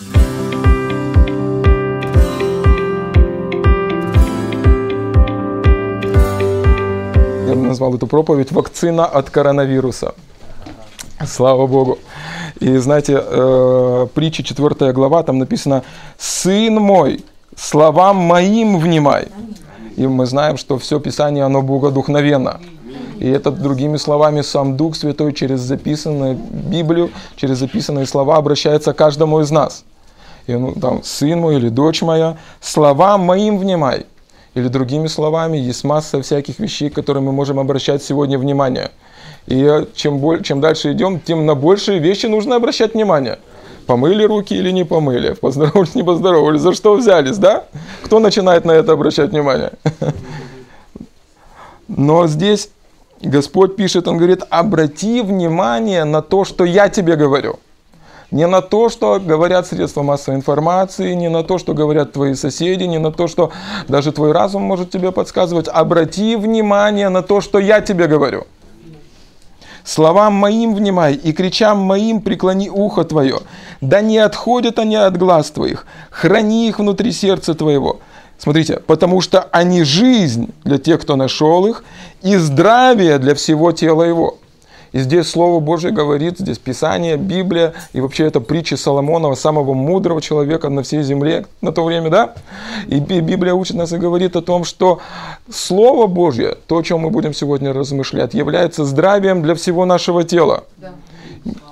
Я 0.00 0.06
назвал 7.54 7.94
эту 7.94 8.08
проповедь 8.08 8.50
«Вакцина 8.50 9.06
от 9.06 9.30
коронавируса». 9.30 10.14
Слава 11.24 11.68
Богу. 11.68 11.98
И 12.58 12.76
знаете, 12.78 13.22
э, 13.24 14.06
притча 14.14 14.42
4 14.42 14.92
глава, 14.92 15.22
там 15.22 15.38
написано 15.38 15.84
«Сын 16.18 16.74
мой, 16.74 17.24
словам 17.56 18.16
моим 18.16 18.78
внимай». 18.78 19.28
И 19.96 20.08
мы 20.08 20.26
знаем, 20.26 20.56
что 20.56 20.76
все 20.78 20.98
Писание, 20.98 21.44
оно 21.44 21.62
богодухновенно. 21.62 22.60
И 23.18 23.28
это, 23.28 23.50
другими 23.50 23.96
словами, 23.96 24.42
сам 24.42 24.76
Дух 24.76 24.96
Святой 24.96 25.32
через 25.32 25.60
записанную 25.60 26.34
Библию, 26.34 27.10
через 27.36 27.58
записанные 27.58 28.06
слова 28.06 28.36
обращается 28.36 28.92
к 28.92 28.96
каждому 28.96 29.40
из 29.40 29.50
нас. 29.50 29.84
И 30.46 30.54
он 30.54 30.74
там, 30.74 31.02
сын 31.02 31.40
мой 31.40 31.56
или 31.56 31.68
дочь 31.68 32.02
моя, 32.02 32.36
словам 32.60 33.22
моим 33.22 33.58
внимай. 33.58 34.06
Или 34.54 34.68
другими 34.68 35.06
словами, 35.06 35.56
есть 35.56 35.84
масса 35.84 36.22
всяких 36.22 36.58
вещей, 36.58 36.90
к 36.90 36.94
которым 36.94 37.24
мы 37.24 37.32
можем 37.32 37.58
обращать 37.58 38.02
сегодня 38.02 38.38
внимание. 38.38 38.90
И 39.46 39.86
чем, 39.94 40.18
боль, 40.18 40.42
чем 40.42 40.60
дальше 40.60 40.92
идем, 40.92 41.20
тем 41.20 41.44
на 41.44 41.54
большие 41.54 41.98
вещи 41.98 42.26
нужно 42.26 42.56
обращать 42.56 42.94
внимание. 42.94 43.38
Помыли 43.86 44.24
руки 44.24 44.54
или 44.54 44.70
не 44.70 44.84
помыли, 44.84 45.34
поздоровались, 45.34 45.94
не 45.94 46.02
поздоровались, 46.02 46.60
за 46.60 46.72
что 46.72 46.94
взялись, 46.94 47.36
да? 47.36 47.64
Кто 48.04 48.18
начинает 48.18 48.64
на 48.64 48.72
это 48.72 48.92
обращать 48.92 49.30
внимание? 49.30 49.72
Но 51.88 52.26
здесь 52.26 52.70
Господь 53.20 53.76
пишет, 53.76 54.08
Он 54.08 54.16
говорит, 54.16 54.42
обрати 54.50 55.22
внимание 55.22 56.04
на 56.04 56.22
то, 56.22 56.44
что 56.44 56.64
я 56.64 56.88
тебе 56.88 57.16
говорю. 57.16 57.58
Не 58.30 58.46
на 58.46 58.62
то, 58.62 58.88
что 58.88 59.20
говорят 59.20 59.66
средства 59.66 60.02
массовой 60.02 60.38
информации, 60.38 61.14
не 61.14 61.28
на 61.28 61.44
то, 61.44 61.58
что 61.58 61.72
говорят 61.72 62.12
твои 62.12 62.34
соседи, 62.34 62.82
не 62.82 62.98
на 62.98 63.12
то, 63.12 63.28
что 63.28 63.52
даже 63.86 64.10
твой 64.10 64.32
разум 64.32 64.62
может 64.62 64.90
тебе 64.90 65.12
подсказывать. 65.12 65.68
Обрати 65.68 66.34
внимание 66.34 67.10
на 67.10 67.22
то, 67.22 67.40
что 67.40 67.60
я 67.60 67.80
тебе 67.80 68.08
говорю. 68.08 68.46
Словам 69.84 70.32
моим 70.32 70.74
внимай 70.74 71.14
и 71.14 71.32
кричам 71.32 71.78
моим 71.78 72.22
преклони 72.22 72.70
ухо 72.70 73.04
твое. 73.04 73.40
Да 73.80 74.00
не 74.00 74.18
отходят 74.18 74.78
они 74.78 74.96
от 74.96 75.16
глаз 75.16 75.50
твоих. 75.50 75.86
Храни 76.10 76.68
их 76.68 76.78
внутри 76.78 77.12
сердца 77.12 77.54
твоего. 77.54 78.00
Смотрите, 78.44 78.82
потому 78.86 79.22
что 79.22 79.40
они 79.52 79.84
жизнь 79.84 80.50
для 80.64 80.76
тех, 80.76 81.00
кто 81.00 81.16
нашел 81.16 81.64
их, 81.64 81.82
и 82.20 82.36
здравие 82.36 83.18
для 83.18 83.34
всего 83.34 83.72
тела 83.72 84.02
его. 84.02 84.36
И 84.92 84.98
здесь 84.98 85.30
Слово 85.30 85.60
Божье 85.60 85.92
говорит, 85.92 86.40
здесь 86.40 86.58
Писание, 86.58 87.16
Библия, 87.16 87.72
и 87.94 88.02
вообще 88.02 88.26
это 88.26 88.40
притча 88.40 88.76
Соломонова, 88.76 89.34
самого 89.34 89.72
мудрого 89.72 90.20
человека 90.20 90.68
на 90.68 90.82
всей 90.82 91.02
земле 91.02 91.46
на 91.62 91.72
то 91.72 91.84
время, 91.84 92.10
да? 92.10 92.34
И 92.86 93.00
Библия 93.00 93.54
учит 93.54 93.76
нас 93.78 93.94
и 93.94 93.96
говорит 93.96 94.36
о 94.36 94.42
том, 94.42 94.64
что 94.64 94.98
Слово 95.50 96.06
Божье, 96.06 96.54
то, 96.66 96.76
о 96.76 96.82
чем 96.82 97.00
мы 97.00 97.08
будем 97.08 97.32
сегодня 97.32 97.72
размышлять, 97.72 98.34
является 98.34 98.84
здравием 98.84 99.42
для 99.42 99.54
всего 99.54 99.86
нашего 99.86 100.22
тела. 100.22 100.64
Да. 100.76 100.92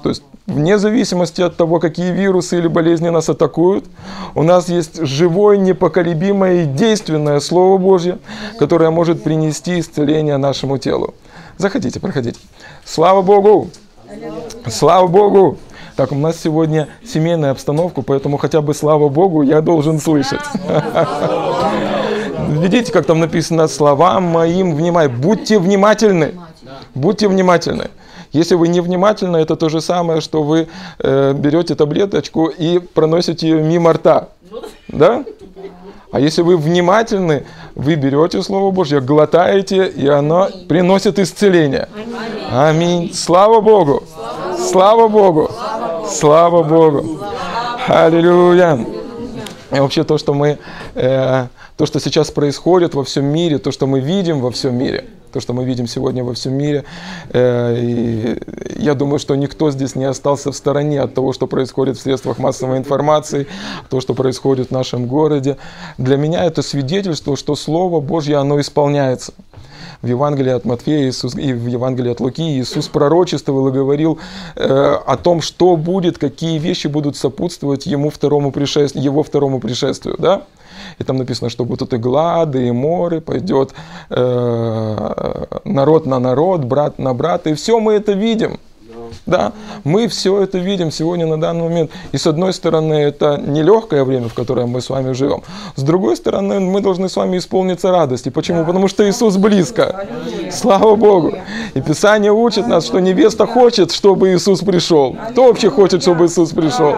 То 0.03 0.09
есть 0.09 0.23
вне 0.47 0.79
зависимости 0.79 1.41
от 1.41 1.57
того, 1.57 1.79
какие 1.81 2.13
вирусы 2.13 2.59
или 2.59 2.69
болезни 2.69 3.09
нас 3.09 3.29
атакуют, 3.29 3.87
у 4.35 4.43
нас 4.43 4.69
есть 4.69 5.05
живое, 5.07 5.57
непоколебимое 5.57 6.63
и 6.63 6.67
действенное 6.67 7.41
Слово 7.41 7.79
Божье, 7.79 8.19
которое 8.59 8.91
может 8.91 9.23
принести 9.23 9.81
исцеление 9.81 10.37
нашему 10.37 10.79
телу. 10.79 11.15
Заходите, 11.59 12.01
проходите. 12.01 12.39
Слава 12.85 13.23
Богу! 13.23 13.71
Слава 14.67 15.07
Богу! 15.07 15.59
Так, 15.97 16.11
у 16.13 16.15
нас 16.15 16.41
сегодня 16.41 16.89
семейная 17.07 17.51
обстановка, 17.51 18.03
поэтому 18.03 18.39
хотя 18.39 18.63
бы 18.63 18.75
слава 18.75 19.09
Богу 19.09 19.43
я 19.43 19.61
должен 19.61 20.01
слышать. 20.01 20.41
Видите, 22.49 22.93
как 22.93 23.07
там 23.07 23.21
написано, 23.21 23.69
словам 23.69 24.25
моим 24.25 24.75
внимай. 24.75 25.09
Будьте 25.09 25.59
внимательны. 25.59 26.35
Будьте 26.95 27.29
внимательны. 27.29 27.91
Если 28.33 28.55
вы 28.55 28.69
невнимательны, 28.69 29.37
это 29.37 29.57
то 29.57 29.69
же 29.69 29.83
самое, 29.83 30.23
что 30.23 30.43
вы 30.43 30.69
э, 30.99 31.35
берете 31.35 31.75
таблеточку 31.75 32.47
и 32.47 32.79
проносите 32.79 33.49
ее 33.49 33.63
мимо 33.63 33.93
рта. 33.93 34.29
Да? 34.89 35.25
А 36.11 36.19
если 36.19 36.41
вы 36.43 36.57
внимательны, 36.57 37.45
вы 37.75 37.95
берете 37.95 38.43
Слово 38.43 38.71
Божье, 38.71 39.01
глотаете, 39.01 39.87
и 39.87 40.07
оно 40.09 40.49
приносит 40.69 41.19
исцеление. 41.19 41.89
Аминь. 42.51 43.13
Слава 43.13 43.61
Богу. 43.61 44.03
Слава 44.71 45.09
Богу. 45.09 45.51
Слава 46.09 46.63
Богу. 46.63 47.21
Аллилуйя. 47.87 48.79
И 49.71 49.81
вообще 49.81 50.05
то, 50.05 50.17
что 50.17 50.33
мы, 50.33 50.59
э, 50.95 51.47
то, 51.77 51.87
что 51.87 52.01
сейчас 52.01 52.31
происходит 52.31 52.95
во 52.95 53.05
всем 53.05 53.27
мире, 53.27 53.59
то, 53.59 53.73
что 53.73 53.87
мы 53.87 54.01
видим 54.01 54.41
во 54.41 54.51
всем 54.51 54.75
мире– 54.75 55.05
то, 55.33 55.41
что 55.41 55.53
мы 55.55 55.65
видим 55.65 55.87
сегодня 55.87 56.23
во 56.23 56.35
всем 56.35 56.55
мире. 56.55 56.85
Э, 57.31 57.77
и 57.79 58.39
я 58.77 58.95
думаю, 58.95 59.19
что 59.19 59.35
никто 59.35 59.71
здесь 59.71 59.97
не 59.97 60.05
остался 60.05 60.53
в 60.53 60.57
стороне 60.57 61.01
от 61.01 61.15
того, 61.15 61.33
что 61.33 61.47
происходит 61.47 61.97
в 61.97 62.01
средствах 62.01 62.39
массовой 62.39 62.79
информации, 62.79 63.47
то, 63.89 64.01
что 64.01 64.15
происходит 64.15 64.69
в 64.69 64.71
нашем 64.71 65.07
городе. 65.07 65.57
Для 65.99 66.17
меня 66.17 66.45
это 66.45 66.63
свидетельство, 66.63 67.37
что 67.37 67.57
Слово 67.57 68.01
Божье, 68.01 68.37
оно 68.37 68.61
исполняется. 68.61 69.33
В 70.03 70.09
Евангелии 70.09 70.51
от 70.51 70.65
Матфея 70.65 71.09
Иисус, 71.09 71.37
и 71.37 71.53
в 71.53 71.69
Евангелии 71.69 72.11
от 72.11 72.19
Луки 72.19 72.59
Иисус 72.59 72.89
пророчествовал 72.89 73.69
и 73.69 73.73
говорил 73.73 74.19
э, 74.57 74.99
о 75.07 75.17
том, 75.17 75.41
что 75.41 75.77
будет, 75.77 76.19
какие 76.19 76.59
вещи 76.59 76.89
будут 76.89 77.17
сопутствовать 77.17 77.87
ему 77.87 78.11
второму 78.11 78.51
пришествию, 78.51 79.05
его 79.05 79.23
второму 79.23 79.61
пришествию. 79.61 80.17
Да? 80.19 80.43
И 81.03 81.05
там 81.05 81.17
написано, 81.17 81.51
что 81.51 81.65
будут 81.65 81.93
и 81.93 81.99
глады, 81.99 82.69
и 82.69 82.73
моры, 82.73 83.21
пойдет 83.21 83.75
э, 84.11 85.45
народ 85.65 86.07
на 86.07 86.19
народ, 86.19 86.65
брат 86.65 86.99
на 86.99 87.15
брата, 87.15 87.51
и 87.51 87.55
все 87.55 87.81
мы 87.81 87.93
это 87.95 88.13
видим. 88.13 88.59
Да, 89.27 89.53
мы 89.85 90.09
все 90.09 90.43
это 90.43 90.59
видим 90.59 90.91
сегодня 90.91 91.27
на 91.27 91.41
данный 91.41 91.65
момент. 91.65 91.91
И 92.13 92.19
с 92.19 92.27
одной 92.27 92.53
стороны, 92.53 92.95
это 92.95 93.37
нелегкое 93.37 94.05
время, 94.05 94.29
в 94.29 94.35
котором 94.35 94.71
мы 94.71 94.81
с 94.81 94.91
вами 94.91 95.13
живем. 95.13 95.43
С 95.77 95.83
другой 95.83 96.17
стороны, 96.17 96.61
мы 96.61 96.81
должны 96.81 97.09
с 97.09 97.17
вами 97.17 97.39
исполниться 97.39 97.91
радости. 97.91 98.29
Почему? 98.29 98.65
Потому 98.65 98.89
что 98.89 99.09
Иисус 99.09 99.37
близко. 99.37 100.07
Слава 100.51 100.97
Богу. 100.97 101.35
И 101.75 101.81
Писание 101.81 102.33
учит 102.33 102.67
нас, 102.67 102.87
что 102.87 103.01
невеста 103.01 103.47
хочет, 103.47 103.93
чтобы 103.93 104.35
Иисус 104.35 104.61
пришел. 104.61 105.17
Кто 105.31 105.45
вообще 105.45 105.71
хочет, 105.71 106.03
чтобы 106.03 106.27
Иисус 106.27 106.51
пришел? 106.51 106.97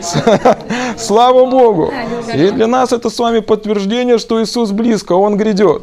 Слава 0.96 1.46
Богу. 1.50 1.92
И 2.34 2.50
для 2.50 2.66
нас 2.66 2.92
это 2.92 3.10
с 3.10 3.18
вами 3.18 3.40
подтверждение, 3.40 4.18
что 4.18 4.42
Иисус 4.42 4.70
близко, 4.70 5.12
Он 5.12 5.36
грядет. 5.36 5.82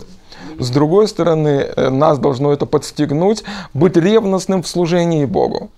С 0.59 0.69
другой 0.69 1.07
стороны, 1.07 1.49
э, 1.49 1.89
нас 1.89 2.19
должно 2.19 2.51
это 2.51 2.65
подстегнуть 2.65 3.43
быть 3.73 3.97
ревностным 3.97 4.63
в 4.63 4.67
служении 4.67 5.25
Богу. 5.25 5.69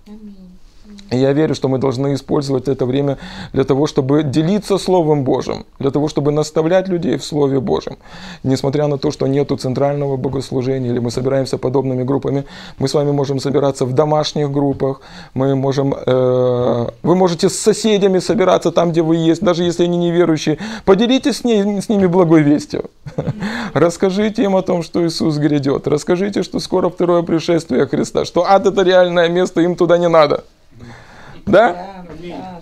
Я 1.11 1.33
верю, 1.33 1.55
что 1.55 1.67
мы 1.69 1.79
должны 1.79 2.13
использовать 2.13 2.67
это 2.67 2.85
время 2.85 3.17
для 3.53 3.63
того, 3.63 3.87
чтобы 3.87 4.23
делиться 4.23 4.77
Словом 4.77 5.23
Божьим, 5.23 5.65
для 5.79 5.89
того, 5.91 6.07
чтобы 6.07 6.31
наставлять 6.31 6.87
людей 6.87 7.17
в 7.17 7.23
Слове 7.23 7.59
Божьем. 7.59 7.97
Несмотря 8.43 8.87
на 8.87 8.97
то, 8.97 9.11
что 9.11 9.27
нету 9.27 9.57
центрального 9.57 10.17
богослужения, 10.17 10.91
или 10.91 10.99
мы 10.99 11.09
собираемся 11.09 11.57
подобными 11.57 12.03
группами, 12.03 12.45
мы 12.77 12.87
с 12.87 12.93
вами 12.93 13.11
можем 13.11 13.39
собираться 13.39 13.85
в 13.85 13.93
домашних 13.93 14.51
группах, 14.51 15.01
мы 15.33 15.55
можем, 15.55 15.95
э, 16.05 16.87
вы 17.03 17.15
можете 17.15 17.49
с 17.49 17.59
соседями 17.59 18.19
собираться 18.19 18.71
там, 18.71 18.91
где 18.91 19.01
вы 19.01 19.15
есть, 19.15 19.41
даже 19.41 19.63
если 19.63 19.85
они 19.85 19.97
неверующие. 19.97 20.59
Поделитесь 20.85 21.37
с, 21.37 21.43
ней, 21.43 21.81
с 21.81 21.89
ними 21.89 22.05
благой 22.05 22.43
вестью. 22.43 22.85
Расскажите 23.73 24.43
им 24.43 24.55
о 24.55 24.61
том, 24.61 24.83
что 24.83 25.05
Иисус 25.05 25.37
грядет. 25.37 25.87
Расскажите, 25.87 26.43
что 26.43 26.59
скоро 26.59 26.89
второе 26.89 27.23
пришествие 27.23 27.87
Христа, 27.87 28.25
что 28.25 28.45
ад 28.47 28.67
это 28.67 28.83
реальное 28.83 29.29
место, 29.29 29.61
им 29.61 29.75
туда 29.75 29.97
не 29.97 30.07
надо. 30.07 30.43
Да? 31.45 32.05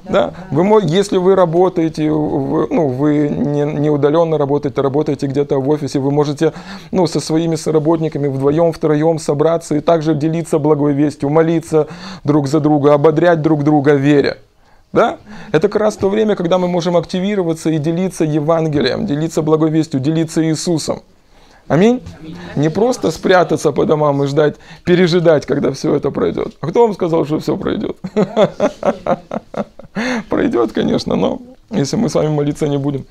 Да. 0.10 0.34
Вы, 0.52 0.82
если 0.84 1.18
вы 1.18 1.36
работаете, 1.36 2.10
вы, 2.12 2.68
ну, 2.70 2.88
вы 2.88 3.30
не, 3.30 3.64
не 3.64 3.90
удаленно 3.90 4.38
работаете, 4.38 4.82
работаете 4.82 5.28
где-то 5.28 5.60
в 5.60 5.70
офисе, 5.70 6.00
вы 6.00 6.12
можете 6.12 6.54
ну, 6.92 7.08
со 7.08 7.20
своими 7.20 7.56
соработниками 7.56 8.28
вдвоем, 8.28 8.72
втроем 8.72 9.20
собраться 9.20 9.76
и 9.76 9.80
также 9.80 10.16
делиться 10.16 10.60
благой 10.60 10.94
вестью, 10.94 11.30
молиться 11.30 11.88
друг 12.24 12.48
за 12.48 12.60
друга, 12.60 12.94
ободрять 12.94 13.42
друг 13.42 13.64
друга 13.64 13.94
веря. 13.94 14.38
Да? 14.94 15.18
Это 15.52 15.68
как 15.68 15.82
раз 15.82 15.98
то 15.98 16.10
время, 16.10 16.36
когда 16.36 16.58
мы 16.58 16.68
можем 16.68 16.96
активироваться 16.96 17.70
и 17.70 17.78
делиться 17.78 18.24
Евангелием, 18.24 19.06
делиться 19.06 19.42
благой 19.42 19.70
вестью, 19.70 20.00
делиться 20.00 20.44
Иисусом. 20.46 21.02
Аминь? 21.68 22.02
Не 22.56 22.70
просто 22.70 23.12
спрятаться 23.12 23.72
по 23.72 23.86
домам 23.86 24.24
и 24.24 24.28
ждать, 24.28 24.56
пережидать, 24.84 25.46
когда 25.46 25.72
все 25.72 25.96
это 25.96 26.12
пройдет. 26.12 26.56
А 26.62 26.68
кто 26.68 26.84
вам 26.84 26.94
сказал, 26.94 27.26
что 27.26 27.40
все 27.40 27.58
пройдет? 27.58 27.98
Пройдет, 30.30 30.72
конечно, 30.74 31.16
но 31.16 31.42
если 31.72 31.98
мы 31.98 32.10
с 32.10 32.16
вами 32.16 32.30
молиться 32.30 32.68
не 32.68 32.78
будем. 32.78 33.06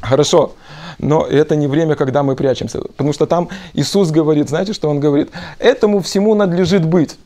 Хорошо, 0.00 0.52
но 0.98 1.26
это 1.26 1.56
не 1.56 1.66
время, 1.66 1.96
когда 1.96 2.22
мы 2.22 2.36
прячемся. 2.36 2.80
Потому 2.80 3.12
что 3.12 3.26
там 3.26 3.48
Иисус 3.74 4.10
говорит, 4.10 4.48
знаете, 4.48 4.72
что 4.72 4.88
Он 4.88 5.00
говорит? 5.00 5.30
Этому 5.58 6.00
всему 6.00 6.34
надлежит 6.34 6.84
быть. 6.86 7.18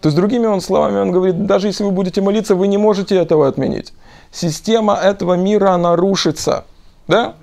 То 0.00 0.08
есть, 0.08 0.16
другими 0.16 0.44
он 0.44 0.60
словами, 0.60 0.98
он 0.98 1.12
говорит, 1.12 1.46
даже 1.46 1.68
если 1.68 1.82
вы 1.82 1.90
будете 1.90 2.20
молиться, 2.20 2.54
вы 2.54 2.66
не 2.66 2.76
можете 2.76 3.16
этого 3.16 3.48
отменить. 3.48 3.94
система 4.32 4.94
этого 4.94 5.34
мира, 5.34 5.70
она 5.70 5.96
рушится. 5.96 6.64
Да? 7.08 7.36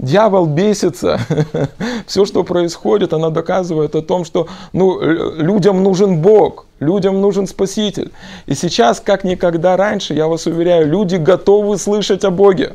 Дьявол 0.00 0.46
бесится. 0.46 1.20
Все, 2.06 2.24
что 2.24 2.42
происходит, 2.42 3.12
она 3.12 3.28
доказывает 3.28 3.94
о 3.94 4.00
том, 4.00 4.24
что 4.24 4.48
ну, 4.72 4.98
людям 4.98 5.82
нужен 5.82 6.22
Бог, 6.22 6.64
людям 6.80 7.20
нужен 7.20 7.46
Спаситель. 7.46 8.10
И 8.46 8.54
сейчас, 8.54 8.98
как 8.98 9.24
никогда 9.24 9.76
раньше, 9.76 10.14
я 10.14 10.26
вас 10.26 10.46
уверяю, 10.46 10.88
люди 10.88 11.16
готовы 11.16 11.76
слышать 11.76 12.24
о 12.24 12.30
Боге. 12.30 12.72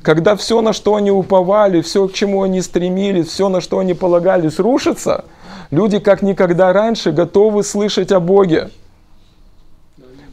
Когда 0.00 0.34
все, 0.34 0.62
на 0.62 0.72
что 0.72 0.94
они 0.94 1.10
уповали, 1.10 1.82
все, 1.82 2.08
к 2.08 2.14
чему 2.14 2.42
они 2.42 2.62
стремились, 2.62 3.26
все, 3.26 3.50
на 3.50 3.60
что 3.60 3.78
они 3.78 3.92
полагались, 3.92 4.58
рушится, 4.58 5.26
люди, 5.70 5.98
как 5.98 6.22
никогда 6.22 6.72
раньше, 6.72 7.12
готовы 7.12 7.62
слышать 7.62 8.10
о 8.10 8.20
Боге. 8.20 8.70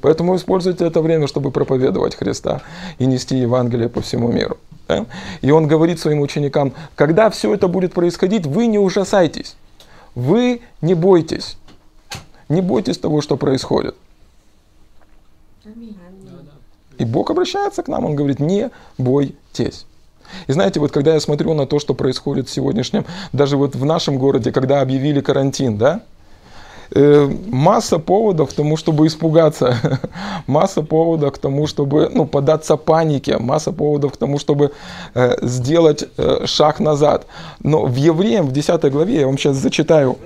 Поэтому 0.01 0.37
используйте 0.37 0.87
это 0.87 1.01
время, 1.01 1.27
чтобы 1.27 1.51
проповедовать 1.51 2.15
Христа 2.15 2.61
и 2.99 3.05
нести 3.05 3.35
Евангелие 3.35 3.89
по 3.89 3.99
всему 3.99 4.31
миру. 4.31 4.57
Да? 4.89 5.05
И 5.41 5.51
он 5.51 5.67
говорит 5.67 5.99
своим 5.99 6.19
ученикам, 6.19 6.73
когда 6.95 7.29
все 7.29 7.53
это 7.53 7.67
будет 7.67 7.93
происходить, 7.93 8.47
вы 8.47 8.65
не 8.65 8.79
ужасайтесь, 8.79 9.55
вы 10.15 10.61
не 10.81 10.95
бойтесь, 10.95 11.57
не 12.49 12.61
бойтесь 12.61 12.97
того, 12.97 13.21
что 13.21 13.37
происходит. 13.37 13.95
И 16.97 17.05
Бог 17.05 17.29
обращается 17.29 17.83
к 17.83 17.87
нам, 17.87 18.03
Он 18.03 18.15
говорит, 18.15 18.39
не 18.39 18.71
бойтесь. 18.97 19.85
И 20.47 20.51
знаете, 20.51 20.79
вот 20.79 20.91
когда 20.91 21.13
я 21.13 21.19
смотрю 21.19 21.53
на 21.53 21.67
то, 21.67 21.79
что 21.79 21.93
происходит 21.93 22.49
в 22.49 22.51
сегодняшнем, 22.51 23.05
даже 23.31 23.57
вот 23.57 23.75
в 23.75 23.85
нашем 23.85 24.17
городе, 24.17 24.51
когда 24.51 24.81
объявили 24.81 25.21
карантин, 25.21 25.77
да, 25.77 26.01
масса 26.95 27.99
поводов 27.99 28.49
к 28.49 28.53
тому, 28.53 28.77
чтобы 28.77 29.07
испугаться, 29.07 29.99
масса 30.47 30.81
поводов 30.81 31.33
к 31.33 31.37
тому, 31.37 31.67
чтобы 31.67 32.09
ну, 32.13 32.25
податься 32.25 32.77
панике, 32.77 33.37
масса 33.37 33.71
поводов 33.71 34.13
к 34.13 34.17
тому, 34.17 34.39
чтобы 34.39 34.71
э, 35.13 35.35
сделать 35.41 36.05
э, 36.17 36.45
шаг 36.45 36.79
назад. 36.79 37.27
Но 37.63 37.85
в 37.85 37.95
Евреям, 37.95 38.47
в 38.47 38.51
10 38.51 38.91
главе, 38.91 39.19
я 39.21 39.25
вам 39.27 39.37
сейчас 39.37 39.57
зачитаю 39.57 40.17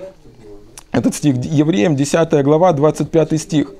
этот 0.92 1.14
стих, 1.14 1.36
Евреям, 1.44 1.96
10 1.96 2.44
глава, 2.44 2.72
25 2.72 3.40
стих. 3.40 3.72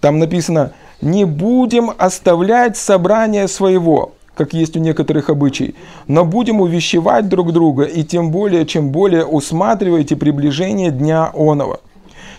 Там 0.00 0.18
написано, 0.18 0.72
не 1.00 1.24
будем 1.24 1.90
оставлять 1.98 2.76
собрание 2.76 3.48
своего, 3.48 4.12
как 4.34 4.54
есть 4.54 4.76
у 4.76 4.80
некоторых 4.80 5.28
обычай, 5.28 5.74
но 6.06 6.24
будем 6.24 6.60
увещевать 6.60 7.28
друг 7.28 7.52
друга, 7.52 7.82
и 7.84 8.04
тем 8.04 8.30
более, 8.30 8.64
чем 8.64 8.90
более 8.90 9.24
усматриваете 9.24 10.16
приближение 10.16 10.90
дня 10.90 11.30
оного. 11.34 11.80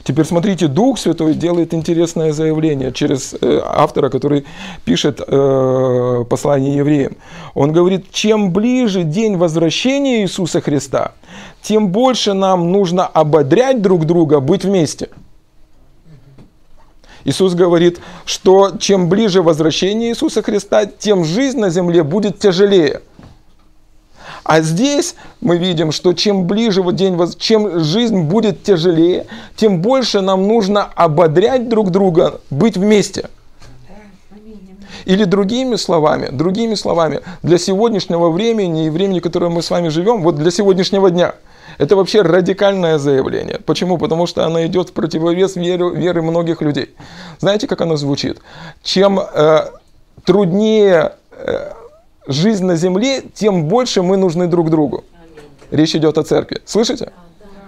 Теперь 0.07 0.24
смотрите, 0.24 0.69
Дух 0.69 1.00
Святой 1.00 1.33
делает 1.33 1.74
интересное 1.74 2.31
заявление 2.31 2.94
через 2.94 3.33
э, 3.42 3.59
автора, 3.62 4.07
который 4.07 4.45
пишет 4.86 5.19
э, 5.19 6.24
послание 6.30 6.77
евреям. 6.77 7.18
Он 7.54 7.74
говорит, 7.74 8.09
чем 8.13 8.54
ближе 8.54 9.04
день 9.04 9.36
возвращения 9.36 10.21
Иисуса 10.21 10.62
Христа, 10.62 11.12
тем 11.62 11.89
больше 11.89 12.31
нам 12.31 12.71
нужно 12.71 13.06
ободрять 13.06 13.81
друг 13.81 14.06
друга 14.06 14.39
быть 14.39 14.63
вместе. 14.63 15.09
Иисус 17.25 17.53
говорит, 17.53 18.00
что 18.24 18.77
чем 18.80 19.10
ближе 19.10 19.42
возвращение 19.42 20.12
Иисуса 20.12 20.42
Христа, 20.42 20.86
тем 20.86 21.25
жизнь 21.25 21.60
на 21.60 21.69
земле 21.69 22.03
будет 22.03 22.39
тяжелее. 22.39 23.01
А 24.48 24.62
здесь 24.62 25.16
мы 25.42 25.58
видим, 25.58 25.92
что 25.92 26.14
чем 26.14 26.48
ближе 26.48 26.82
вот 26.82 26.96
день, 26.96 27.20
чем 27.38 27.82
жизнь 27.82 28.22
будет 28.22 28.64
тяжелее, 28.64 29.26
тем 29.58 29.82
больше 29.82 30.22
нам 30.22 30.48
нужно 30.48 30.86
ободрять 30.86 31.68
друг 31.68 31.92
друга, 31.92 32.40
быть 32.50 32.78
вместе. 32.78 33.30
Или 35.04 35.26
другими 35.26 35.76
словами, 35.76 36.30
другими 36.32 36.76
словами, 36.76 37.20
для 37.44 37.58
сегодняшнего 37.58 38.30
времени 38.30 38.86
и 38.86 38.90
времени, 38.90 39.20
в 39.20 39.24
котором 39.24 39.52
мы 39.52 39.62
с 39.62 39.70
вами 39.70 39.90
живем, 39.90 40.22
вот 40.22 40.38
для 40.38 40.50
сегодняшнего 40.50 41.12
дня, 41.12 41.36
это 41.78 41.98
вообще 41.98 42.22
радикальное 42.22 43.00
заявление. 43.00 43.60
Почему? 43.66 43.98
Потому 43.98 44.28
что 44.28 44.46
оно 44.46 44.66
идет 44.66 44.90
в 44.90 44.94
противовес 44.94 45.58
веры, 45.58 45.94
веры 45.94 46.22
многих 46.22 46.62
людей. 46.62 46.96
Знаете, 47.40 47.68
как 47.68 47.82
оно 47.82 47.98
звучит? 47.98 48.40
Чем 48.82 49.20
э, 49.20 49.72
труднее 50.24 51.16
э, 51.32 51.72
жизнь 52.27 52.65
на 52.65 52.75
земле, 52.75 53.24
тем 53.33 53.65
больше 53.65 54.01
мы 54.01 54.18
нужны 54.18 54.47
друг 54.47 54.69
другу. 54.69 55.03
Речь 55.71 55.95
идет 55.95 56.18
о 56.18 56.24
церкви. 56.24 56.62
Слышите? 56.65 57.12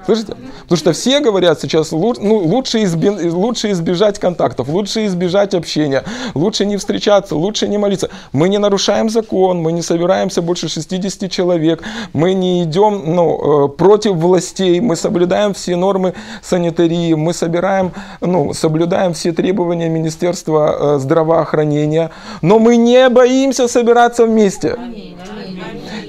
Слышите? 0.09 0.33
Потому 0.63 0.77
что 0.77 0.91
все 0.94 1.19
говорят 1.19 1.61
сейчас, 1.61 1.91
ну, 1.91 2.38
лучше, 2.38 2.83
изби, 2.83 3.09
лучше 3.09 3.69
избежать 3.71 4.17
контактов, 4.17 4.67
лучше 4.67 5.06
избежать 5.06 5.53
общения, 5.53 6.03
лучше 6.33 6.65
не 6.65 6.77
встречаться, 6.77 7.35
лучше 7.35 7.67
не 7.67 7.77
молиться. 7.77 8.09
Мы 8.33 8.50
не 8.50 8.57
нарушаем 8.57 9.09
закон, 9.09 9.61
мы 9.61 9.71
не 9.71 9.83
собираемся 9.83 10.41
больше 10.41 10.67
60 10.67 11.29
человек, 11.29 11.83
мы 12.13 12.33
не 12.33 12.63
идем 12.63 13.03
ну, 13.06 13.65
э, 13.65 13.69
против 13.69 14.13
властей, 14.13 14.79
мы 14.79 14.95
соблюдаем 14.95 15.53
все 15.53 15.75
нормы 15.75 16.15
санитарии, 16.41 17.13
мы 17.13 17.33
собираем, 17.33 17.91
ну, 18.19 18.53
соблюдаем 18.53 19.13
все 19.13 19.31
требования 19.31 19.89
Министерства 19.89 20.95
э, 20.95 21.00
здравоохранения, 21.00 22.09
но 22.41 22.57
мы 22.57 22.77
не 22.77 23.09
боимся 23.09 23.67
собираться 23.67 24.25
вместе. 24.25 24.73
Аминь. 24.73 25.17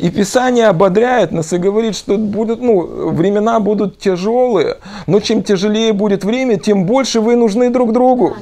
И 0.00 0.10
Писание 0.10 0.68
ободряет 0.68 1.30
нас 1.30 1.52
и 1.52 1.58
говорит, 1.58 1.94
что 1.94 2.16
будут, 2.16 2.62
ну, 2.62 3.10
времена 3.10 3.60
будут 3.60 3.98
тяжелые, 3.98 4.78
но 5.06 5.20
чем 5.20 5.42
тяжелее 5.42 5.92
будет 5.92 6.24
время, 6.24 6.58
тем 6.58 6.86
больше 6.86 7.20
вы 7.20 7.36
нужны 7.36 7.68
друг 7.68 7.92
другу. 7.92 8.34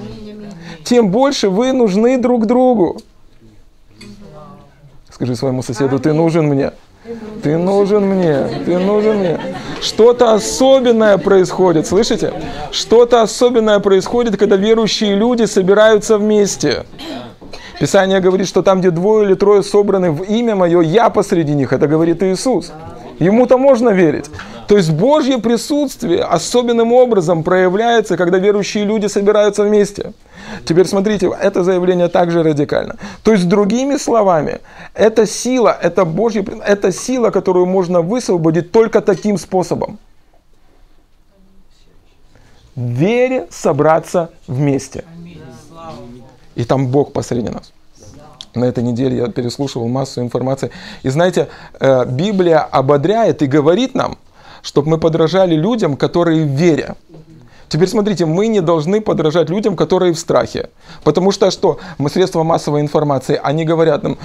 Тем 0.85 1.11
больше 1.11 1.49
вы 1.49 1.73
нужны 1.73 2.17
друг 2.19 2.47
другу. 2.47 2.99
Скажи 5.11 5.35
своему 5.35 5.63
соседу, 5.63 5.99
ты 5.99 6.13
нужен 6.13 6.47
мне. 6.47 6.71
Ты 7.43 7.59
нужен 7.59 8.05
мне, 8.07 8.49
ты 8.65 8.79
нужен 8.79 9.19
мне. 9.19 9.41
Что-то 9.81 10.35
особенное 10.35 11.19
происходит, 11.19 11.87
слышите? 11.89 12.33
Что-то 12.71 13.23
особенное 13.23 13.81
происходит, 13.81 14.37
когда 14.37 14.57
верующие 14.57 15.17
люди 15.17 15.45
собираются 15.47 16.19
вместе. 16.19 16.85
Писание 17.79 18.21
говорит, 18.21 18.49
что 18.49 18.63
там, 18.63 18.81
где 18.81 18.91
двое 18.91 19.27
или 19.27 19.35
трое 19.35 19.63
собраны 19.63 20.11
в 20.11 20.23
имя 20.23 20.57
Мое, 20.57 20.81
я 20.81 21.11
посреди 21.11 21.55
них. 21.55 21.73
Это 21.73 21.87
говорит 21.87 22.23
Иисус. 22.23 22.73
Ему-то 23.21 23.59
можно 23.59 23.91
верить. 23.91 24.31
То 24.67 24.77
есть 24.77 24.91
Божье 24.91 25.39
присутствие 25.39 26.23
особенным 26.23 26.93
образом 26.93 27.43
проявляется, 27.43 28.17
когда 28.17 28.39
верующие 28.39 28.85
люди 28.85 29.07
собираются 29.07 29.65
вместе. 29.65 30.13
Теперь 30.65 30.87
смотрите, 30.87 31.31
это 31.41 31.65
заявление 31.65 32.09
также 32.09 32.43
радикально. 32.43 32.97
То 33.23 33.33
есть, 33.33 33.49
другими 33.49 33.97
словами, 33.97 34.61
эта 34.95 35.27
сила, 35.27 35.77
это 35.81 36.05
Божье, 36.05 36.45
это 36.65 36.93
сила, 36.93 37.31
которую 37.31 37.67
можно 37.67 38.03
высвободить 38.03 38.73
только 38.73 39.01
таким 39.01 39.39
способом. 39.39 39.99
Вере 42.77 43.47
собраться 43.51 44.31
вместе. 44.47 45.05
И 46.59 46.65
там 46.65 46.89
Бог 46.89 47.13
посреди 47.13 47.51
нас. 47.51 47.73
На 48.55 48.65
этой 48.65 48.83
неделе 48.83 49.17
я 49.17 49.29
переслушивал 49.29 49.89
массу 49.89 50.21
информации. 50.21 50.71
И 51.05 51.11
знаете, 51.11 51.47
э, 51.81 52.05
Библия 52.07 52.59
ободряет 52.59 53.43
и 53.43 53.47
говорит 53.47 53.95
нам, 53.95 54.19
чтобы 54.63 54.89
мы 54.91 54.99
подражали 54.99 55.55
людям, 55.55 55.97
которые 55.97 56.45
в 56.45 56.49
вере. 56.49 56.95
Теперь 57.69 57.89
смотрите, 57.89 58.27
мы 58.27 58.49
не 58.49 58.61
должны 58.61 59.01
подражать 59.01 59.51
людям, 59.51 59.77
которые 59.77 60.13
в 60.13 60.19
страхе. 60.19 60.69
Потому 61.05 61.31
что 61.33 61.51
что? 61.51 61.79
Мы 61.99 62.11
средства 62.11 62.43
массовой 62.43 62.81
информации, 62.81 63.41
они 63.41 63.65
говорят 63.65 64.03
нам, 64.03 64.17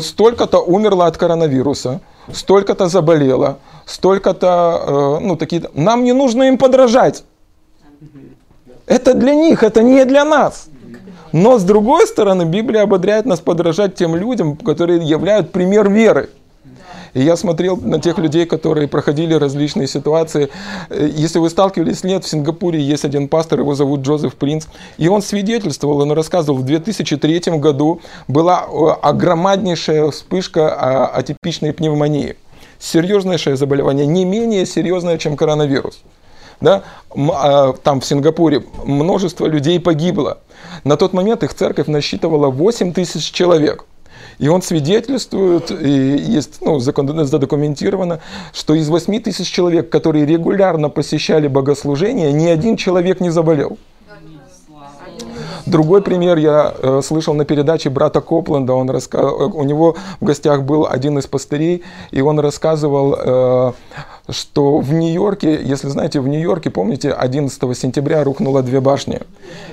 столько-то 0.00 0.60
умерло 0.60 1.06
от 1.06 1.18
коронавируса, 1.18 2.00
столько-то 2.32 2.88
заболело, 2.88 3.58
столько-то, 3.84 5.18
э, 5.20 5.24
ну, 5.26 5.36
такие 5.36 5.62
Нам 5.74 6.04
не 6.04 6.14
нужно 6.14 6.44
им 6.44 6.56
подражать. 6.56 7.24
Это 8.86 9.12
для 9.12 9.34
них, 9.34 9.62
это 9.62 9.82
не 9.82 10.04
для 10.06 10.24
нас. 10.24 10.68
Но 11.36 11.58
с 11.58 11.64
другой 11.64 12.06
стороны, 12.06 12.44
Библия 12.44 12.84
ободряет 12.84 13.26
нас 13.26 13.40
подражать 13.40 13.94
тем 13.94 14.16
людям, 14.16 14.56
которые 14.56 15.06
являют 15.06 15.52
пример 15.52 15.86
веры. 15.90 16.30
И 17.12 17.22
я 17.22 17.36
смотрел 17.36 17.76
на 17.76 18.00
тех 18.00 18.16
людей, 18.16 18.46
которые 18.46 18.88
проходили 18.88 19.34
различные 19.34 19.86
ситуации. 19.86 20.48
Если 20.88 21.38
вы 21.38 21.50
сталкивались, 21.50 22.04
нет, 22.04 22.24
в 22.24 22.28
Сингапуре 22.28 22.80
есть 22.80 23.04
один 23.04 23.28
пастор, 23.28 23.60
его 23.60 23.74
зовут 23.74 24.00
Джозеф 24.00 24.34
Принц. 24.34 24.64
И 24.96 25.08
он 25.08 25.20
свидетельствовал, 25.20 26.00
он 26.00 26.12
рассказывал, 26.12 26.60
в 26.60 26.64
2003 26.64 27.58
году 27.58 28.00
была 28.28 28.64
э, 28.66 28.86
огромнейшая 29.02 30.10
вспышка 30.10 30.74
а, 30.74 31.06
атипичной 31.08 31.74
пневмонии. 31.74 32.36
Серьезнейшее 32.78 33.56
заболевание, 33.56 34.06
не 34.06 34.24
менее 34.24 34.64
серьезное, 34.64 35.18
чем 35.18 35.36
коронавирус. 35.36 36.00
Да? 36.60 36.82
А, 37.14 37.72
там 37.74 38.00
в 38.00 38.06
Сингапуре 38.06 38.64
множество 38.84 39.46
людей 39.46 39.78
погибло. 39.80 40.38
На 40.84 40.96
тот 40.96 41.12
момент 41.12 41.42
их 41.42 41.54
церковь 41.54 41.86
насчитывала 41.86 42.48
8 42.48 42.92
тысяч 42.92 43.30
человек. 43.30 43.84
И 44.38 44.48
он 44.48 44.60
свидетельствует, 44.60 45.70
и 45.70 45.88
есть 45.88 46.58
ну, 46.60 46.78
задокументировано, 46.78 48.20
что 48.52 48.74
из 48.74 48.88
8 48.88 49.22
тысяч 49.22 49.50
человек, 49.50 49.88
которые 49.88 50.26
регулярно 50.26 50.90
посещали 50.90 51.48
богослужения, 51.48 52.32
ни 52.32 52.46
один 52.46 52.76
человек 52.76 53.20
не 53.20 53.30
заболел. 53.30 53.78
Другой 55.66 56.00
пример 56.00 56.38
я 56.38 56.74
э, 56.80 57.00
слышал 57.02 57.34
на 57.34 57.44
передаче 57.44 57.90
брата 57.90 58.20
Копленда. 58.20 58.72
Он 58.72 58.88
раска... 58.88 59.18
У 59.32 59.64
него 59.64 59.96
в 60.20 60.24
гостях 60.24 60.62
был 60.62 60.86
один 60.88 61.18
из 61.18 61.26
пастырей, 61.26 61.82
и 62.12 62.20
он 62.20 62.38
рассказывал, 62.38 63.16
э, 63.18 63.72
что 64.30 64.78
в 64.78 64.92
Нью-Йорке, 64.92 65.60
если 65.60 65.88
знаете, 65.88 66.20
в 66.20 66.28
Нью-Йорке, 66.28 66.70
помните, 66.70 67.10
11 67.10 67.76
сентября 67.76 68.22
рухнуло 68.22 68.62
две 68.62 68.80
башни. 68.80 69.20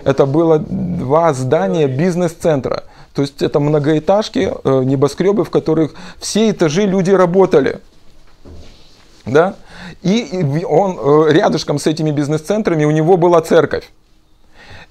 Это 0.04 0.26
было 0.26 0.58
два 0.58 1.32
здания 1.34 1.88
бизнес-центра. 1.88 2.86
То 3.14 3.22
есть 3.22 3.44
это 3.44 3.60
многоэтажки, 3.60 4.52
э, 4.64 4.84
небоскребы, 4.84 5.44
в 5.44 5.52
которых 5.52 5.94
все 6.18 6.50
этажи 6.50 6.88
люди 6.88 7.12
работали. 7.12 7.82
Да? 9.28 9.54
И 10.02 10.66
он 10.68 11.30
рядышком 11.30 11.78
с 11.78 11.86
этими 11.86 12.10
бизнес-центрами 12.10 12.84
у 12.84 12.92
него 12.92 13.16
была 13.16 13.42
церковь. 13.42 13.92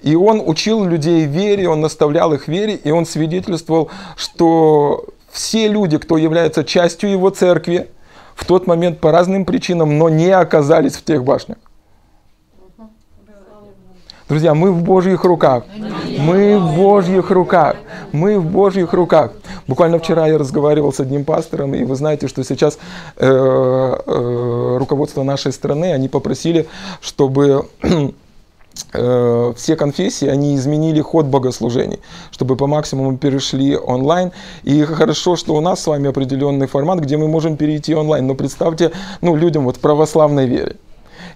И 0.02 0.14
он 0.16 0.42
учил 0.44 0.85
людей 0.85 1.25
вере, 1.25 1.68
он 1.68 1.80
наставлял 1.80 2.32
их 2.32 2.49
вере, 2.49 2.75
и 2.75 2.90
он 2.90 3.06
свидетельствовал, 3.06 3.90
что 4.16 5.06
все 5.30 5.68
люди, 5.68 5.99
кто 5.99 6.16
является 6.18 6.64
частью 6.64 7.11
его 7.11 7.30
церкви, 7.30 7.88
в 8.35 8.44
тот 8.44 8.66
момент 8.66 8.99
по 8.99 9.12
разным 9.12 9.44
причинам, 9.44 9.99
но 9.99 10.09
не 10.09 10.30
оказались 10.30 10.94
в 10.94 11.04
тех 11.04 11.25
башнях. 11.25 11.59
Друзья, 14.28 14.54
мы 14.54 14.73
в 14.73 14.82
Божьих 14.82 15.25
руках. 15.25 15.64
Мы 16.18 16.59
в 16.59 16.75
Божьих 16.75 17.30
руках. 17.30 17.76
Мы 18.12 18.40
в 18.40 18.47
Божьих 18.47 18.92
руках. 18.94 19.32
Буквально 19.66 19.99
вчера 19.99 20.26
я 20.26 20.38
разговаривал 20.38 20.92
с 20.92 21.00
одним 21.00 21.25
пастором, 21.25 21.75
и 21.75 21.85
вы 21.85 21.94
знаете, 21.97 22.28
что 22.28 22.42
сейчас 22.42 22.78
э, 23.16 23.26
э, 23.26 24.76
руководство 24.78 25.23
нашей 25.23 25.52
страны, 25.52 25.92
они 25.92 26.09
попросили, 26.09 26.66
чтобы 27.00 27.68
все 28.93 29.76
конфессии, 29.76 30.29
они 30.29 30.57
изменили 30.57 31.00
ход 31.00 31.26
богослужений, 31.26 32.00
чтобы 32.31 32.57
по 32.57 32.67
максимуму 32.67 33.17
перешли 33.17 33.76
онлайн. 33.76 34.33
И 34.64 34.83
хорошо, 34.85 35.37
что 35.37 35.55
у 35.55 35.61
нас 35.61 35.83
с 35.83 35.87
вами 35.87 36.09
определенный 36.09 36.67
формат, 36.67 37.00
где 37.00 37.17
мы 37.17 37.29
можем 37.29 37.57
перейти 37.57 37.95
онлайн. 37.95 38.26
Но 38.26 38.35
представьте, 38.35 38.93
ну, 39.21 39.37
людям 39.37 39.64
вот 39.64 39.76
в 39.76 39.81
православной 39.81 40.47
вере. 40.47 40.76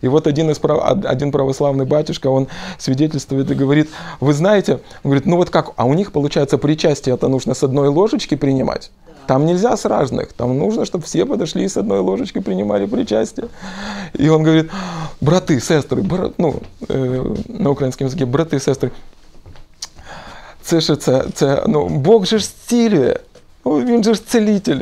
И 0.03 0.09
вот 0.09 0.27
один, 0.27 0.51
из, 0.51 0.61
один 1.05 1.33
православный 1.33 1.87
батюшка, 1.87 2.29
он 2.29 2.49
свидетельствует 2.79 3.51
и 3.51 3.55
говорит, 3.55 3.89
вы 4.21 4.33
знаете, 4.33 4.75
он 5.03 5.11
говорит, 5.11 5.27
ну 5.27 5.37
вот 5.37 5.51
как, 5.51 5.73
а 5.77 5.87
у 5.87 5.95
них 5.95 6.13
получается 6.13 6.59
причастие 6.59 7.15
это 7.15 7.29
нужно 7.29 7.55
с 7.55 7.63
одной 7.63 7.89
ложечки 7.89 8.35
принимать. 8.35 8.91
Там 9.28 9.46
нельзя 9.46 9.78
с 9.78 9.86
разных, 9.86 10.34
там 10.34 10.58
нужно, 10.58 10.86
чтобы 10.86 11.06
все 11.06 11.26
подошли 11.26 11.64
и 11.64 11.68
с 11.70 11.78
одной 11.78 12.00
ложечки 12.00 12.40
принимали 12.40 12.86
причастие. 12.86 13.48
И 14.14 14.28
он 14.30 14.44
говорит, 14.44 14.72
браты, 15.22 15.60
сестры, 15.60 16.02
брат, 16.02 16.34
ну, 16.38 16.62
э, 16.90 17.36
на 17.48 17.70
українському 17.70 18.10
языке, 18.10 18.26
браты, 18.26 18.60
сестры, 18.60 18.92
це 20.62 20.82
ж 20.82 20.96
це, 20.96 21.26
це, 21.34 21.64
ну, 21.68 21.90
Бог 21.90 22.26
же 22.26 22.40
ж 22.40 22.46
зцілює, 22.46 23.16
він 23.66 24.04
же 24.04 24.14
ж 24.14 24.28
целитель, 24.28 24.80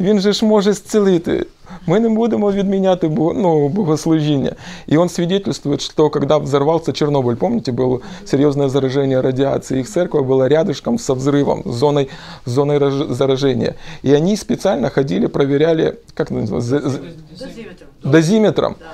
він 0.00 0.20
же 0.20 0.32
ж 0.32 0.44
може 0.44 0.72
зцілити. 0.72 1.46
Мы 1.86 2.00
не 2.00 2.08
будем 2.08 2.46
відміняти 2.50 3.08
ну, 3.08 3.68
богослужение. 3.68 4.56
И 4.86 4.96
он 4.96 5.08
свидетельствует, 5.08 5.80
что 5.80 6.10
когда 6.10 6.38
взорвался 6.38 6.92
Чернобыль, 6.92 7.36
помните, 7.36 7.72
было 7.72 8.00
серьезное 8.26 8.68
заражение 8.68 9.20
радиации, 9.20 9.80
их 9.80 9.88
церковь 9.88 10.26
была 10.26 10.48
рядышком 10.48 10.98
со 10.98 11.14
взрывом, 11.14 11.62
зоной, 11.64 12.08
зоной 12.44 12.80
заражения. 13.14 13.76
И 14.02 14.12
они 14.12 14.36
специально 14.36 14.90
ходили, 14.90 15.26
проверяли, 15.26 15.98
как 16.14 16.30
называется, 16.30 17.00
дозиметром. 17.38 17.88
дозиметром. 18.02 18.76
Да. 18.80 18.86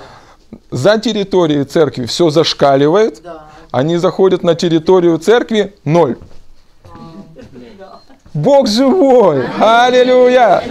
За 0.71 0.99
территорией 0.99 1.65
церкви 1.65 2.05
все 2.05 2.31
зашкаливает, 2.31 3.21
да. 3.25 3.47
они 3.71 3.97
заходят 3.97 4.43
на 4.43 4.55
территорию 4.55 5.19
церкви 5.19 5.73
ноль. 5.85 6.17
Бог 8.34 8.68
живой! 8.68 9.44
Аллилуйя! 9.60 10.64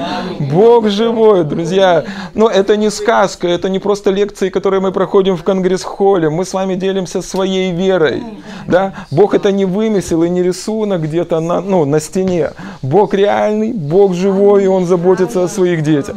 Бог 0.51 0.89
живой, 0.89 1.45
друзья! 1.45 2.05
Но 2.33 2.49
это 2.49 2.79
не 2.79 2.91
сказка, 2.91 3.47
это 3.49 3.69
не 3.69 3.79
просто 3.79 4.11
лекции, 4.11 4.49
которые 4.49 4.81
мы 4.81 4.93
проходим 4.93 5.37
в 5.37 5.45
конгресс-холле. 5.45 6.31
Мы 6.31 6.47
с 6.47 6.55
вами 6.55 6.75
делимся 6.75 7.21
своей 7.21 7.73
верой. 7.73 8.23
Да? 8.67 8.95
Бог 9.11 9.35
это 9.35 9.53
не 9.53 9.67
вымысел 9.67 10.23
и 10.23 10.31
не 10.31 10.43
рисунок 10.43 11.03
где-то 11.03 11.41
на, 11.41 11.61
ну, 11.61 11.85
на 11.85 12.01
стене. 12.01 12.53
Бог 12.81 13.13
реальный, 13.13 13.75
Бог 13.75 14.15
живой, 14.15 14.65
и 14.65 14.67
Он 14.67 14.87
заботится 14.87 15.45
о 15.45 15.49
своих 15.49 15.83
детях. 15.83 16.17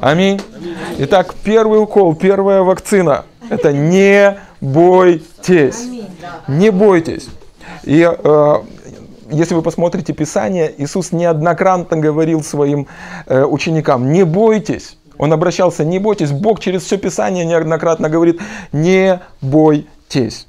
Аминь. 0.00 0.40
Итак, 0.98 1.34
первый 1.44 1.80
укол, 1.80 2.16
первая 2.16 2.62
вакцина– 2.62 3.26
это 3.48 3.72
не 3.72 4.36
бойтесь. 4.60 5.86
Не 6.48 6.70
бойтесь. 6.70 7.28
И 7.84 8.02
э, 8.02 8.54
если 9.30 9.54
вы 9.54 9.62
посмотрите 9.62 10.12
Писание, 10.12 10.72
Иисус 10.78 11.12
неоднократно 11.12 11.96
говорил 11.96 12.42
своим 12.42 12.86
э, 13.26 13.44
ученикам, 13.44 14.12
не 14.12 14.24
бойтесь. 14.24 14.96
Он 15.18 15.32
обращался, 15.32 15.84
не 15.84 15.98
бойтесь. 15.98 16.30
Бог 16.30 16.60
через 16.60 16.82
все 16.82 16.96
Писание 16.96 17.44
неоднократно 17.44 18.08
говорит, 18.08 18.40
не 18.72 19.20
бойтесь. 19.40 20.46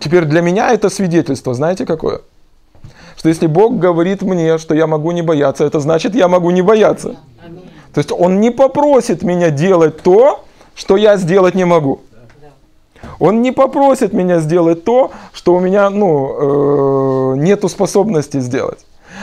Теперь 0.00 0.24
для 0.24 0.40
меня 0.40 0.72
это 0.72 0.90
свидетельство, 0.90 1.54
знаете 1.54 1.86
какое? 1.86 2.20
Что 3.16 3.28
если 3.28 3.46
Бог 3.46 3.78
говорит 3.78 4.22
мне, 4.22 4.58
что 4.58 4.74
я 4.74 4.86
могу 4.86 5.10
не 5.12 5.22
бояться, 5.22 5.64
это 5.64 5.78
значит, 5.78 6.14
я 6.14 6.26
могу 6.26 6.50
не 6.50 6.62
бояться. 6.62 7.16
То 7.92 7.98
есть 7.98 8.12
Он 8.12 8.40
не 8.40 8.50
попросит 8.50 9.22
меня 9.22 9.50
делать 9.50 10.00
то, 10.02 10.44
что 10.74 10.96
я 10.96 11.16
сделать 11.16 11.54
не 11.54 11.64
могу. 11.64 12.00
Он 13.18 13.42
не 13.42 13.52
попросит 13.52 14.12
меня 14.12 14.40
сделать 14.40 14.84
то, 14.84 15.10
что 15.32 15.54
у 15.54 15.60
меня 15.60 15.90
ну, 15.90 17.34
э, 17.34 17.36
нету 17.38 17.68
способности 17.68 18.40
сделать. 18.40 18.78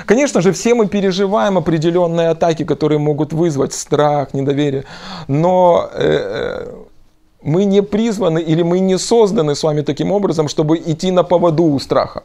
Конечно 0.06 0.42
же, 0.42 0.52
все 0.52 0.74
мы 0.74 0.88
переживаем 0.88 1.58
определенные 1.58 2.30
атаки, 2.30 2.66
которые 2.66 3.00
могут 3.00 3.34
вызвать 3.34 3.74
страх, 3.74 4.34
недоверие, 4.34 4.84
но 5.28 5.90
э, 5.94 6.66
э, 6.66 6.74
мы 7.42 7.66
не 7.66 7.82
призваны 7.82 8.40
или 8.40 8.64
мы 8.64 8.80
не 8.80 8.98
созданы 8.98 9.56
с 9.56 9.64
вами 9.64 9.82
таким 9.82 10.12
образом, 10.12 10.48
чтобы 10.48 10.78
идти 10.78 11.12
на 11.12 11.24
поводу 11.24 11.64
у 11.64 11.80
страха. 11.80 12.24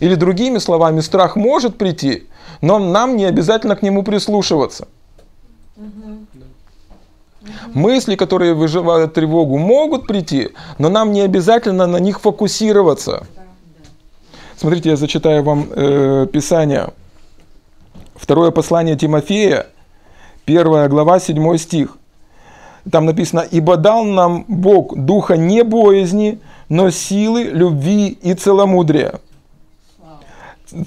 Или 0.00 0.14
другими 0.14 0.58
словами, 0.58 1.00
страх 1.00 1.36
может 1.36 1.76
прийти, 1.76 2.26
но 2.60 2.78
нам 2.78 3.16
не 3.16 3.26
обязательно 3.26 3.76
к 3.76 3.82
нему 3.82 4.02
прислушиваться. 4.02 4.86
Мысли, 7.74 8.16
которые 8.16 8.54
выживают 8.54 9.14
тревогу, 9.14 9.58
могут 9.58 10.06
прийти, 10.06 10.50
но 10.78 10.88
нам 10.88 11.12
не 11.12 11.22
обязательно 11.22 11.86
на 11.86 11.96
них 11.96 12.20
фокусироваться. 12.20 13.26
Смотрите, 14.56 14.90
я 14.90 14.96
зачитаю 14.96 15.42
вам 15.42 15.66
э, 15.70 16.26
Писание. 16.32 16.90
Второе 18.14 18.52
послание 18.52 18.96
Тимофея, 18.96 19.66
первая 20.44 20.88
глава, 20.88 21.18
седьмой 21.18 21.58
стих. 21.58 21.96
Там 22.90 23.06
написано, 23.06 23.40
«Ибо 23.50 23.76
дал 23.76 24.04
нам 24.04 24.44
Бог 24.48 24.96
духа 24.96 25.36
не 25.36 25.64
боязни, 25.64 26.38
но 26.68 26.90
силы, 26.90 27.44
любви 27.44 28.18
и 28.22 28.34
целомудрия». 28.34 29.20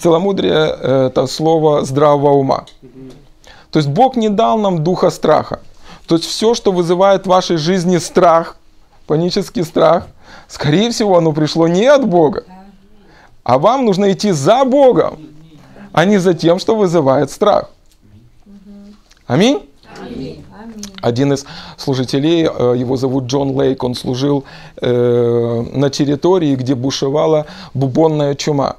Целомудрие– 0.02 0.76
это 0.82 1.28
слово 1.28 1.86
здравого 1.86 2.32
ума. 2.32 2.66
То 3.72 3.80
есть 3.80 3.90
Бог 3.90 4.16
не 4.16 4.30
дал 4.30 4.58
нам 4.58 4.84
духа 4.84 5.10
страха. 5.10 5.60
То 6.08 6.16
есть 6.16 6.28
все, 6.28 6.54
что 6.54 6.72
вызывает 6.72 7.24
в 7.24 7.30
вашей 7.30 7.58
жизни 7.58 7.98
страх, 7.98 8.58
панический 9.08 9.64
страх, 9.64 10.08
скорее 10.48 10.92
всего, 10.92 11.18
оно 11.18 11.32
пришло 11.32 11.68
не 11.68 11.86
от 11.86 12.08
Бога. 12.08 12.44
А 13.44 13.58
вам 13.58 13.86
нужно 13.86 14.12
идти 14.12 14.32
за 14.32 14.66
Богом, 14.66 15.20
а 15.92 16.06
не 16.06 16.18
за 16.18 16.34
тем, 16.34 16.60
что 16.60 16.76
вызывает 16.76 17.32
страх. 17.32 17.70
Аминь? 19.28 19.60
Один 21.02 21.34
из 21.34 21.46
служителей, 21.78 22.48
э, 22.48 22.76
его 22.78 22.98
зовут 22.98 23.26
Джон 23.26 23.52
Лейк, 23.52 23.84
он 23.84 23.96
служил 23.96 24.44
э, 24.82 25.64
на 25.74 25.90
территории, 25.90 26.56
где 26.56 26.76
бушевала 26.76 27.46
бубонная 27.74 28.36
чума. 28.36 28.78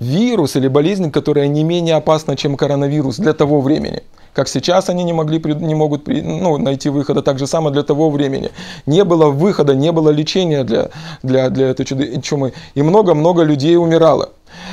Вирус 0.00 0.56
или 0.56 0.68
болезнь, 0.68 1.10
которая 1.10 1.46
не 1.46 1.64
менее 1.64 1.96
опасна, 1.96 2.36
чем 2.36 2.56
коронавирус 2.56 3.16
для 3.16 3.32
того 3.32 3.60
времени– 3.60 4.02
как 4.34 4.48
сейчас 4.48 4.88
они 4.88 5.04
не, 5.04 5.12
могли, 5.12 5.40
не 5.60 5.74
могут 5.74 6.08
ну, 6.08 6.58
найти 6.58 6.88
выхода, 6.90 7.22
так 7.22 7.38
же 7.38 7.46
самое 7.46 7.72
для 7.72 7.84
того 7.84 8.10
времени. 8.10 8.50
Не 8.84 9.04
было 9.04 9.30
выхода, 9.30 9.74
не 9.74 9.92
было 9.92 10.10
лечения 10.10 10.64
для, 10.64 10.90
для, 11.22 11.50
для 11.50 11.68
этой 11.68 11.84
чумы. 12.20 12.52
И 12.74 12.82
много-много 12.82 13.42
людей 13.42 13.76
умирало. 13.76 14.30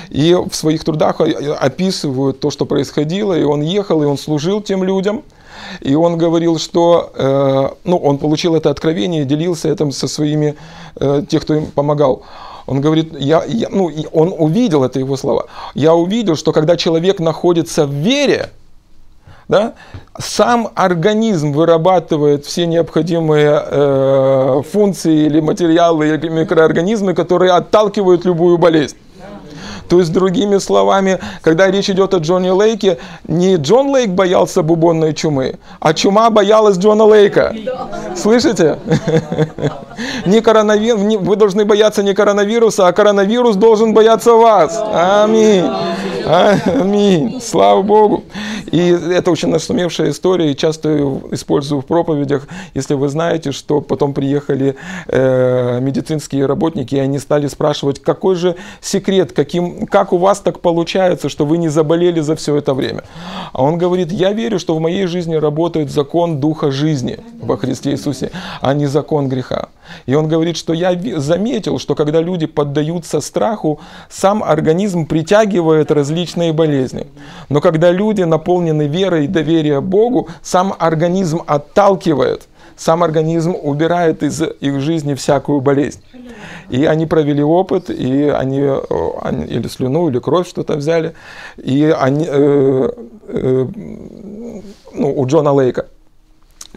И 0.09 0.33
в 0.33 0.55
своих 0.55 0.83
трудах 0.83 1.21
описывают 1.21 2.39
то, 2.39 2.49
что 2.49 2.65
происходило, 2.65 3.37
и 3.37 3.43
он 3.43 3.61
ехал, 3.61 4.01
и 4.01 4.05
он 4.05 4.17
служил 4.17 4.61
тем 4.61 4.83
людям. 4.83 5.23
И 5.79 5.93
он 5.93 6.17
говорил, 6.17 6.57
что 6.57 7.11
э, 7.15 7.69
ну, 7.83 7.97
он 7.97 8.17
получил 8.17 8.55
это 8.55 8.71
откровение 8.71 9.21
и 9.21 9.25
делился 9.25 9.69
этим 9.69 9.91
со 9.91 10.07
своими, 10.07 10.55
э, 10.99 11.23
тех, 11.29 11.43
кто 11.43 11.53
им 11.53 11.65
помогал. 11.67 12.23
Он 12.65 12.81
говорит, 12.81 13.13
я, 13.19 13.43
я, 13.47 13.67
ну, 13.69 13.91
он 14.11 14.33
увидел, 14.37 14.83
это 14.83 14.99
его 14.99 15.17
слова, 15.17 15.45
я 15.75 15.93
увидел, 15.93 16.35
что 16.35 16.51
когда 16.51 16.77
человек 16.77 17.19
находится 17.19 17.85
в 17.85 17.91
вере, 17.91 18.49
да, 19.51 19.73
сам 20.17 20.69
организм 20.75 21.51
вырабатывает 21.51 22.45
все 22.45 22.65
необходимые 22.65 23.61
э, 23.61 24.61
функции 24.71 25.25
или 25.25 25.41
материалы 25.41 26.07
или 26.07 26.29
микроорганизмы, 26.29 27.13
которые 27.13 27.51
отталкивают 27.51 28.23
любую 28.23 28.57
болезнь. 28.57 28.95
То 29.91 29.99
есть, 29.99 30.13
другими 30.13 30.57
словами, 30.57 31.19
когда 31.41 31.69
речь 31.69 31.89
идет 31.89 32.13
о 32.13 32.19
Джонни 32.19 32.47
Лейке, 32.47 32.97
не 33.27 33.57
Джон 33.57 33.89
Лейк 33.89 34.11
боялся 34.11 34.63
бубонной 34.63 35.13
чумы, 35.13 35.55
а 35.81 35.93
чума 35.93 36.29
боялась 36.29 36.77
Джона 36.77 37.03
Лейка. 37.03 37.53
Слышите? 38.15 38.79
Не 40.25 40.39
коронавир... 40.39 40.95
Вы 40.95 41.35
должны 41.35 41.65
бояться 41.65 42.03
не 42.03 42.13
коронавируса, 42.13 42.87
а 42.87 42.93
коронавирус 42.93 43.57
должен 43.57 43.93
бояться 43.93 44.31
вас. 44.31 44.81
Аминь. 44.93 45.69
Аминь. 46.25 47.41
Слава 47.41 47.81
Богу. 47.81 48.23
И 48.71 48.79
это 48.79 49.31
очень 49.31 49.49
нашумевшая 49.49 50.11
история, 50.11 50.51
и 50.51 50.55
часто 50.55 51.19
использую 51.31 51.81
в 51.81 51.85
проповедях. 51.85 52.47
Если 52.73 52.93
вы 52.93 53.09
знаете, 53.09 53.51
что 53.51 53.81
потом 53.81 54.13
приехали 54.13 54.77
э, 55.07 55.79
медицинские 55.81 56.45
работники, 56.45 56.95
и 56.95 56.99
они 56.99 57.19
стали 57.19 57.47
спрашивать, 57.47 58.01
какой 58.01 58.35
же 58.35 58.55
секрет, 58.79 59.33
каким, 59.33 59.80
как 59.89 60.13
у 60.13 60.17
вас 60.17 60.39
так 60.39 60.59
получается, 60.59 61.29
что 61.29 61.45
вы 61.45 61.57
не 61.57 61.69
заболели 61.69 62.19
за 62.21 62.35
все 62.35 62.55
это 62.55 62.73
время. 62.73 63.03
А 63.53 63.63
он 63.63 63.77
говорит, 63.77 64.11
я 64.11 64.33
верю, 64.33 64.59
что 64.59 64.75
в 64.75 64.79
моей 64.79 65.07
жизни 65.07 65.35
работает 65.35 65.91
закон 65.91 66.39
Духа 66.39 66.71
жизни 66.71 67.19
во 67.41 67.57
Христе 67.57 67.91
Иисусе, 67.91 68.31
а 68.61 68.73
не 68.73 68.87
закон 68.87 69.29
греха. 69.29 69.69
И 70.05 70.15
он 70.15 70.27
говорит, 70.27 70.57
что 70.57 70.73
я 70.73 70.97
заметил, 71.17 71.79
что 71.79 71.95
когда 71.95 72.21
люди 72.21 72.45
поддаются 72.45 73.21
страху, 73.21 73.79
сам 74.09 74.43
организм 74.43 75.05
притягивает 75.05 75.91
различные 75.91 76.53
болезни. 76.53 77.07
Но 77.49 77.61
когда 77.61 77.91
люди 77.91 78.23
наполнены 78.23 78.87
верой 78.87 79.25
и 79.25 79.27
доверием 79.27 79.83
Богу, 79.83 80.29
сам 80.41 80.73
организм 80.79 81.41
отталкивает, 81.45 82.47
сам 82.81 83.03
организм 83.03 83.55
убирает 83.61 84.23
из 84.23 84.41
их 84.41 84.79
жизни 84.79 85.13
всякую 85.13 85.61
болезнь. 85.61 86.01
И 86.69 86.85
они 86.85 87.05
провели 87.05 87.43
опыт, 87.43 87.91
и 87.91 88.27
они, 88.29 88.67
они 89.21 89.45
или 89.45 89.67
слюну, 89.67 90.09
или 90.09 90.17
кровь 90.17 90.49
что-то 90.49 90.77
взяли, 90.77 91.13
и 91.57 91.95
они, 91.95 92.25
э, 92.27 92.89
э, 93.27 93.67
ну, 94.93 95.13
у 95.15 95.27
Джона 95.27 95.53
Лейка, 95.53 95.85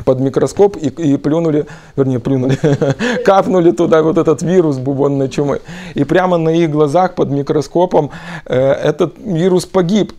под 0.04 0.20
микроскоп 0.20 0.76
и, 0.76 0.88
и 0.88 1.16
плюнули, 1.16 1.64
вернее, 1.96 2.18
плюнули, 2.18 2.58
капнули 3.24 3.70
туда 3.70 4.02
вот 4.02 4.18
этот 4.18 4.42
вирус 4.42 4.76
бубонной 4.76 5.30
чумы. 5.30 5.62
И 5.94 6.04
прямо 6.04 6.36
на 6.36 6.50
их 6.50 6.70
глазах 6.70 7.14
под 7.14 7.30
микроскопом 7.30 8.10
э, 8.44 8.58
этот 8.58 9.14
вирус 9.18 9.64
погиб. 9.64 10.12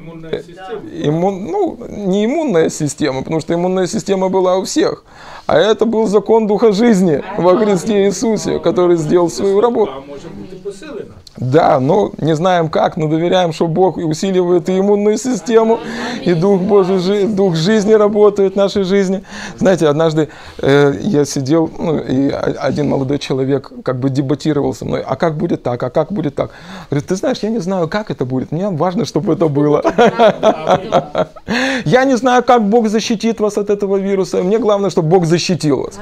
Иммунная 0.00 0.42
система. 0.42 0.80
Иммун, 0.92 1.44
ну, 1.44 1.78
не 1.88 2.24
иммунная 2.24 2.70
система, 2.70 3.22
потому 3.22 3.40
что 3.40 3.54
иммунная 3.54 3.86
система 3.86 4.28
была 4.28 4.56
у 4.56 4.64
всех. 4.64 5.04
А 5.46 5.58
это 5.58 5.84
был 5.84 6.06
закон 6.06 6.46
Духа 6.46 6.72
жизни 6.72 7.22
во 7.36 7.56
Христе 7.56 8.06
Иисусе, 8.06 8.58
который 8.58 8.96
сделал 8.96 9.28
свою 9.28 9.60
работу. 9.60 9.92
А 9.92 10.00
может 10.00 10.30
быть 10.32 10.52
и 10.52 10.56
посылено. 10.56 11.14
Да, 11.36 11.78
но 11.80 12.10
не 12.18 12.34
знаем 12.34 12.68
как, 12.68 12.96
но 12.96 13.06
доверяем, 13.06 13.52
что 13.52 13.68
Бог 13.68 13.96
усиливает 13.96 14.68
и 14.68 14.78
иммунную 14.78 15.16
систему, 15.16 15.78
и 16.22 16.34
Дух 16.34 16.60
Божий, 16.60 17.26
Дух 17.28 17.54
жизни 17.54 17.92
работает 17.92 18.54
в 18.54 18.56
нашей 18.56 18.82
жизни. 18.82 19.22
Знаете, 19.56 19.88
однажды 19.88 20.28
э, 20.60 20.94
я 21.00 21.24
сидел, 21.24 21.70
ну, 21.78 21.98
и 21.98 22.30
один 22.30 22.88
молодой 22.88 23.18
человек 23.18 23.72
как 23.84 24.00
бы 24.00 24.10
дебатировал 24.10 24.74
со 24.74 24.84
мной, 24.84 25.02
а 25.06 25.16
как 25.16 25.36
будет 25.36 25.62
так, 25.62 25.82
а 25.82 25.90
как 25.90 26.12
будет 26.12 26.34
так? 26.34 26.50
Говорит, 26.90 27.08
ты 27.08 27.16
знаешь, 27.16 27.38
я 27.42 27.48
не 27.48 27.60
знаю, 27.60 27.88
как 27.88 28.10
это 28.10 28.24
будет, 28.24 28.52
мне 28.52 28.68
важно, 28.68 29.04
чтобы 29.04 29.32
это 29.34 29.48
было. 29.48 29.82
Я 31.84 32.04
не 32.04 32.16
знаю, 32.16 32.44
как 32.44 32.68
Бог 32.68 32.88
защитит 32.88 33.40
вас 33.40 33.58
от 33.58 33.70
этого 33.70 33.96
вируса, 33.96 34.42
мне 34.42 34.58
главное, 34.58 34.90
чтобы 34.90 35.08
Бог 35.08 35.24
защитил 35.24 35.82
вас. 35.82 35.98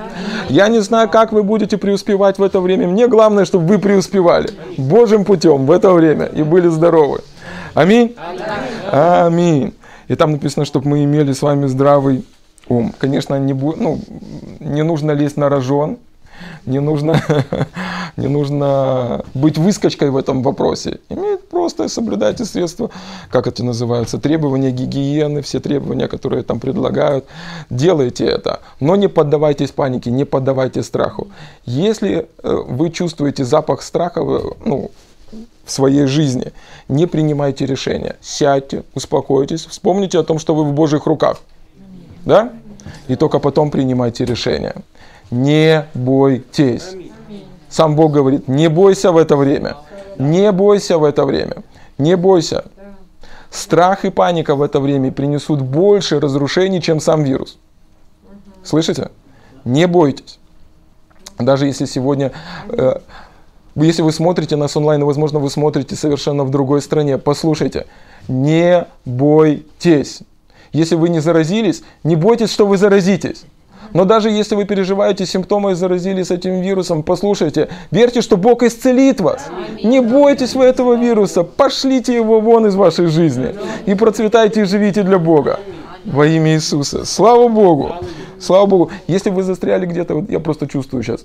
Я 0.48 0.68
не 0.68 0.80
знаю, 0.80 1.08
как 1.08 1.32
вы 1.32 1.42
будете 1.42 1.76
преуспевать 1.78 2.38
в 2.38 2.42
это 2.42 2.60
время, 2.60 2.86
мне 2.88 3.06
главное, 3.06 3.44
чтобы 3.44 3.66
вы 3.66 3.78
преуспевали. 3.78 4.50
Божьим 4.76 5.24
путем 5.28 5.66
в 5.66 5.70
это 5.70 5.92
время 5.92 6.24
и 6.24 6.42
были 6.42 6.68
здоровы. 6.68 7.20
Аминь? 7.74 8.16
Аминь. 8.90 9.74
И 10.08 10.14
там 10.14 10.32
написано, 10.32 10.64
чтобы 10.64 10.88
мы 10.88 11.04
имели 11.04 11.32
с 11.32 11.42
вами 11.42 11.66
здравый 11.66 12.24
ум. 12.66 12.94
Конечно, 12.98 13.38
не, 13.38 13.52
бу- 13.52 13.76
ну, 13.76 14.00
не 14.58 14.82
нужно 14.82 15.10
лезть 15.12 15.36
на 15.36 15.50
рожон, 15.50 15.98
не 16.64 16.80
нужно, 16.80 17.20
не 18.16 18.26
нужно 18.26 19.22
быть 19.34 19.58
выскочкой 19.58 20.08
в 20.08 20.16
этом 20.16 20.42
вопросе. 20.42 21.00
Имеет 21.10 21.46
просто 21.50 21.88
соблюдайте 21.88 22.46
средства, 22.46 22.88
как 23.30 23.46
это 23.46 23.62
называется, 23.62 24.16
требования 24.16 24.70
гигиены, 24.70 25.42
все 25.42 25.60
требования, 25.60 26.08
которые 26.08 26.42
там 26.42 26.58
предлагают. 26.58 27.26
Делайте 27.68 28.24
это, 28.24 28.60
но 28.80 28.96
не 28.96 29.08
поддавайтесь 29.08 29.72
панике, 29.72 30.10
не 30.10 30.24
поддавайтесь 30.24 30.86
страху. 30.86 31.28
Если 31.66 32.28
э, 32.42 32.62
вы 32.66 32.88
чувствуете 32.88 33.44
запах 33.44 33.82
страха, 33.82 34.20
ну, 34.64 34.90
в 35.68 35.70
своей 35.70 36.06
жизни. 36.06 36.52
Не 36.88 37.06
принимайте 37.06 37.66
решения. 37.66 38.16
Сядьте, 38.22 38.84
успокойтесь, 38.94 39.66
вспомните 39.66 40.18
о 40.18 40.22
том, 40.22 40.38
что 40.38 40.54
вы 40.54 40.64
в 40.64 40.72
Божьих 40.72 41.06
руках. 41.06 41.40
Да? 42.24 42.52
И 43.06 43.16
только 43.16 43.38
потом 43.38 43.70
принимайте 43.70 44.24
решения. 44.24 44.74
Не 45.30 45.84
бойтесь. 45.92 46.96
Сам 47.68 47.96
Бог 47.96 48.12
говорит, 48.12 48.48
не 48.48 48.68
бойся 48.68 49.12
в 49.12 49.18
это 49.18 49.36
время. 49.36 49.76
Не 50.18 50.52
бойся 50.52 50.96
в 50.96 51.04
это 51.04 51.26
время. 51.26 51.62
Не 51.98 52.16
бойся. 52.16 52.64
Страх 53.50 54.06
и 54.06 54.10
паника 54.10 54.54
в 54.54 54.62
это 54.62 54.80
время 54.80 55.12
принесут 55.12 55.60
больше 55.60 56.18
разрушений, 56.18 56.80
чем 56.80 56.98
сам 56.98 57.24
вирус. 57.24 57.58
Слышите? 58.64 59.10
Не 59.64 59.86
бойтесь. 59.86 60.38
Даже 61.38 61.66
если 61.66 61.84
сегодня 61.84 62.32
э, 62.70 63.00
если 63.86 64.02
вы 64.02 64.12
смотрите 64.12 64.56
нас 64.56 64.76
онлайн, 64.76 65.04
возможно, 65.04 65.38
вы 65.38 65.50
смотрите 65.50 65.94
совершенно 65.96 66.44
в 66.44 66.50
другой 66.50 66.82
стране. 66.82 67.18
Послушайте, 67.18 67.86
не 68.28 68.86
бойтесь. 69.04 70.20
Если 70.72 70.94
вы 70.96 71.08
не 71.08 71.20
заразились, 71.20 71.82
не 72.04 72.16
бойтесь, 72.16 72.52
что 72.52 72.66
вы 72.66 72.76
заразитесь. 72.76 73.44
Но 73.92 74.04
даже 74.04 74.30
если 74.30 74.54
вы 74.54 74.64
переживаете 74.64 75.24
симптомы 75.24 75.72
и 75.72 75.74
заразились 75.74 76.30
этим 76.30 76.60
вирусом, 76.60 77.02
послушайте, 77.02 77.68
верьте, 77.90 78.20
что 78.20 78.36
Бог 78.36 78.62
исцелит 78.62 79.20
вас. 79.20 79.46
Не 79.82 80.00
бойтесь 80.00 80.54
вы 80.54 80.64
этого 80.64 80.94
вируса, 80.94 81.42
пошлите 81.42 82.14
его 82.14 82.40
вон 82.40 82.66
из 82.66 82.74
вашей 82.74 83.06
жизни 83.06 83.54
и 83.86 83.94
процветайте 83.94 84.62
и 84.62 84.64
живите 84.64 85.02
для 85.02 85.18
Бога. 85.18 85.60
Во 86.04 86.26
имя 86.26 86.54
Иисуса. 86.54 87.04
Слава 87.04 87.48
Богу. 87.48 87.94
Слава 88.40 88.66
Богу. 88.66 88.90
Если 89.06 89.30
вы 89.30 89.42
застряли 89.42 89.86
где-то, 89.86 90.14
вот 90.14 90.30
я 90.30 90.40
просто 90.40 90.66
чувствую 90.66 91.02
сейчас, 91.02 91.24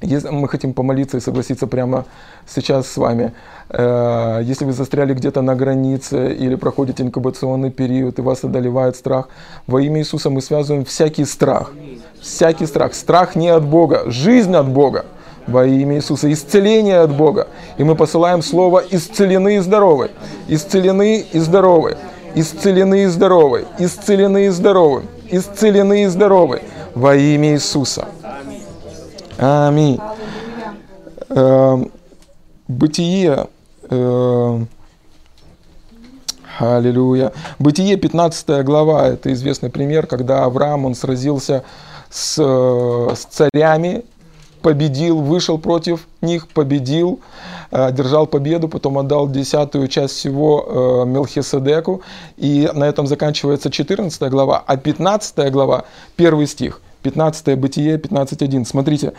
если 0.00 0.30
мы 0.30 0.48
хотим 0.48 0.74
помолиться 0.74 1.16
и 1.16 1.20
согласиться 1.20 1.66
прямо 1.66 2.04
сейчас 2.46 2.86
с 2.88 2.96
вами. 2.96 3.32
Э, 3.70 4.40
если 4.42 4.64
вы 4.64 4.72
застряли 4.72 5.14
где-то 5.14 5.42
на 5.42 5.54
границе 5.54 6.34
или 6.34 6.54
проходите 6.56 7.02
инкубационный 7.02 7.70
период 7.70 8.18
и 8.18 8.22
вас 8.22 8.44
одолевает 8.44 8.96
страх, 8.96 9.28
во 9.66 9.80
имя 9.80 10.00
Иисуса 10.00 10.30
мы 10.30 10.40
связываем 10.42 10.84
всякий 10.84 11.24
страх. 11.24 11.72
Всякий 12.20 12.66
страх. 12.66 12.94
Страх 12.94 13.36
не 13.36 13.48
от 13.48 13.64
Бога, 13.64 14.04
жизнь 14.06 14.54
от 14.54 14.68
Бога 14.68 15.04
во 15.46 15.66
имя 15.66 15.96
Иисуса, 15.96 16.32
исцеление 16.32 17.00
от 17.00 17.14
Бога. 17.14 17.48
И 17.78 17.84
мы 17.84 17.96
посылаем 17.96 18.42
слово 18.42 18.82
«исцелены 18.90 19.56
и 19.56 19.58
здоровы», 19.58 20.10
«исцелены 20.48 21.24
и 21.32 21.38
здоровы», 21.38 21.96
«исцелены 22.34 23.02
и 23.02 23.06
здоровы», 23.06 23.66
«исцелены 23.78 24.46
и 24.46 24.48
здоровы», 24.48 25.02
«исцелены 25.30 26.04
и 26.04 26.06
здоровы» 26.06 26.62
во 26.94 27.14
имя 27.14 27.52
Иисуса. 27.54 28.08
Аминь. 28.22 28.53
Эм, 31.30 31.90
бытие, 32.68 33.48
э, 33.90 34.64
Аллилуйя. 36.58 37.32
Бытие 37.58 37.96
15 37.96 38.62
глава, 38.62 39.08
это 39.08 39.32
известный 39.32 39.70
пример, 39.70 40.06
когда 40.06 40.44
Авраам, 40.44 40.84
он 40.84 40.94
сразился 40.94 41.64
с, 42.10 42.36
с 42.36 43.24
царями, 43.24 44.04
победил, 44.62 45.20
вышел 45.20 45.58
против 45.58 46.06
них, 46.20 46.46
победил, 46.46 47.18
э, 47.72 47.90
держал 47.90 48.28
победу, 48.28 48.68
потом 48.68 48.98
отдал 48.98 49.28
десятую 49.28 49.88
часть 49.88 50.14
всего 50.14 51.02
э, 51.04 51.08
Мелхиседеку. 51.08 52.02
И 52.36 52.70
на 52.72 52.84
этом 52.84 53.08
заканчивается 53.08 53.68
14 53.68 54.30
глава, 54.30 54.62
а 54.64 54.76
15 54.76 55.50
глава, 55.50 55.86
первый 56.14 56.46
стих– 56.46 56.80
15 57.04 57.58
Бытие 57.58 57.98
15.1. 57.98 58.64
Смотрите. 58.64 59.12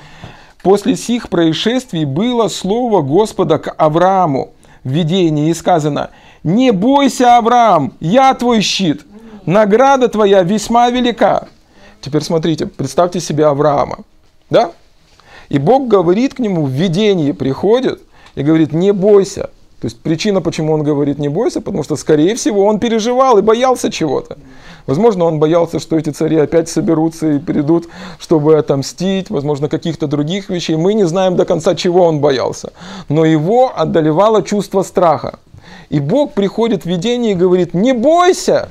«После 0.61 0.95
сих 0.95 1.29
происшествий 1.29 2.05
было 2.05 2.47
слово 2.47 3.01
Господа 3.01 3.59
к 3.59 3.71
Аврааму 3.77 4.53
в 4.83 4.89
видении 4.89 5.49
и 5.49 5.53
сказано, 5.53 6.09
«Не 6.43 6.71
бойся, 6.71 7.37
Авраам, 7.37 7.93
я 7.99 8.33
твой 8.33 8.61
щит, 8.61 9.05
награда 9.45 10.07
твоя 10.07 10.41
весьма 10.41 10.89
велика». 10.89 11.47
Теперь 12.01 12.23
смотрите, 12.23 12.65
представьте 12.65 13.19
себе 13.19 13.45
Авраама, 13.45 13.99
да? 14.49 14.71
И 15.49 15.59
Бог 15.59 15.87
говорит 15.87 16.33
к 16.33 16.39
нему 16.39 16.65
в 16.65 16.71
видении, 16.71 17.31
приходит 17.31 18.01
и 18.33 18.41
говорит, 18.41 18.73
не 18.73 18.91
бойся. 18.91 19.51
То 19.79 19.85
есть 19.87 19.99
причина, 19.99 20.41
почему 20.41 20.73
он 20.73 20.81
говорит 20.81 21.19
не 21.19 21.29
бойся, 21.29 21.61
потому 21.61 21.83
что, 21.83 21.95
скорее 21.95 22.33
всего, 22.35 22.65
он 22.65 22.79
переживал 22.79 23.37
и 23.37 23.43
боялся 23.43 23.91
чего-то. 23.91 24.37
Возможно, 24.87 25.25
он 25.25 25.39
боялся, 25.39 25.79
что 25.79 25.97
эти 25.97 26.11
цари 26.11 26.37
опять 26.37 26.69
соберутся 26.69 27.31
и 27.31 27.39
придут, 27.39 27.87
чтобы 28.19 28.57
отомстить, 28.57 29.29
возможно, 29.29 29.67
каких-то 29.67 30.07
других 30.07 30.49
вещей. 30.49 30.75
Мы 30.75 30.93
не 30.93 31.05
знаем 31.05 31.35
до 31.35 31.45
конца, 31.45 31.75
чего 31.75 32.03
он 32.03 32.19
боялся. 32.19 32.71
Но 33.09 33.25
его 33.25 33.73
одолевало 33.75 34.43
чувство 34.43 34.83
страха. 34.83 35.39
И 35.89 35.99
Бог 35.99 36.33
приходит 36.33 36.83
в 36.83 36.85
видение 36.85 37.31
и 37.31 37.35
говорит, 37.35 37.73
не 37.73 37.93
бойся, 37.93 38.69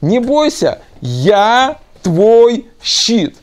не 0.00 0.18
бойся, 0.18 0.80
я 1.00 1.78
твой 2.02 2.66
щит. 2.82 3.36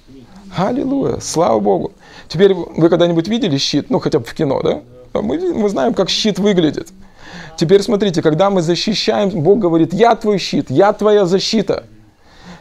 Аллилуйя, 0.57 1.19
слава 1.21 1.59
Богу. 1.59 1.93
Теперь 2.27 2.53
вы 2.53 2.89
когда-нибудь 2.89 3.27
видели 3.27 3.57
щит, 3.57 3.89
ну 3.89 3.99
хотя 3.99 4.19
бы 4.19 4.25
в 4.25 4.33
кино, 4.33 4.61
да? 4.61 4.81
Мы, 5.13 5.53
мы 5.53 5.69
знаем, 5.69 5.93
как 5.93 6.09
щит 6.09 6.39
выглядит. 6.39 6.89
Теперь 7.59 7.81
смотрите, 7.81 8.21
когда 8.21 8.49
мы 8.49 8.61
защищаем, 8.61 9.31
Бог 9.31 9.59
говорит, 9.59 9.93
я 9.93 10.15
твой 10.15 10.37
щит, 10.37 10.71
я 10.71 10.93
твоя 10.93 11.25
защита. 11.25 11.83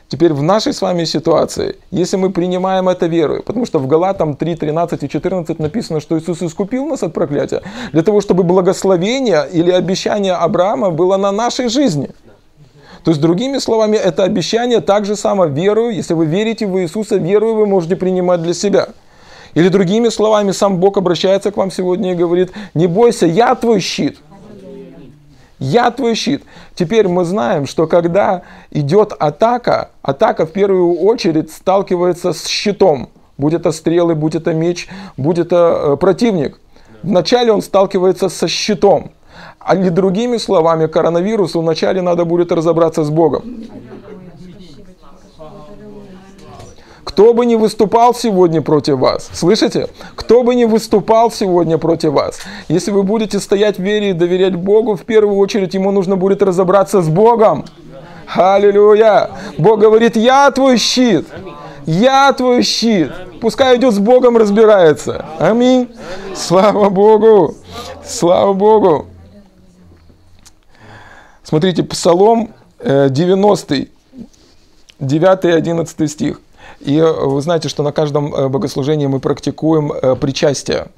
Теперь 0.09 0.33
в 0.33 0.43
нашей 0.43 0.73
с 0.73 0.83
вами 0.83 1.05
ситуации, 1.05 1.77
если 1.93 2.17
мы 2.17 2.31
принимаем 2.31 2.89
это 2.89 3.07
верой, 3.07 3.45
потому 3.45 3.65
что 3.65 3.79
в 3.79 3.87
Галатам 3.87 4.35
3, 4.35 4.57
13 4.57 5.05
и 5.05 5.09
14 5.09 5.61
написано, 5.61 6.01
что 6.01 6.19
Иисус 6.19 6.43
искупил 6.43 6.85
нас 6.87 7.05
от 7.05 7.13
проклятия, 7.13 7.63
для 7.93 8.03
того, 8.03 8.21
чтобы 8.21 8.43
благословение 8.43 9.47
или 9.53 9.71
обещание 9.71 10.33
Авраама 10.33 10.91
было 10.91 11.17
на 11.17 11.31
нашей 11.31 11.69
жизни. 11.69 12.11
То 13.05 13.13
есть, 13.13 13.21
другими 13.21 13.59
словами, 13.59 13.97
это 13.97 14.25
обещание 14.25 14.81
так 14.81 15.05
же 15.05 15.15
само 15.15 15.45
верою, 15.45 15.95
если 15.95 16.15
вы 16.15 16.27
верите 16.27 16.67
в 16.67 16.77
Иисуса, 16.81 17.19
верою 17.19 17.55
вы 17.55 17.67
можете 17.67 17.95
принимать 17.95 18.43
для 18.43 18.53
себя. 18.53 18.89
Или 19.55 19.69
другими 19.69 20.09
словами, 20.09 20.51
сам 20.51 20.79
Бог 20.79 20.97
обращается 20.97 21.53
к 21.53 21.57
вам 21.57 21.71
сегодня 21.71 22.15
и 22.15 22.17
говорит, 22.17 22.51
не 22.75 22.89
бойся, 22.89 23.27
я 23.27 23.55
твой 23.55 23.79
щит. 23.79 24.19
Я 25.59 25.91
твой 25.91 26.15
щит. 26.15 26.45
Теперь 26.75 27.09
мы 27.09 27.25
знаем, 27.25 27.67
что 27.67 27.87
когда 27.87 28.43
идет 28.71 29.13
атака, 29.19 29.91
атака 30.03 30.47
в 30.47 30.53
первую 30.53 30.95
очередь 31.01 31.51
сталкивается 31.51 32.33
с 32.33 32.47
щитом. 32.47 33.09
Будь 33.37 33.55
это 33.55 33.73
стрелы, 33.73 34.15
будь 34.15 34.35
это 34.35 34.55
меч, 34.55 34.89
будь 35.17 35.39
это 35.39 35.81
э, 35.93 35.97
противник. 35.97 36.59
Вначале 37.03 37.53
он 37.53 37.63
сталкивается 37.63 38.29
со 38.29 38.49
щитом. 38.49 39.13
А 39.59 39.77
не 39.77 39.91
другими 39.91 40.39
словами, 40.39 40.87
коронавирусу 40.87 41.61
вначале 41.61 42.03
надо 42.03 42.25
будет 42.25 42.53
разобраться 42.53 43.05
с 43.05 43.11
Богом. 43.11 43.65
Кто 47.19 47.35
бы 47.35 47.47
ни 47.47 47.57
выступал 47.57 48.15
сегодня 48.15 48.63
против 48.63 48.99
вас, 48.99 49.29
слышите? 49.33 49.89
Кто 50.15 50.45
бы 50.45 50.55
ни 50.55 50.67
выступал 50.67 51.33
сегодня 51.33 51.77
против 51.77 52.13
вас, 52.13 52.39
если 52.69 52.93
вы 52.93 53.03
будете 53.03 53.41
стоять 53.41 53.77
в 53.77 53.83
вере 53.83 54.11
и 54.11 54.13
доверять 54.13 54.55
Богу, 54.55 54.95
в 54.95 55.03
первую 55.03 55.37
очередь 55.39 55.75
ему 55.75 55.91
нужно 55.91 56.17
будет 56.17 56.43
разобраться 56.43 57.03
с 57.03 57.09
Богом. 57.09 57.65
Аллилуйя! 58.33 59.31
Бог 59.59 59.81
говорит, 59.81 60.15
я 60.15 60.49
твой 60.53 60.77
щит. 60.77 61.27
Я 61.87 62.33
твой 62.35 62.63
щит. 62.63 63.11
Пускай 63.41 63.79
идет 63.79 63.95
с 63.95 63.99
Богом 63.99 64.37
разбирается. 64.37 65.27
Аминь. 65.41 65.89
Слава 66.37 66.89
Богу. 66.89 67.57
Слава 68.07 68.53
Богу. 68.53 69.07
Смотрите, 71.43 71.83
Псалом 71.83 72.51
90, 72.81 73.89
9 75.01 75.45
и 75.47 75.49
11 75.49 76.11
стих. 76.13 76.41
И 76.81 76.97
э, 76.97 77.13
вы 77.13 77.41
знаете, 77.41 77.69
что 77.69 77.83
на 77.83 77.93
каждом 77.93 78.35
э, 78.35 78.49
богослужении 78.49 79.07
мы 79.07 79.21
практикуем 79.21 79.93
э, 79.93 80.17
причастие. 80.17 80.89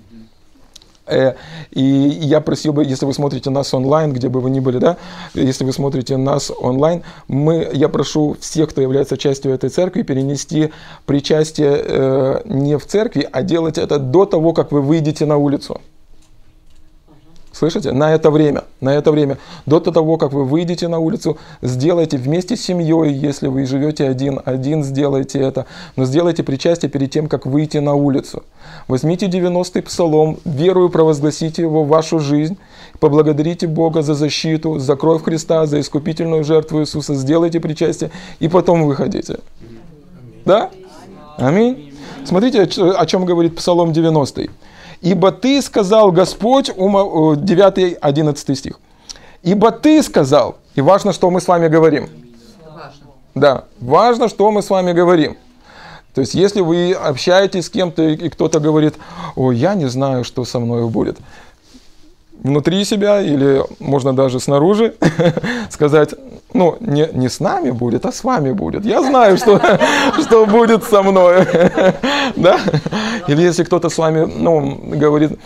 И 1.72 1.83
я 1.83 2.40
просил 2.40 2.72
бы, 2.72 2.85
если 2.85 3.04
вы 3.04 3.12
смотрите 3.12 3.50
нас 3.50 3.74
онлайн, 3.74 4.12
где 4.12 4.28
бы 4.28 4.40
вы 4.40 4.48
ни 4.48 4.61
были, 4.61 4.78
да, 4.78 4.96
если 5.35 5.64
вы 5.64 5.72
смотрите 5.72 6.16
нас 6.16 6.52
онлайн, 6.56 7.02
мы, 7.26 7.68
я 7.72 7.88
прошу 7.88 8.37
всех, 8.38 8.70
кто 8.70 8.80
является 8.80 9.16
частью 9.16 9.52
этой 9.52 9.70
церкви, 9.70 10.02
перенести 10.02 10.70
причастие 11.06 12.42
не 12.44 12.78
в 12.78 12.87
церкви, 12.87 13.28
а 13.33 13.42
делать 13.42 13.76
это 13.76 13.98
до 13.98 14.24
того, 14.24 14.52
как 14.52 14.70
вы 14.70 14.83
выйдете 14.83 15.26
на 15.26 15.37
улицу. 15.37 15.80
Слышите? 17.61 17.92
На 17.92 18.14
это 18.14 18.31
время, 18.31 18.64
на 18.81 18.94
это 18.94 19.12
время. 19.12 19.37
До 19.66 19.81
того, 19.81 20.16
как 20.16 20.33
вы 20.33 20.46
выйдете 20.46 20.88
на 20.88 20.99
улицу, 20.99 21.37
сделайте 21.61 22.16
вместе 22.16 22.57
с 22.57 22.62
семьей, 22.62 23.12
если 23.12 23.49
вы 23.49 23.66
живете 23.66 24.09
один, 24.09 24.40
один 24.46 24.83
сделайте 24.83 25.40
это. 25.40 25.66
Но 25.94 26.07
сделайте 26.07 26.42
причастие 26.42 26.90
перед 26.90 27.11
тем, 27.11 27.29
как 27.29 27.44
выйти 27.44 27.77
на 27.77 27.92
улицу. 27.92 28.44
Возьмите 28.88 29.27
90-й 29.27 29.83
псалом, 29.83 30.38
верую 30.46 30.88
провозгласите 30.88 31.61
его 31.61 31.85
в 31.85 31.88
вашу 31.88 32.18
жизнь, 32.18 32.57
поблагодарите 32.99 33.66
Бога 33.66 34.01
за 34.01 34.14
защиту, 34.14 34.79
за 34.79 34.96
кровь 34.96 35.23
Христа, 35.23 35.66
за 35.66 35.81
искупительную 35.81 36.44
жертву 36.44 36.81
Иисуса, 36.81 37.14
сделайте 37.14 37.61
причастие 37.61 38.11
и 38.38 38.49
потом 38.49 38.87
выходите. 38.87 39.40
Да? 40.46 40.70
Аминь. 41.37 41.92
Смотрите, 42.25 42.62
о 42.62 43.05
чем 43.05 43.27
говорит 43.27 43.55
Псалом 43.55 43.92
90. 43.92 44.49
Ибо 45.01 45.33
ты 45.33 45.63
сказал, 45.63 46.13
Господь, 46.13 46.71
9-11 46.71 48.55
стих. 48.55 48.81
Ибо 49.43 49.71
ты 49.71 50.03
сказал, 50.03 50.57
и 50.75 50.81
важно, 50.83 51.13
что 51.13 51.31
мы 51.31 51.41
с 51.41 51.49
вами 51.49 51.69
говорим. 51.69 52.11
Важно. 52.65 53.07
Да, 53.35 53.65
важно, 53.81 54.29
что 54.29 54.51
мы 54.51 54.63
с 54.63 54.69
вами 54.69 54.93
говорим. 54.93 55.37
То 56.15 56.21
есть, 56.21 56.35
если 56.35 56.61
вы 56.61 56.93
общаетесь 56.93 57.67
с 57.67 57.71
кем-то, 57.71 58.03
и 58.03 58.29
кто-то 58.29 58.61
говорит, 58.61 58.95
ой, 59.37 59.57
я 59.57 59.75
не 59.75 59.89
знаю, 59.89 60.25
что 60.25 60.45
со 60.45 60.59
мной 60.59 60.89
будет, 60.89 61.19
внутри 62.43 62.85
себя 62.85 63.23
или 63.23 63.63
можно 63.79 64.15
даже 64.15 64.41
снаружи 64.41 64.95
сказать, 65.71 66.15
ну, 66.55 66.77
не, 66.81 67.09
не 67.13 67.29
с 67.29 67.41
нами 67.41 67.71
будет, 67.71 68.07
а 68.07 68.13
с 68.13 68.25
вами 68.25 68.53
будет. 68.53 68.85
Я 68.85 69.03
знаю, 69.03 69.37
что, 69.37 69.61
что 70.23 70.47
будет 70.47 70.85
со 70.85 71.03
мной. 71.03 71.47
да? 72.37 72.61
Или 73.29 73.43
если 73.43 73.65
кто-то 73.65 73.89
с 73.89 73.99
вами 73.99 74.25
ну, 74.25 74.79
говорит, 74.99 75.39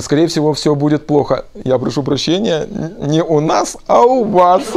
скорее 0.00 0.26
всего, 0.26 0.52
все 0.52 0.74
будет 0.74 1.06
плохо. 1.06 1.44
Я 1.64 1.78
прошу 1.78 2.02
прощения, 2.02 2.66
не 3.00 3.22
у 3.22 3.40
нас, 3.40 3.76
а 3.86 4.02
у 4.02 4.24
вас. 4.24 4.62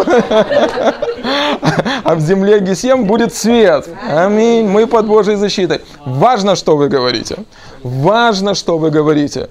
а 2.04 2.16
в 2.16 2.20
земле 2.20 2.60
Гесем 2.60 3.06
будет 3.06 3.34
свет. 3.34 3.88
Аминь. 4.10 4.68
Мы 4.68 4.88
под 4.88 5.08
Божьей 5.08 5.36
защитой. 5.36 5.82
Важно, 6.06 6.56
что 6.56 6.78
вы 6.78 6.90
говорите. 6.90 7.38
Важно, 7.84 8.56
что 8.56 8.78
вы 8.78 8.92
говорите. 8.92 9.50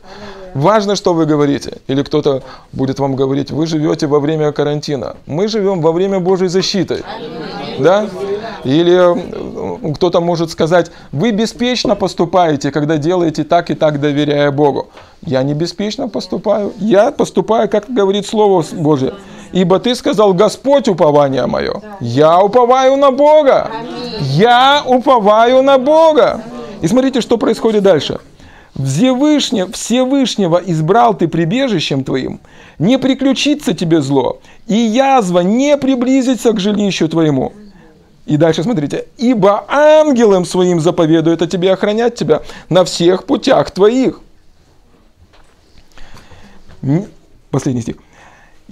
Важно, 0.55 0.97
что 0.97 1.15
вы 1.15 1.27
говорите. 1.27 1.79
Или 1.87 2.03
кто-то 2.03 2.43
будет 2.73 2.99
вам 2.99 3.17
говорить, 3.17 3.51
вы 3.51 3.67
живете 3.67 4.07
во 4.07 4.21
время 4.21 4.53
карантина. 4.53 5.17
Мы 5.27 5.49
живем 5.49 5.81
во 5.81 5.93
время 5.93 6.21
Божьей 6.21 6.49
защиты. 6.49 7.03
Да? 7.79 8.07
Или 8.65 9.95
кто-то 9.95 10.21
может 10.21 10.51
сказать, 10.51 10.91
вы 11.11 11.33
беспечно 11.33 11.97
поступаете, 11.97 12.71
когда 12.71 12.97
делаете 12.97 13.45
так 13.45 13.71
и 13.71 13.75
так, 13.75 14.01
доверяя 14.01 14.51
Богу. 14.51 14.89
Я 15.23 15.43
не 15.43 15.55
беспечно 15.55 16.09
поступаю. 16.09 16.73
Я 16.79 17.11
поступаю, 17.11 17.69
как 17.69 17.89
говорит 17.89 18.27
Слово 18.27 18.65
Божье. 18.73 19.15
Ибо 19.53 19.79
ты 19.79 19.95
сказал, 19.95 20.33
Господь 20.33 20.89
упование 20.89 21.47
мое. 21.47 21.83
Я 22.01 22.41
уповаю 22.41 22.97
на 22.97 23.11
Бога. 23.11 23.71
Я 24.21 24.83
уповаю 24.87 25.63
на 25.63 25.79
Бога. 25.79 26.41
И 26.81 26.89
смотрите, 26.89 27.21
что 27.21 27.37
происходит 27.37 27.83
дальше. 27.83 28.19
Всевышнего, 28.75 29.71
Всевышнего 29.73 30.61
избрал 30.65 31.15
ты 31.15 31.29
прибежищем 31.29 32.05
твоим, 32.05 32.41
не 32.79 32.99
приключится 32.99 33.75
тебе 33.75 34.01
зло, 34.01 34.41
и 34.67 34.75
язва 34.75 35.41
не 35.41 35.77
приблизится 35.77 36.53
к 36.53 36.61
жилищу 36.61 37.09
твоему. 37.09 37.53
И 38.25 38.37
дальше 38.37 38.63
смотрите. 38.63 39.07
«Ибо 39.19 39.65
ангелом 39.69 40.45
своим 40.45 40.81
заповедует 40.81 41.43
о 41.43 41.47
тебе 41.47 41.73
охранять 41.73 42.15
тебя 42.15 42.43
на 42.69 42.85
всех 42.85 43.25
путях 43.25 43.71
твоих». 43.73 44.21
Последний 47.51 47.83
стих. 47.83 47.97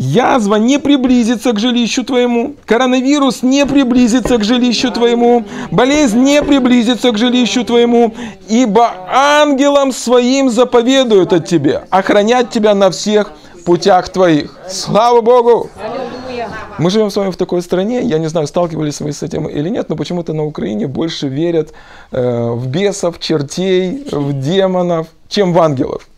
Язва 0.01 0.55
не 0.55 0.79
приблизится 0.79 1.53
к 1.53 1.59
жилищу 1.59 2.05
твоему, 2.05 2.55
коронавирус 2.65 3.43
не 3.43 3.67
приблизится 3.67 4.39
к 4.39 4.45
жилищу 4.45 4.91
твоему, 4.91 5.45
болезнь 5.71 6.21
не 6.21 6.43
приблизится 6.43 7.11
к 7.11 7.19
жилищу 7.19 7.67
твоему, 7.67 8.15
ибо 8.49 8.95
ангелам 9.11 9.93
своим 9.93 10.49
заповедуют 10.49 11.35
от 11.35 11.47
тебя, 11.47 11.85
охранять 11.91 12.49
тебя 12.49 12.75
на 12.75 12.91
всех 12.91 13.33
путях 13.67 14.09
твоих. 14.09 14.59
Слава 14.71 15.21
Богу! 15.21 15.69
Мы 16.79 16.91
живем 16.91 17.11
с 17.11 17.17
вами 17.17 17.31
в 17.31 17.37
такой 17.37 17.61
стране, 17.61 18.01
я 18.01 18.19
не 18.19 18.29
знаю, 18.31 18.47
сталкивались 18.47 19.01
вы 19.01 19.13
с 19.13 19.23
этим 19.23 19.49
или 19.49 19.69
нет, 19.69 19.91
но 19.91 19.97
почему-то 19.97 20.33
на 20.33 20.47
Украине 20.47 20.87
больше 20.87 21.29
верят 21.29 21.75
э, 22.11 22.51
в 22.53 22.67
бесов, 22.69 23.19
чертей, 23.19 24.07
в 24.11 24.33
демонов, 24.33 25.09
чем 25.29 25.53
в 25.53 25.61
ангелов 25.61 26.10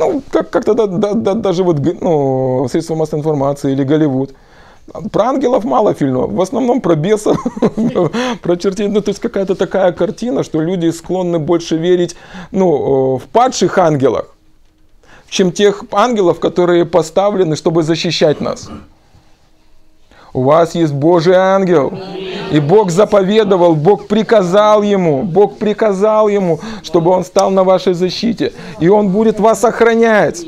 ну, 0.00 0.22
как, 0.30 0.50
как-то 0.50 0.74
да, 0.74 0.86
да, 0.86 1.14
да, 1.14 1.34
даже 1.34 1.62
вот 1.62 1.78
ну, 2.00 2.66
средства 2.70 2.94
массовой 2.94 3.20
информации 3.20 3.72
или 3.72 3.84
Голливуд. 3.84 4.34
Про 5.12 5.24
ангелов 5.24 5.64
мало 5.64 5.94
фильмов, 5.94 6.32
в 6.32 6.40
основном 6.40 6.80
про 6.80 6.96
бесов, 6.96 7.36
про 8.42 8.56
чертей. 8.56 8.88
Ну, 8.88 9.00
то 9.00 9.10
есть 9.10 9.20
какая-то 9.20 9.54
такая 9.54 9.92
картина, 9.92 10.42
что 10.42 10.60
люди 10.60 10.90
склонны 10.90 11.38
больше 11.38 11.76
верить 11.76 12.16
ну, 12.50 13.18
в 13.18 13.22
падших 13.32 13.78
ангелах, 13.78 14.34
чем 15.28 15.52
тех 15.52 15.84
ангелов, 15.92 16.40
которые 16.40 16.84
поставлены, 16.84 17.56
чтобы 17.56 17.82
защищать 17.82 18.40
нас. 18.40 18.70
У 20.32 20.42
вас 20.42 20.74
есть 20.74 20.92
Божий 20.92 21.34
ангел. 21.34 21.92
И 22.52 22.60
Бог 22.60 22.90
заповедовал, 22.90 23.74
Бог 23.74 24.06
приказал 24.06 24.82
ему, 24.82 25.22
Бог 25.22 25.58
приказал 25.58 26.28
ему, 26.28 26.60
чтобы 26.82 27.10
он 27.10 27.24
стал 27.24 27.50
на 27.50 27.64
вашей 27.64 27.94
защите. 27.94 28.52
И 28.80 28.88
он 28.88 29.08
будет 29.08 29.40
вас 29.40 29.64
охранять. 29.64 30.46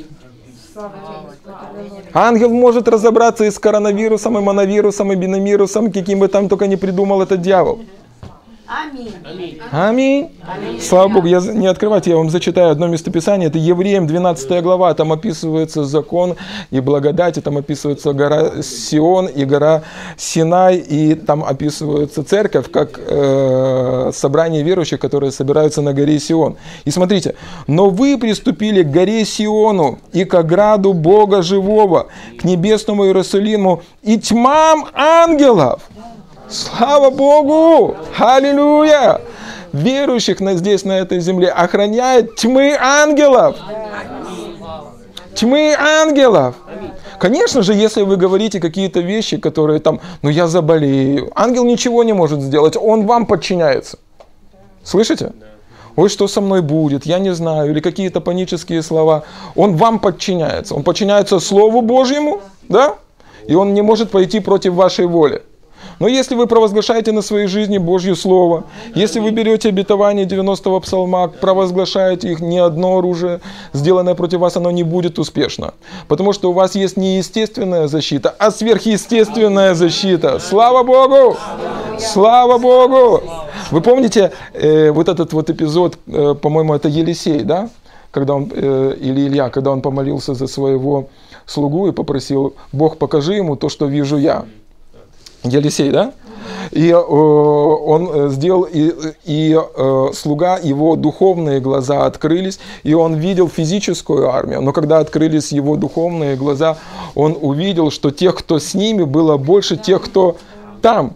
Ангел 2.14 2.50
может 2.50 2.88
разобраться 2.88 3.44
и 3.44 3.50
с 3.50 3.58
коронавирусом, 3.58 4.38
и 4.38 4.40
моновирусом, 4.40 5.12
и 5.12 5.16
биномирусом, 5.16 5.90
каким 5.92 6.18
бы 6.18 6.28
там 6.28 6.48
только 6.48 6.66
не 6.66 6.76
придумал 6.76 7.22
этот 7.22 7.40
дьявол. 7.40 7.80
Аминь. 9.70 10.30
Аминь. 10.42 10.80
Слава 10.80 11.08
Богу, 11.08 11.26
я 11.26 11.40
не 11.40 11.66
открывайте, 11.66 12.10
я 12.10 12.16
вам 12.16 12.30
зачитаю 12.30 12.70
одно 12.70 12.86
местописание. 12.86 13.48
Это 13.48 13.58
Евреям 13.58 14.06
12 14.06 14.62
глава, 14.62 14.94
там 14.94 15.12
описывается 15.12 15.84
закон 15.84 16.36
и 16.70 16.80
благодать, 16.80 17.36
и 17.36 17.42
там 17.42 17.58
описывается 17.58 18.14
гора 18.14 18.62
Сион 18.62 19.26
и 19.26 19.44
гора 19.44 19.82
Синай, 20.16 20.78
и 20.78 21.14
там 21.14 21.44
описывается 21.44 22.24
церковь 22.24 22.70
как 22.70 22.98
э, 22.98 24.10
собрание 24.14 24.62
верующих, 24.62 24.98
которые 25.00 25.32
собираются 25.32 25.82
на 25.82 25.92
горе 25.92 26.18
Сион. 26.18 26.56
И 26.86 26.90
смотрите, 26.90 27.34
но 27.66 27.90
вы 27.90 28.16
приступили 28.16 28.82
к 28.82 28.90
горе 28.90 29.26
Сиону 29.26 29.98
и 30.12 30.24
к 30.24 30.34
ограду 30.34 30.94
Бога 30.94 31.42
живого, 31.42 32.06
к 32.38 32.44
небесному 32.44 33.04
Иерусалиму 33.04 33.82
и 34.02 34.18
тьмам 34.18 34.86
ангелов 34.94 35.82
Слава 36.52 37.08
Богу! 37.08 37.96
Аллилуйя! 38.18 39.22
Верующих 39.72 40.40
на, 40.40 40.54
здесь, 40.54 40.84
на 40.84 40.98
этой 40.98 41.18
земле, 41.20 41.48
охраняет 41.48 42.36
тьмы 42.36 42.76
ангелов. 42.78 43.56
Тьмы 45.34 45.74
ангелов. 45.74 46.56
Конечно 47.18 47.62
же, 47.62 47.72
если 47.72 48.02
вы 48.02 48.16
говорите 48.16 48.60
какие-то 48.60 49.00
вещи, 49.00 49.38
которые 49.38 49.80
там, 49.80 50.00
ну 50.20 50.28
я 50.28 50.46
заболею, 50.46 51.32
ангел 51.34 51.64
ничего 51.64 52.04
не 52.04 52.12
может 52.12 52.42
сделать, 52.42 52.76
он 52.76 53.06
вам 53.06 53.24
подчиняется. 53.24 53.98
Слышите? 54.84 55.32
Ой, 55.96 56.10
что 56.10 56.28
со 56.28 56.42
мной 56.42 56.60
будет, 56.60 57.06
я 57.06 57.18
не 57.18 57.32
знаю, 57.32 57.70
или 57.70 57.80
какие-то 57.80 58.20
панические 58.20 58.82
слова. 58.82 59.24
Он 59.56 59.76
вам 59.76 59.98
подчиняется. 59.98 60.74
Он 60.74 60.82
подчиняется 60.82 61.40
Слову 61.40 61.80
Божьему, 61.80 62.42
да? 62.68 62.96
И 63.46 63.54
он 63.54 63.72
не 63.72 63.80
может 63.80 64.10
пойти 64.10 64.40
против 64.40 64.74
вашей 64.74 65.06
воли. 65.06 65.42
Но 65.98 66.08
если 66.08 66.34
вы 66.34 66.46
провозглашаете 66.46 67.12
на 67.12 67.22
своей 67.22 67.46
жизни 67.46 67.78
Божье 67.78 68.14
Слово, 68.14 68.64
если 68.94 69.20
вы 69.20 69.30
берете 69.30 69.68
обетование 69.68 70.26
90-го 70.26 70.80
псалма, 70.80 71.28
провозглашаете 71.28 72.32
их, 72.32 72.40
ни 72.40 72.58
одно 72.58 72.98
оружие, 72.98 73.40
сделанное 73.72 74.14
против 74.14 74.40
вас, 74.40 74.56
оно 74.56 74.70
не 74.70 74.82
будет 74.82 75.18
успешно. 75.18 75.74
Потому 76.08 76.32
что 76.32 76.50
у 76.50 76.52
вас 76.52 76.74
есть 76.74 76.96
не 76.96 77.16
естественная 77.18 77.88
защита, 77.88 78.34
а 78.38 78.50
сверхъестественная 78.50 79.74
защита. 79.74 80.38
Слава 80.38 80.82
Богу! 80.82 81.36
Слава 81.98 82.58
Богу! 82.58 83.22
Вы 83.70 83.80
помните 83.80 84.32
э, 84.52 84.90
вот 84.90 85.08
этот 85.08 85.32
вот 85.32 85.50
эпизод, 85.50 85.98
э, 86.06 86.34
по-моему, 86.40 86.74
это 86.74 86.88
Елисей, 86.88 87.42
да? 87.42 87.70
Когда 88.10 88.34
он, 88.34 88.50
э, 88.54 88.96
или 89.00 89.28
Илья, 89.28 89.48
когда 89.48 89.70
он 89.70 89.80
помолился 89.80 90.34
за 90.34 90.46
своего 90.46 91.08
слугу 91.46 91.88
и 91.88 91.92
попросил, 91.92 92.54
Бог, 92.72 92.98
покажи 92.98 93.34
ему 93.34 93.56
то, 93.56 93.68
что 93.68 93.86
вижу 93.86 94.18
я. 94.18 94.44
Елисей, 95.44 95.90
да? 95.90 96.12
И 96.70 96.90
э, 96.90 96.96
он 96.96 98.10
э, 98.12 98.28
сделал, 98.30 98.62
и, 98.62 98.92
и 99.24 99.56
э, 99.56 100.06
слуга, 100.14 100.58
его 100.58 100.96
духовные 100.96 101.60
глаза 101.60 102.06
открылись, 102.06 102.58
и 102.82 102.94
он 102.94 103.14
видел 103.14 103.48
физическую 103.48 104.30
армию. 104.30 104.62
Но 104.62 104.72
когда 104.72 104.98
открылись 104.98 105.52
его 105.52 105.76
духовные 105.76 106.36
глаза, 106.36 106.78
он 107.14 107.36
увидел, 107.40 107.90
что 107.90 108.10
тех, 108.10 108.36
кто 108.36 108.58
с 108.58 108.74
ними, 108.74 109.02
было 109.02 109.36
больше 109.36 109.76
тех, 109.76 110.02
кто 110.02 110.36
там. 110.80 111.14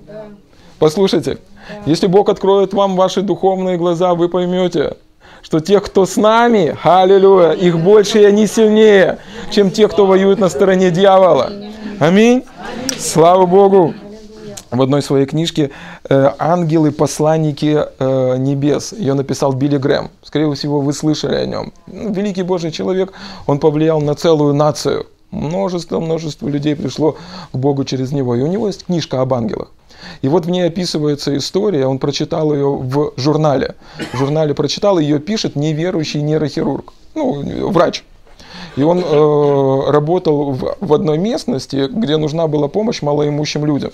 Послушайте, 0.78 1.38
если 1.86 2.06
Бог 2.06 2.28
откроет 2.28 2.74
вам 2.74 2.96
ваши 2.96 3.22
духовные 3.22 3.78
глаза, 3.78 4.14
вы 4.14 4.28
поймете, 4.28 4.96
что 5.42 5.60
тех, 5.60 5.82
кто 5.84 6.06
с 6.06 6.16
нами, 6.16 6.76
аллилуйя, 6.82 7.52
их 7.52 7.78
больше 7.78 8.20
и 8.20 8.24
они 8.24 8.46
сильнее, 8.46 9.18
чем 9.50 9.70
те, 9.70 9.88
кто 9.88 10.06
воюет 10.06 10.38
на 10.38 10.48
стороне 10.48 10.90
дьявола. 10.90 11.52
Аминь. 11.98 12.44
Слава 12.98 13.46
Богу 13.46 13.94
в 14.70 14.82
одной 14.82 15.02
своей 15.02 15.26
книжке 15.26 15.70
э, 16.08 16.30
«Ангелы, 16.38 16.90
посланники 16.90 17.84
э, 17.98 18.36
небес». 18.38 18.92
Ее 18.92 19.14
написал 19.14 19.52
Билли 19.52 19.76
Грэм. 19.76 20.10
Скорее 20.22 20.52
всего, 20.54 20.80
вы 20.80 20.92
слышали 20.92 21.34
о 21.34 21.46
нем. 21.46 21.72
Ну, 21.86 22.12
великий 22.12 22.42
Божий 22.42 22.70
человек, 22.70 23.12
он 23.46 23.58
повлиял 23.58 24.00
на 24.00 24.14
целую 24.14 24.54
нацию. 24.54 25.06
Множество, 25.30 26.00
множество 26.00 26.48
людей 26.48 26.76
пришло 26.76 27.16
к 27.52 27.56
Богу 27.56 27.84
через 27.84 28.12
него. 28.12 28.34
И 28.34 28.42
у 28.42 28.46
него 28.46 28.66
есть 28.66 28.86
книжка 28.86 29.20
об 29.20 29.34
ангелах. 29.34 29.68
И 30.22 30.28
вот 30.28 30.46
в 30.46 30.50
ней 30.50 30.66
описывается 30.66 31.36
история, 31.36 31.86
он 31.86 31.98
прочитал 31.98 32.52
ее 32.52 32.68
в 32.70 33.12
журнале. 33.16 33.74
В 34.12 34.16
журнале 34.16 34.54
прочитал, 34.54 34.98
ее 34.98 35.18
пишет 35.18 35.56
неверующий 35.56 36.22
нейрохирург, 36.22 36.92
ну, 37.14 37.70
врач. 37.70 38.04
И 38.76 38.82
он 38.82 38.98
э, 38.98 39.90
работал 39.90 40.52
в, 40.52 40.76
в 40.80 40.94
одной 40.94 41.18
местности, 41.18 41.88
где 41.90 42.18
нужна 42.18 42.46
была 42.46 42.68
помощь 42.68 43.02
малоимущим 43.02 43.64
людям. 43.64 43.90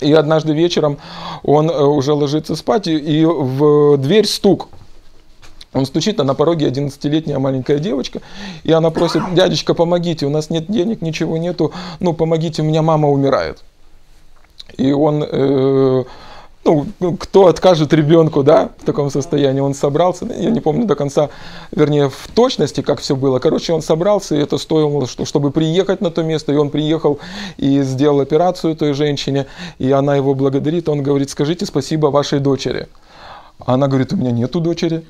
И 0.00 0.12
однажды 0.12 0.52
вечером 0.52 0.98
он 1.42 1.70
э, 1.70 1.82
уже 1.82 2.12
ложится 2.12 2.56
спать, 2.56 2.86
и 2.86 3.24
в 3.24 3.96
дверь 3.98 4.26
стук. 4.26 4.68
Он 5.72 5.84
стучит, 5.86 6.18
а 6.20 6.24
на 6.24 6.34
пороге 6.34 6.68
11-летняя 6.68 7.38
маленькая 7.38 7.78
девочка, 7.78 8.20
и 8.64 8.72
она 8.72 8.90
просит, 8.90 9.22
дядечка, 9.34 9.74
помогите, 9.74 10.26
у 10.26 10.30
нас 10.30 10.50
нет 10.50 10.66
денег, 10.70 11.02
ничего 11.02 11.36
нету, 11.36 11.72
ну 12.00 12.12
помогите, 12.12 12.62
у 12.62 12.64
меня 12.64 12.82
мама 12.82 13.08
умирает. 13.08 13.62
И 14.76 14.92
он 14.92 15.24
э, 15.28 16.04
ну, 17.00 17.16
кто 17.16 17.46
откажет 17.46 17.92
ребенку, 17.92 18.42
да, 18.42 18.70
в 18.78 18.84
таком 18.84 19.10
состоянии, 19.10 19.60
он 19.60 19.74
собрался, 19.74 20.26
я 20.26 20.50
не 20.50 20.60
помню 20.60 20.86
до 20.86 20.94
конца, 20.94 21.30
вернее, 21.72 22.08
в 22.08 22.28
точности, 22.34 22.82
как 22.82 23.00
все 23.00 23.16
было. 23.16 23.38
Короче, 23.38 23.72
он 23.72 23.82
собрался, 23.82 24.34
и 24.34 24.40
это 24.40 24.58
стоило, 24.58 25.06
чтобы 25.06 25.50
приехать 25.50 26.00
на 26.00 26.10
то 26.10 26.22
место, 26.22 26.52
и 26.52 26.56
он 26.56 26.70
приехал 26.70 27.18
и 27.56 27.82
сделал 27.82 28.20
операцию 28.20 28.76
той 28.76 28.92
женщине, 28.92 29.46
и 29.78 29.90
она 29.90 30.16
его 30.16 30.34
благодарит, 30.34 30.88
он 30.88 31.02
говорит, 31.02 31.30
скажите 31.30 31.66
спасибо 31.66 32.08
вашей 32.08 32.40
дочери. 32.40 32.88
Она 33.66 33.88
говорит, 33.88 34.12
у 34.12 34.16
меня 34.16 34.30
нету 34.30 34.60
дочери. 34.60 35.04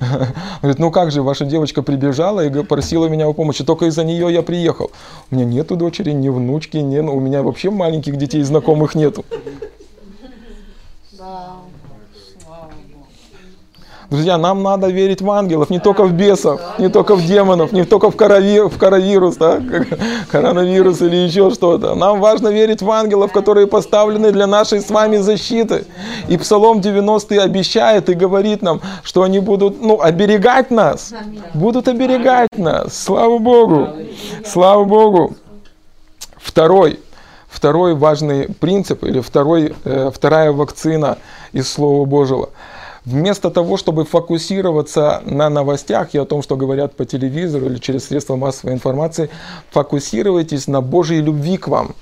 Говорит, 0.62 0.78
ну 0.78 0.92
как 0.92 1.10
же, 1.10 1.22
ваша 1.22 1.44
девочка 1.44 1.82
прибежала 1.82 2.46
и 2.46 2.62
просила 2.62 3.06
меня 3.06 3.26
о 3.26 3.32
помощи, 3.32 3.64
только 3.64 3.86
из-за 3.86 4.04
нее 4.04 4.32
я 4.32 4.42
приехал. 4.42 4.92
У 5.30 5.34
меня 5.34 5.44
нету 5.44 5.76
дочери, 5.76 6.12
ни 6.12 6.28
внучки, 6.28 6.76
ни, 6.76 6.98
у 7.00 7.18
меня 7.18 7.42
вообще 7.42 7.70
маленьких 7.70 8.16
детей 8.16 8.42
знакомых 8.42 8.94
нету. 8.94 9.24
Друзья, 14.10 14.38
нам 14.38 14.62
надо 14.62 14.86
верить 14.86 15.20
в 15.20 15.30
ангелов, 15.30 15.68
не 15.68 15.80
только 15.80 16.04
в 16.04 16.12
бесов, 16.12 16.60
не 16.78 16.88
только 16.88 17.14
в 17.14 17.26
демонов, 17.26 17.72
не 17.72 17.84
только 17.84 18.10
в, 18.10 18.16
корови, 18.16 18.60
в 18.60 18.78
коровирус, 18.78 19.36
да, 19.36 19.60
коронавирус 20.30 21.02
или 21.02 21.16
еще 21.16 21.50
что-то. 21.50 21.94
Нам 21.94 22.18
важно 22.20 22.48
верить 22.48 22.80
в 22.80 22.90
ангелов, 22.90 23.32
которые 23.32 23.66
поставлены 23.66 24.32
для 24.32 24.46
нашей 24.46 24.80
с 24.80 24.88
вами 24.88 25.18
защиты. 25.18 25.84
И 26.28 26.38
Псалом 26.38 26.80
90 26.80 27.42
обещает 27.42 28.08
и 28.08 28.14
говорит 28.14 28.62
нам, 28.62 28.80
что 29.02 29.24
они 29.24 29.40
будут 29.40 29.82
ну, 29.82 30.00
оберегать 30.00 30.70
нас. 30.70 31.12
Будут 31.52 31.86
оберегать 31.86 32.56
нас. 32.56 32.96
Слава 32.96 33.36
Богу. 33.38 33.88
Слава 34.46 34.84
Богу. 34.84 35.34
Второй, 36.38 36.98
второй 37.48 37.94
важный 37.94 38.48
принцип 38.48 39.04
или 39.04 39.20
второй, 39.20 39.74
э, 39.84 40.10
вторая 40.14 40.52
вакцина 40.52 41.18
из 41.52 41.70
Слова 41.70 42.04
Божьего– 42.04 42.50
Вместо 43.08 43.50
того, 43.50 43.78
чтобы 43.78 44.04
фокусироваться 44.04 45.22
на 45.24 45.48
новостях 45.48 46.12
и 46.12 46.18
о 46.18 46.26
том, 46.26 46.42
что 46.42 46.56
говорят 46.56 46.94
по 46.94 47.06
телевизору 47.06 47.64
или 47.64 47.78
через 47.78 48.08
средства 48.08 48.36
массовой 48.36 48.74
информации, 48.74 49.30
фокусируйтесь 49.70 50.66
на 50.66 50.82
Божьей 50.82 51.22
любви 51.22 51.56
к 51.56 51.68
вам. 51.68 51.94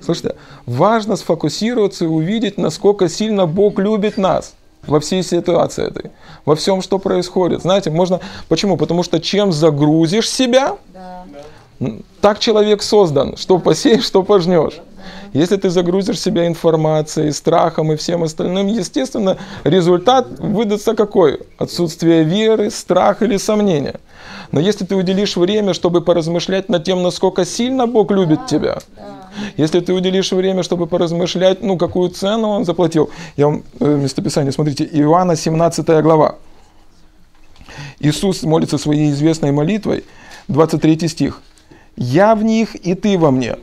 Слышите, 0.00 0.34
важно 0.66 1.14
сфокусироваться 1.14 2.06
и 2.06 2.08
увидеть, 2.08 2.58
насколько 2.58 3.08
сильно 3.08 3.46
Бог 3.46 3.78
любит 3.78 4.16
нас 4.16 4.54
во 4.84 4.98
всей 4.98 5.22
ситуации 5.22 5.86
этой, 5.86 6.10
во 6.44 6.56
всем, 6.56 6.82
что 6.82 6.98
происходит. 6.98 7.62
Знаете, 7.62 7.90
можно... 7.90 8.18
Почему? 8.48 8.76
Потому 8.76 9.04
что 9.04 9.20
чем 9.20 9.52
загрузишь 9.52 10.28
себя, 10.28 10.76
да. 10.92 11.24
Так 12.20 12.38
человек 12.38 12.82
создан, 12.82 13.36
что 13.36 13.58
посеешь, 13.58 14.04
что 14.04 14.22
пожнешь. 14.22 14.80
Если 15.32 15.56
ты 15.56 15.70
загрузишь 15.70 16.20
себя 16.20 16.46
информацией, 16.46 17.30
страхом 17.32 17.92
и 17.92 17.96
всем 17.96 18.22
остальным, 18.22 18.66
естественно, 18.68 19.36
результат 19.64 20.26
выдастся 20.38 20.94
какой? 20.94 21.40
Отсутствие 21.58 22.24
веры, 22.24 22.70
страх 22.70 23.22
или 23.22 23.36
сомнения. 23.36 23.96
Но 24.52 24.60
если 24.60 24.84
ты 24.84 24.94
уделишь 24.94 25.36
время, 25.36 25.74
чтобы 25.74 26.00
поразмышлять 26.00 26.68
над 26.68 26.84
тем, 26.84 27.02
насколько 27.02 27.44
сильно 27.44 27.86
Бог 27.86 28.10
любит 28.10 28.46
тебя, 28.46 28.78
если 29.56 29.80
ты 29.80 29.92
уделишь 29.92 30.32
время, 30.32 30.62
чтобы 30.62 30.86
поразмышлять, 30.86 31.62
ну, 31.62 31.76
какую 31.76 32.10
цену 32.10 32.48
Он 32.48 32.64
заплатил. 32.64 33.10
Я 33.36 33.46
вам 33.48 33.62
э, 33.80 33.96
местописание, 33.96 34.52
смотрите, 34.52 34.84
Иоанна 34.84 35.36
17 35.36 35.86
глава. 36.02 36.36
Иисус 37.98 38.42
молится 38.42 38.78
своей 38.78 39.10
известной 39.10 39.52
молитвой, 39.52 40.04
23 40.48 41.08
стих. 41.08 41.42
«Я 41.96 42.34
в 42.34 42.44
них, 42.44 42.74
и 42.74 42.94
ты 42.94 43.18
во 43.18 43.30
мне, 43.30 43.56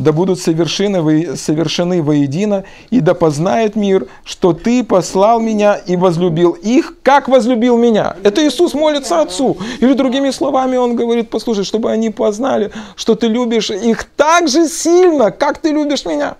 да 0.00 0.12
будут 0.12 0.40
совершены, 0.40 1.36
совершены 1.36 2.02
воедино, 2.02 2.64
и 2.88 3.00
да 3.00 3.12
познает 3.14 3.76
мир, 3.76 4.06
что 4.24 4.52
Ты 4.54 4.82
послал 4.82 5.40
меня 5.40 5.74
и 5.74 5.96
возлюбил 5.96 6.52
их, 6.52 6.94
как 7.02 7.28
возлюбил 7.28 7.76
меня. 7.76 8.16
Это 8.22 8.46
Иисус 8.46 8.72
молится 8.72 9.20
Отцу. 9.20 9.58
Или 9.80 9.92
другими 9.92 10.30
словами 10.30 10.76
Он 10.76 10.96
говорит, 10.96 11.28
послушай, 11.28 11.64
чтобы 11.64 11.90
они 11.90 12.10
познали, 12.10 12.70
что 12.96 13.14
Ты 13.14 13.28
любишь 13.28 13.70
их 13.70 14.04
так 14.04 14.48
же 14.48 14.68
сильно, 14.68 15.30
как 15.30 15.58
Ты 15.58 15.70
любишь 15.70 16.06
меня. 16.06 16.36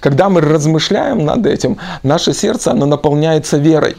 Когда 0.00 0.28
мы 0.28 0.40
размышляем 0.40 1.24
над 1.24 1.46
этим, 1.46 1.78
наше 2.02 2.32
сердце, 2.32 2.72
оно 2.72 2.86
наполняется 2.86 3.58
верой. 3.58 3.96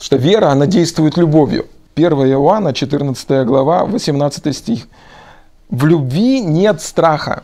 Что 0.00 0.16
вера, 0.16 0.48
она 0.48 0.66
действует 0.66 1.18
любовью. 1.18 1.66
1 1.96 2.12
Иоанна, 2.12 2.72
14 2.72 3.46
глава, 3.46 3.84
18 3.84 4.56
стих. 4.56 4.86
В 5.70 5.86
любви 5.86 6.40
нет 6.40 6.80
страха. 6.80 7.42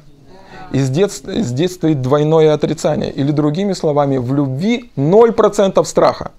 И 0.73 0.79
здесь, 0.79 1.23
здесь 1.25 1.75
стоит 1.75 2.01
двойное 2.01 2.55
отрицание. 2.55 3.11
Или 3.11 3.33
другими 3.33 3.73
словами, 3.73 4.19
в 4.19 4.33
любви 4.35 4.91
0% 4.97 5.85
страха. 5.85 6.31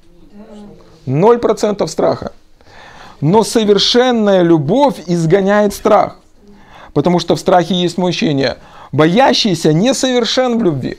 0% 1.05 1.87
страха. 1.87 2.31
Но 3.19 3.43
совершенная 3.43 4.41
любовь 4.41 4.95
изгоняет 5.05 5.73
страх. 5.73 6.17
Потому 6.93 7.19
что 7.19 7.35
в 7.35 7.39
страхе 7.39 7.75
есть 7.75 7.97
мучение. 7.97 8.57
Боящийся 8.91 9.73
несовершен 9.73 10.59
в 10.59 10.63
любви. 10.63 10.97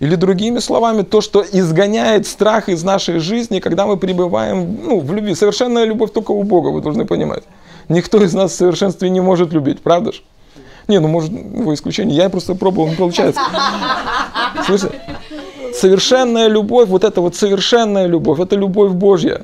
Или 0.00 0.16
другими 0.16 0.58
словами, 0.58 1.02
то, 1.02 1.20
что 1.20 1.42
изгоняет 1.42 2.26
страх 2.26 2.68
из 2.68 2.82
нашей 2.84 3.18
жизни, 3.18 3.60
когда 3.60 3.86
мы 3.86 3.96
пребываем 3.96 4.78
ну, 4.82 5.00
в 5.00 5.12
любви. 5.12 5.34
Совершенная 5.34 5.84
любовь 5.84 6.12
только 6.12 6.32
у 6.32 6.42
Бога, 6.42 6.68
вы 6.68 6.80
должны 6.80 7.04
понимать. 7.06 7.44
Никто 7.88 8.22
из 8.22 8.34
нас 8.34 8.52
в 8.52 8.54
совершенстве 8.54 9.10
не 9.10 9.20
может 9.20 9.52
любить, 9.52 9.80
правда 9.80 10.12
же? 10.12 10.22
Не, 10.88 11.00
ну 11.00 11.08
может, 11.08 11.30
его 11.30 11.72
исключение. 11.72 12.16
Я 12.16 12.28
просто 12.28 12.54
пробовал, 12.54 12.88
не 12.88 12.96
получается. 12.96 13.40
Слышите? 14.66 15.00
Совершенная 15.74 16.48
любовь, 16.48 16.88
вот 16.88 17.04
это 17.04 17.20
вот 17.20 17.34
совершенная 17.34 18.06
любовь, 18.06 18.38
это 18.38 18.54
любовь 18.54 18.92
Божья. 18.92 19.42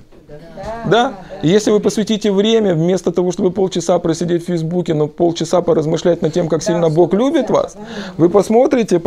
Да? 0.86 1.14
И 1.42 1.48
если 1.48 1.70
вы 1.70 1.80
посвятите 1.80 2.30
время, 2.30 2.74
вместо 2.74 3.12
того, 3.12 3.32
чтобы 3.32 3.50
полчаса 3.50 3.98
просидеть 3.98 4.44
в 4.44 4.46
Фейсбуке, 4.46 4.94
но 4.94 5.08
полчаса 5.08 5.62
поразмышлять 5.62 6.22
над 6.22 6.32
тем, 6.32 6.48
как 6.48 6.62
сильно 6.62 6.90
Бог 6.90 7.14
любит 7.14 7.50
вас, 7.50 7.76
вы 8.16 8.28
посмотрите, 8.28 9.00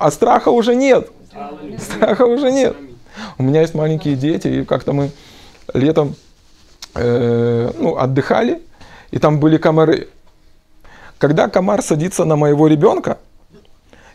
а 0.00 0.10
страха 0.10 0.48
уже 0.48 0.74
нет. 0.74 1.08
Страха 1.78 2.22
уже 2.22 2.50
нет. 2.50 2.76
У 3.38 3.42
меня 3.42 3.60
есть 3.60 3.74
маленькие 3.74 4.16
дети, 4.16 4.48
и 4.48 4.64
как-то 4.64 4.92
мы 4.92 5.10
летом 5.72 6.14
э, 6.94 7.70
ну, 7.78 7.96
отдыхали, 7.96 8.62
и 9.10 9.18
там 9.18 9.40
были 9.40 9.56
комары. 9.56 10.08
Когда 11.18 11.48
комар 11.48 11.82
садится 11.82 12.24
на 12.24 12.36
моего 12.36 12.66
ребенка, 12.66 13.18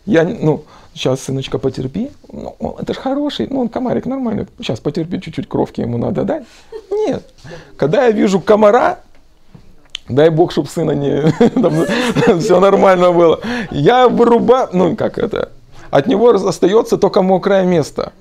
я, 0.06 0.24
ну, 0.24 0.64
сейчас, 0.94 1.20
сыночка, 1.20 1.58
потерпи. 1.58 2.10
Ну, 2.30 2.76
это 2.78 2.94
же 2.94 3.00
хороший, 3.00 3.46
ну, 3.48 3.60
он 3.60 3.68
комарик 3.68 4.06
нормальный. 4.06 4.46
Сейчас 4.58 4.80
потерпи, 4.80 5.20
чуть-чуть 5.20 5.48
кровки 5.48 5.80
ему 5.80 5.98
надо 5.98 6.24
дать. 6.24 6.44
Нет. 6.90 7.24
Когда 7.76 8.06
я 8.06 8.10
вижу 8.10 8.40
комара, 8.40 9.00
дай 10.08 10.30
бог, 10.30 10.52
чтобы 10.52 10.68
сына 10.68 10.92
не... 10.92 11.32
Все 12.40 12.60
нормально 12.60 13.12
было. 13.12 13.40
Я 13.70 14.08
вырубаю, 14.08 14.68
ну, 14.72 14.96
как 14.96 15.18
это, 15.18 15.50
от 15.90 16.06
него 16.06 16.30
остается 16.30 16.96
только 16.98 17.22
мокрое 17.22 17.64
место. 17.64 18.12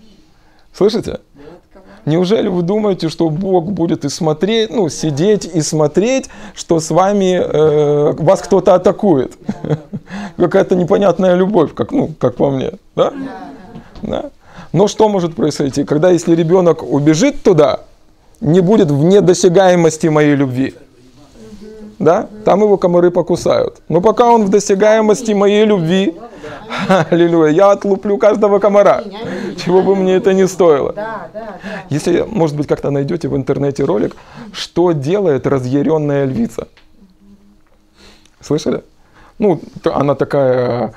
Слышите? 0.74 1.20
Неужели 2.06 2.48
вы 2.48 2.64
думаете, 2.64 3.10
что 3.10 3.30
Бог 3.30 3.66
будет 3.72 4.06
и 4.06 4.10
смотреть, 4.10 4.72
ну, 4.72 4.90
сидеть 4.90 5.46
и 5.46 5.62
смотреть, 5.62 6.30
что 6.56 6.80
с 6.80 6.90
вами 6.90 7.40
э, 7.40 8.14
вас 8.14 8.42
кто-то 8.42 8.74
атакует? 8.74 9.34
Какая-то 10.38 10.76
непонятная 10.76 11.36
любовь, 11.36 11.74
как, 11.74 11.92
ну, 11.92 12.10
как 12.20 12.36
по 12.36 12.50
мне, 12.50 12.72
да? 12.96 13.14
да? 14.02 14.26
Но 14.74 14.88
что 14.88 15.10
может 15.10 15.36
произойти, 15.36 15.84
когда 15.84 16.10
если 16.10 16.36
ребенок 16.36 16.82
убежит 16.84 17.44
туда, 17.44 17.82
не 18.40 18.62
будет 18.62 18.90
в 18.90 19.04
недосягаемости 19.04 20.08
моей 20.08 20.36
любви? 20.36 20.74
Да? 22.02 22.28
Там 22.46 22.62
его 22.62 22.78
комары 22.78 23.12
покусают. 23.12 23.82
Но 23.90 24.02
пока 24.02 24.32
он 24.32 24.46
в 24.46 24.50
досягаемости 24.50 25.34
моей 25.34 25.66
любви, 25.66 26.16
Аллилуйя. 27.10 27.52
Я 27.52 27.72
отлуплю 27.72 28.18
каждого 28.18 28.60
комара, 28.60 29.04
чего 29.58 29.82
бы 29.82 29.96
мне 29.96 30.16
это 30.16 30.34
ни 30.34 30.46
стоило. 30.46 30.96
Если, 31.90 32.26
может 32.28 32.56
быть, 32.56 32.68
как-то 32.68 32.90
найдете 32.90 33.28
в 33.28 33.36
интернете 33.36 33.84
ролик, 33.84 34.16
что 34.52 34.92
делает 34.92 35.48
разъяренная 35.48 36.26
львица. 36.26 36.68
Слышали? 38.40 38.84
Ну, 39.38 39.62
она 39.84 40.16
такая 40.16 40.94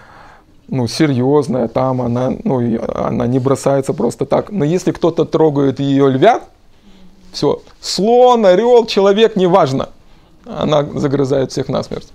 ну, 0.69 0.87
серьезная, 0.87 1.69
там 1.69 2.01
она, 2.01 2.33
ну, 2.45 2.61
она 2.95 3.27
не 3.27 3.38
бросается 3.38 3.93
просто 3.93 4.25
так. 4.25 4.51
Но 4.51 4.64
если 4.64 4.93
кто-то 4.93 5.25
трогает 5.25 5.81
ее 5.81 6.11
львят, 6.11 6.43
все, 7.33 7.61
слон, 7.81 8.47
орел, 8.47 8.87
человек, 8.87 9.37
неважно, 9.37 9.88
она 10.47 10.83
загрызает 10.83 11.53
всех 11.53 11.69
насмерть. 11.69 12.09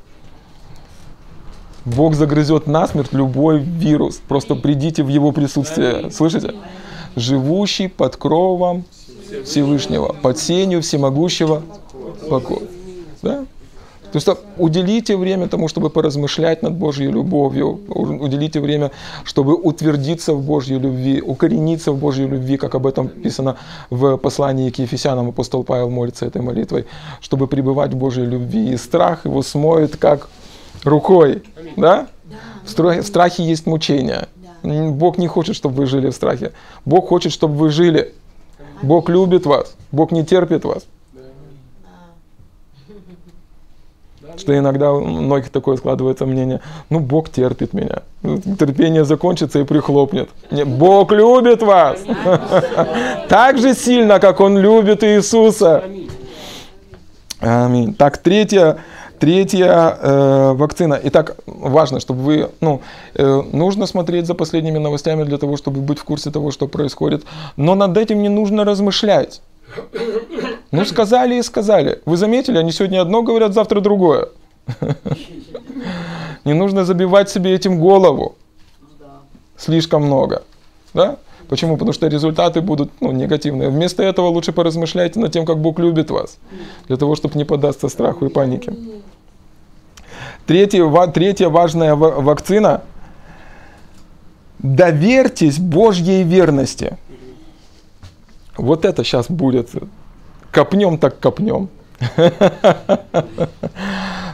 Бог 1.86 2.15
загрызет 2.15 2.68
насмерть 2.68 3.13
любой 3.13 3.60
вирус. 3.60 4.22
Просто 4.28 4.56
придите 4.56 5.04
в 5.04 5.08
Его 5.08 5.32
присутствие. 5.32 6.12
Слышите? 6.12 6.54
Живущий 7.15 7.88
под 7.88 8.15
кровом 8.15 8.86
Всевышнего, 9.46 10.13
под 10.22 10.38
сенью 10.38 10.82
всемогущего 10.82 11.63
покоя. 12.30 12.68
Да? 13.22 13.46
То 14.12 14.15
есть 14.15 14.28
уделите 14.58 15.15
время 15.17 15.48
тому, 15.48 15.67
чтобы 15.67 15.89
поразмышлять 15.89 16.63
над 16.63 16.74
Божьей 16.74 17.12
любовью, 17.12 17.80
уделите 17.88 18.60
время, 18.60 18.91
чтобы 19.24 19.54
утвердиться 19.56 20.34
в 20.34 20.41
Божьей 20.41 20.80
любви, 20.80 21.22
укорениться 21.22 21.91
в 21.91 21.98
Божьей 21.98 22.28
любви, 22.28 22.58
как 22.58 22.76
об 22.76 22.88
этом 22.88 23.06
написано 23.06 23.58
в 23.89 24.17
послании 24.17 24.72
к 24.72 24.80
Ефесянам, 24.80 25.30
апостол 25.30 25.63
Павел 25.63 25.89
молится 25.89 26.26
этой 26.26 26.41
молитвой, 26.41 26.86
чтобы 27.22 27.48
пребывать 27.48 27.93
в 27.93 27.98
Божьей 27.98 28.26
любви. 28.26 28.72
И 28.74 28.78
страх 28.78 29.26
его 29.26 29.43
смоет, 29.43 29.95
как 29.95 30.30
рукой. 30.84 31.43
Да? 31.78 32.08
В 32.65 33.04
страхе 33.04 33.43
есть 33.43 33.67
мучение. 33.67 34.28
Бог 34.63 35.17
не 35.17 35.28
хочет, 35.28 35.56
чтобы 35.56 35.76
вы 35.76 35.86
жили 35.86 36.10
в 36.10 36.13
страхе. 36.13 36.52
Бог 36.86 37.08
хочет, 37.08 37.32
чтобы 37.32 37.56
вы 37.56 37.69
жили. 37.69 38.13
Бог 38.82 39.10
любит 39.10 39.45
вас. 39.45 39.76
Бог 39.91 40.12
не 40.12 40.26
терпит 40.26 40.65
вас. 40.65 40.84
Что 44.38 44.58
иногда 44.58 44.92
у 44.92 45.02
многих 45.06 45.50
такое 45.50 45.78
складывается 45.78 46.26
мнение, 46.26 46.62
ну 46.89 47.00
Бог 47.00 47.30
терпит 47.30 47.74
меня. 47.74 48.04
Терпение 48.22 49.06
закончится 49.06 49.60
и 49.60 49.63
прихлопнет. 49.63 50.30
Нет, 50.52 50.68
Бог 50.68 51.12
любит 51.12 51.62
вас. 51.63 52.00
Так 53.30 53.60
же 53.60 53.76
сильно, 53.76 54.20
как 54.20 54.39
Он 54.39 54.58
любит 54.58 55.04
Иисуса. 55.04 55.84
Аминь. 57.42 57.94
Так, 57.94 58.18
третье, 58.18 58.80
Третья 59.20 59.98
э, 60.02 60.54
вакцина. 60.54 60.98
Итак, 61.04 61.36
важно, 61.46 62.00
чтобы 62.00 62.24
вы, 62.24 62.50
ну, 62.62 62.80
э, 63.15 63.42
нужно 63.52 63.86
смотреть 63.86 64.26
за 64.26 64.34
последними 64.34 64.78
новостями 64.78 65.26
для 65.26 65.38
того, 65.38 65.58
чтобы 65.58 65.82
быть 65.82 66.00
в 66.00 66.06
курсе 66.06 66.32
того, 66.32 66.52
что 66.52 66.68
происходит. 66.68 67.26
Но 67.58 67.76
над 67.76 67.98
этим 67.98 68.22
не 68.22 68.30
нужно 68.30 68.63
размышлять. 68.63 69.42
Ну, 70.71 70.86
сказали 70.86 71.36
и 71.36 71.43
сказали. 71.43 72.01
Вы 72.05 72.17
заметили, 72.17 72.58
они 72.58 72.71
сегодня 72.71 73.01
одно 73.01 73.21
говорят, 73.23 73.53
завтра 73.53 73.82
другое. 73.82 74.29
Не 76.45 76.53
нужно 76.53 76.86
забивать 76.86 77.29
себе 77.29 77.53
этим 77.53 77.79
голову. 77.79 78.36
Слишком 79.58 80.03
много. 80.03 80.43
Да? 80.93 81.17
Почему? 81.49 81.73
Потому 81.73 81.93
что 81.93 82.08
результаты 82.08 82.62
будут 82.62 82.91
ну, 83.01 83.12
негативные. 83.12 83.69
Вместо 83.69 84.03
этого 84.03 84.27
лучше 84.27 84.51
поразмышляйте 84.51 85.19
над 85.19 85.32
тем, 85.32 85.45
как 85.45 85.58
Бог 85.58 85.79
любит 85.79 86.12
вас, 86.12 86.38
для 86.88 86.97
того, 86.97 87.15
чтобы 87.15 87.38
не 87.38 87.43
поддаться 87.43 87.89
страху 87.89 88.27
и 88.27 88.29
панике. 88.29 88.73
Третья, 90.45 91.08
третья 91.08 91.49
важная 91.49 91.95
вакцина. 91.95 92.82
Доверьтесь 94.60 95.58
Божьей 95.58 96.23
верности. 96.23 96.97
Вот 98.60 98.86
это 98.86 99.04
сейчас 99.04 99.30
будет. 99.30 99.69
Копнем 100.52 100.98
так 100.98 101.19
копнем. 101.19 101.69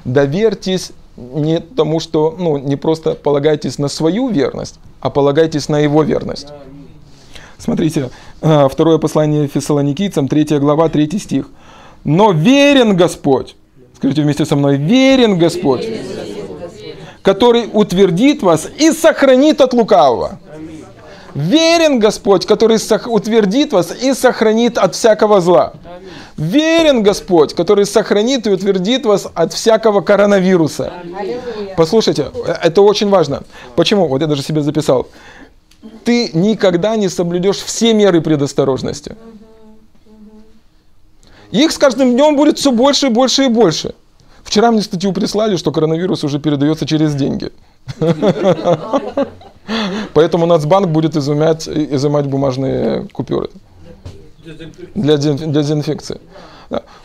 Доверьтесь 0.05 0.91
не 1.17 1.59
тому, 1.59 1.99
что, 1.99 2.35
ну, 2.37 2.57
не 2.57 2.75
просто 2.75 3.15
полагайтесь 3.15 3.79
на 3.79 3.87
свою 3.87 4.29
верность, 4.29 4.79
а 4.99 5.09
полагайтесь 5.09 5.69
на 5.69 5.79
его 5.79 6.03
верность. 6.03 6.47
Смотрите, 7.57 8.09
э, 8.41 8.67
второе 8.69 8.97
послание 8.97 9.47
Фессалоникийцам, 9.47 10.27
3 10.27 10.59
глава, 10.59 10.89
3 10.89 11.19
стих. 11.19 11.49
«Но 12.03 12.31
верен 12.31 12.95
Господь, 12.95 13.55
Скажите 13.95 14.21
вместе 14.23 14.45
со 14.45 14.55
мной, 14.55 14.77
верен 14.77 15.37
Господь, 15.39 15.87
который 17.21 17.69
утвердит 17.71 18.43
вас 18.43 18.67
и 18.77 18.91
сохранит 18.91 19.61
от 19.61 19.73
лукавого. 19.73 20.39
Верен 21.35 21.99
Господь, 21.99 22.45
который 22.45 22.77
утвердит 23.07 23.73
вас 23.73 23.93
и 23.93 24.13
сохранит 24.13 24.77
от 24.77 24.95
всякого 24.95 25.41
зла. 25.41 25.73
Верен 26.37 27.03
Господь, 27.03 27.53
который 27.53 27.85
сохранит 27.85 28.47
и 28.47 28.49
утвердит 28.49 29.05
вас 29.05 29.27
от 29.33 29.51
всякого 29.51 29.99
коронавируса. 29.99 30.93
Послушайте, 31.75 32.31
это 32.63 32.81
очень 32.81 33.09
важно. 33.09 33.43
Почему? 33.75 34.07
Вот 34.07 34.21
я 34.21 34.27
даже 34.27 34.43
себе 34.43 34.61
записал. 34.61 35.07
Ты 36.05 36.31
никогда 36.33 36.95
не 36.95 37.09
соблюдешь 37.09 37.57
все 37.57 37.93
меры 37.93 38.21
предосторожности. 38.21 39.17
Их 41.51 41.71
с 41.73 41.77
каждым 41.77 42.13
днем 42.13 42.37
будет 42.37 42.59
все 42.59 42.71
больше 42.71 43.07
и 43.07 43.09
больше 43.09 43.45
и 43.45 43.47
больше. 43.49 43.93
Вчера 44.45 44.71
мне 44.71 44.81
статью 44.81 45.11
прислали, 45.11 45.57
что 45.57 45.73
коронавирус 45.73 46.23
уже 46.23 46.39
передается 46.39 46.85
через 46.85 47.13
деньги. 47.13 47.51
Поэтому 50.15 50.45
Нацбанк 50.45 50.87
будет 50.87 51.17
изымать, 51.17 51.67
изымать 51.67 52.25
бумажные 52.25 53.05
купюры 53.11 53.49
для, 54.95 55.17
для 55.17 55.17
дезинфекции. 55.17 56.21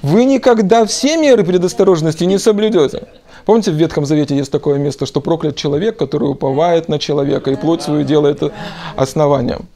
Вы 0.00 0.24
никогда 0.24 0.86
все 0.86 1.16
меры 1.16 1.42
предосторожности 1.42 2.22
не 2.22 2.38
соблюдете. 2.38 3.08
Помните, 3.46 3.72
в 3.72 3.74
Ветхом 3.74 4.06
Завете 4.06 4.36
есть 4.36 4.52
такое 4.52 4.78
место, 4.78 5.06
что 5.06 5.20
проклят 5.20 5.56
человек, 5.56 5.96
который 5.96 6.30
уповает 6.30 6.88
на 6.88 7.00
человека 7.00 7.50
и 7.50 7.56
плоть 7.56 7.82
свою 7.82 8.04
делает 8.04 8.44
основанием. 8.94 9.66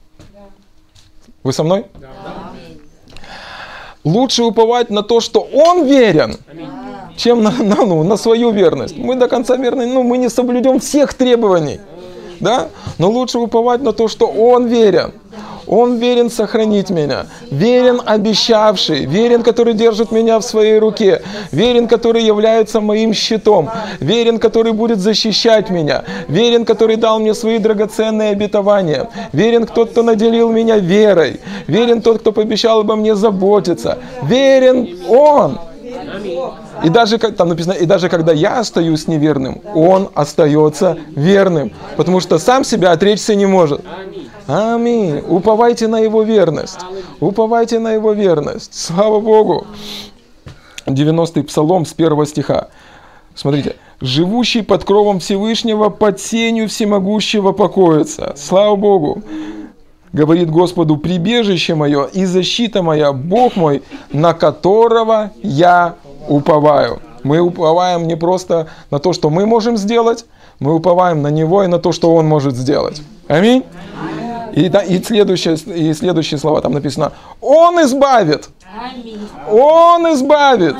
Вы 1.43 1.53
со 1.53 1.65
мной? 1.65 1.87
Лучше 4.05 4.45
уповать 4.45 4.91
на 4.91 5.03
то, 5.03 5.19
что 5.19 5.41
он 5.41 5.87
верен, 5.87 6.37
чем 7.17 7.43
на, 7.43 7.51
на, 7.51 7.85
ну, 7.85 8.05
на 8.05 8.17
свою 8.17 8.53
верность. 8.53 8.97
Мы 8.97 9.17
до 9.17 9.27
конца 9.29 9.57
верны, 9.57 9.87
ну, 9.87 10.05
мы 10.05 10.19
не 10.19 10.31
соблюдем 10.31 10.79
всех 10.79 11.15
требований. 11.15 11.81
Да? 12.41 12.69
Но 12.99 13.11
лучше 13.11 13.39
уповать 13.39 13.83
на 13.83 13.93
то, 13.93 14.09
что 14.09 14.27
он 14.27 14.67
верен. 14.67 15.13
Он 15.67 15.97
верен 15.97 16.31
сохранить 16.31 16.91
меня, 16.91 17.27
верен 17.51 18.01
обещавший, 18.05 19.07
верен, 19.07 19.43
который 19.43 19.75
держит 19.75 20.13
меня 20.13 20.39
в 20.39 20.43
своей 20.43 20.79
руке, 20.79 21.23
верен, 21.53 21.89
который 21.89 22.23
является 22.23 22.81
моим 22.81 23.15
щитом, 23.15 23.71
верен, 24.01 24.39
который 24.39 24.73
будет 24.73 24.99
защищать 24.99 25.71
меня, 25.71 26.05
верен, 26.29 26.65
который 26.65 26.97
дал 26.97 27.19
мне 27.19 27.35
свои 27.35 27.59
драгоценные 27.59 28.33
обетования, 28.33 29.09
верен 29.33 29.67
тот, 29.67 29.91
кто 29.91 30.03
наделил 30.03 30.51
меня 30.51 30.77
верой, 30.77 31.41
верен 31.67 32.03
тот, 32.03 32.19
кто 32.21 32.33
пообещал 32.33 32.81
обо 32.81 32.97
мне 32.97 33.15
заботиться, 33.15 33.99
верен 34.23 34.99
Он. 35.09 35.59
И 36.83 36.89
даже, 36.89 37.19
там 37.19 37.49
написано, 37.49 37.73
и 37.73 37.87
даже 37.87 38.09
когда 38.09 38.33
я 38.33 38.61
остаюсь 38.61 39.09
неверным, 39.09 39.61
он 39.75 40.09
остается 40.15 40.97
верным, 41.09 41.73
потому 41.97 42.21
что 42.21 42.39
сам 42.39 42.65
себя 42.65 42.93
отречься 42.93 43.35
не 43.35 43.47
может. 43.47 43.81
Аминь. 44.47 45.23
Уповайте 45.27 45.89
на 45.89 46.01
Его 46.01 46.23
верность. 46.23 46.81
Уповайте 47.21 47.79
на 47.79 47.93
Его 47.93 48.13
верность. 48.13 48.75
Слава 48.75 49.21
Богу. 49.21 49.67
90-й 50.87 51.43
псалом 51.45 51.87
с 51.87 51.95
первого 51.95 52.27
стиха. 52.27 52.69
Смотрите. 53.35 53.77
«Живущий 54.01 54.63
под 54.63 54.85
кровом 54.85 55.19
Всевышнего, 55.19 55.89
под 55.89 56.21
сенью 56.21 56.69
всемогущего 56.69 57.53
покоится». 57.53 58.35
Слава 58.37 58.77
Богу. 58.77 59.23
Говорит 60.15 60.49
Господу, 60.49 60.97
прибежище 60.97 61.75
мое 61.75 62.05
и 62.05 62.25
защита 62.25 62.85
моя, 62.85 63.13
Бог 63.13 63.57
мой, 63.57 63.83
на 64.13 64.33
которого 64.33 65.33
я 65.43 65.97
уповаю. 66.29 67.01
Мы 67.25 67.41
уповаем 67.41 68.07
не 68.07 68.17
просто 68.17 68.69
на 68.93 69.01
то, 69.01 69.13
что 69.13 69.29
мы 69.29 69.45
можем 69.45 69.77
сделать, 69.77 70.25
мы 70.61 70.73
уповаем 70.73 71.21
на 71.21 71.33
Него 71.33 71.65
и 71.65 71.67
на 71.67 71.81
то, 71.81 71.91
что 71.91 72.15
Он 72.15 72.29
может 72.29 72.55
сделать. 72.55 73.03
Аминь. 73.27 73.65
И, 74.53 74.69
да, 74.69 74.83
и, 74.83 75.03
следующие, 75.03 75.57
и 75.57 75.93
следующие 75.93 76.39
слова 76.39 76.61
там 76.61 76.75
написано. 76.75 77.11
Он 77.41 77.83
избавит. 77.83 78.51
Он 79.51 80.15
избавит. 80.15 80.77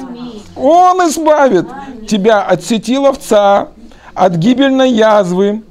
Он 0.55 1.09
избавит 1.09 1.67
тебя 2.07 2.41
от 2.41 2.63
сети 2.63 2.97
ловца, 2.99 3.71
от 4.15 4.37
гибельной 4.37 4.93
язвы, 4.93 5.65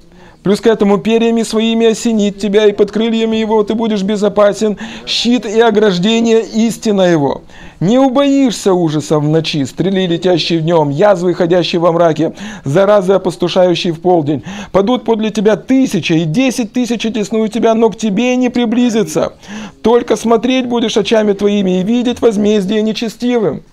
Плюс 0.44 0.60
к 0.60 0.68
этому 0.68 0.98
перьями 0.98 1.44
своими 1.44 1.88
осенит 1.88 2.38
тебя, 2.38 2.68
и 2.68 2.74
под 2.74 2.92
крыльями 2.92 3.38
его 3.38 3.64
ты 3.64 3.76
будешь 3.76 4.04
безопасен. 4.04 4.78
Щит 5.06 5.46
и 5.46 5.60
ограждение 5.62 6.42
истина 6.42 7.04
его. 7.04 7.44
Не 7.80 7.98
убоишься 7.98 8.74
ужаса 8.74 9.20
в 9.20 9.24
ночи, 9.24 9.64
стрели, 9.66 10.06
летящие 10.06 10.60
в 10.60 10.64
днем, 10.64 10.90
язвы, 10.90 11.34
ходящие 11.34 11.80
во 11.80 11.94
мраке, 11.94 12.34
заразы, 12.66 13.14
опустошающие 13.14 13.94
в 13.94 14.02
полдень. 14.02 14.44
Падут 14.74 15.06
подле 15.06 15.32
тебя 15.32 15.56
тысяча, 15.56 16.16
и 16.16 16.26
десять 16.26 16.74
тысяч 16.74 17.02
теснуют 17.02 17.54
тебя, 17.54 17.74
но 17.74 17.90
к 17.90 17.98
тебе 17.98 18.36
не 18.36 18.50
приблизится. 18.50 19.34
Только 19.82 20.18
смотреть 20.18 20.68
будешь 20.68 20.98
очами 20.98 21.32
твоими 21.34 21.80
и 21.80 21.84
видеть 21.84 22.22
возмездие 22.22 22.82
нечестивым. 22.82 23.64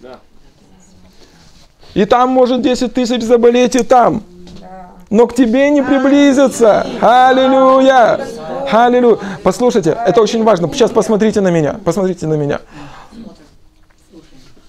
И 1.94 2.04
там 2.04 2.30
может 2.30 2.62
десять 2.62 2.94
тысяч 2.94 3.22
заболеть, 3.22 3.74
и 3.74 3.82
там 3.82 4.22
но 5.10 5.26
к 5.26 5.34
тебе 5.34 5.70
не 5.70 5.82
приблизятся. 5.82 6.86
Аллилуйя! 7.00 8.20
Аллилуйя! 8.70 9.18
Послушайте, 9.42 9.98
это 10.06 10.22
очень 10.22 10.44
важно. 10.44 10.72
Сейчас 10.72 10.92
посмотрите 10.92 11.40
на 11.40 11.48
меня. 11.48 11.76
Посмотрите 11.84 12.28
на 12.28 12.34
меня. 12.34 12.60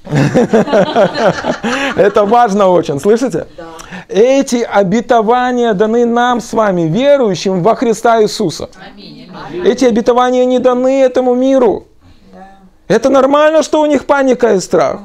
Это 1.96 2.26
важно 2.26 2.68
очень, 2.68 3.00
слышите? 3.00 3.48
Эти 4.10 4.58
обетования 4.58 5.74
даны 5.74 6.06
нам 6.06 6.42
с 6.42 6.52
вами, 6.52 6.82
верующим 6.82 7.62
во 7.62 7.76
Христа 7.76 8.22
Иисуса. 8.22 8.70
Эти 9.64 9.86
обетования 9.86 10.44
не 10.46 10.60
даны 10.60 11.02
этому 11.02 11.36
миру. 11.36 11.86
Это 12.88 13.10
нормально, 13.10 13.64
что 13.64 13.80
у 13.80 13.86
них 13.86 14.06
паника 14.06 14.54
и 14.56 14.60
страх. 14.60 15.02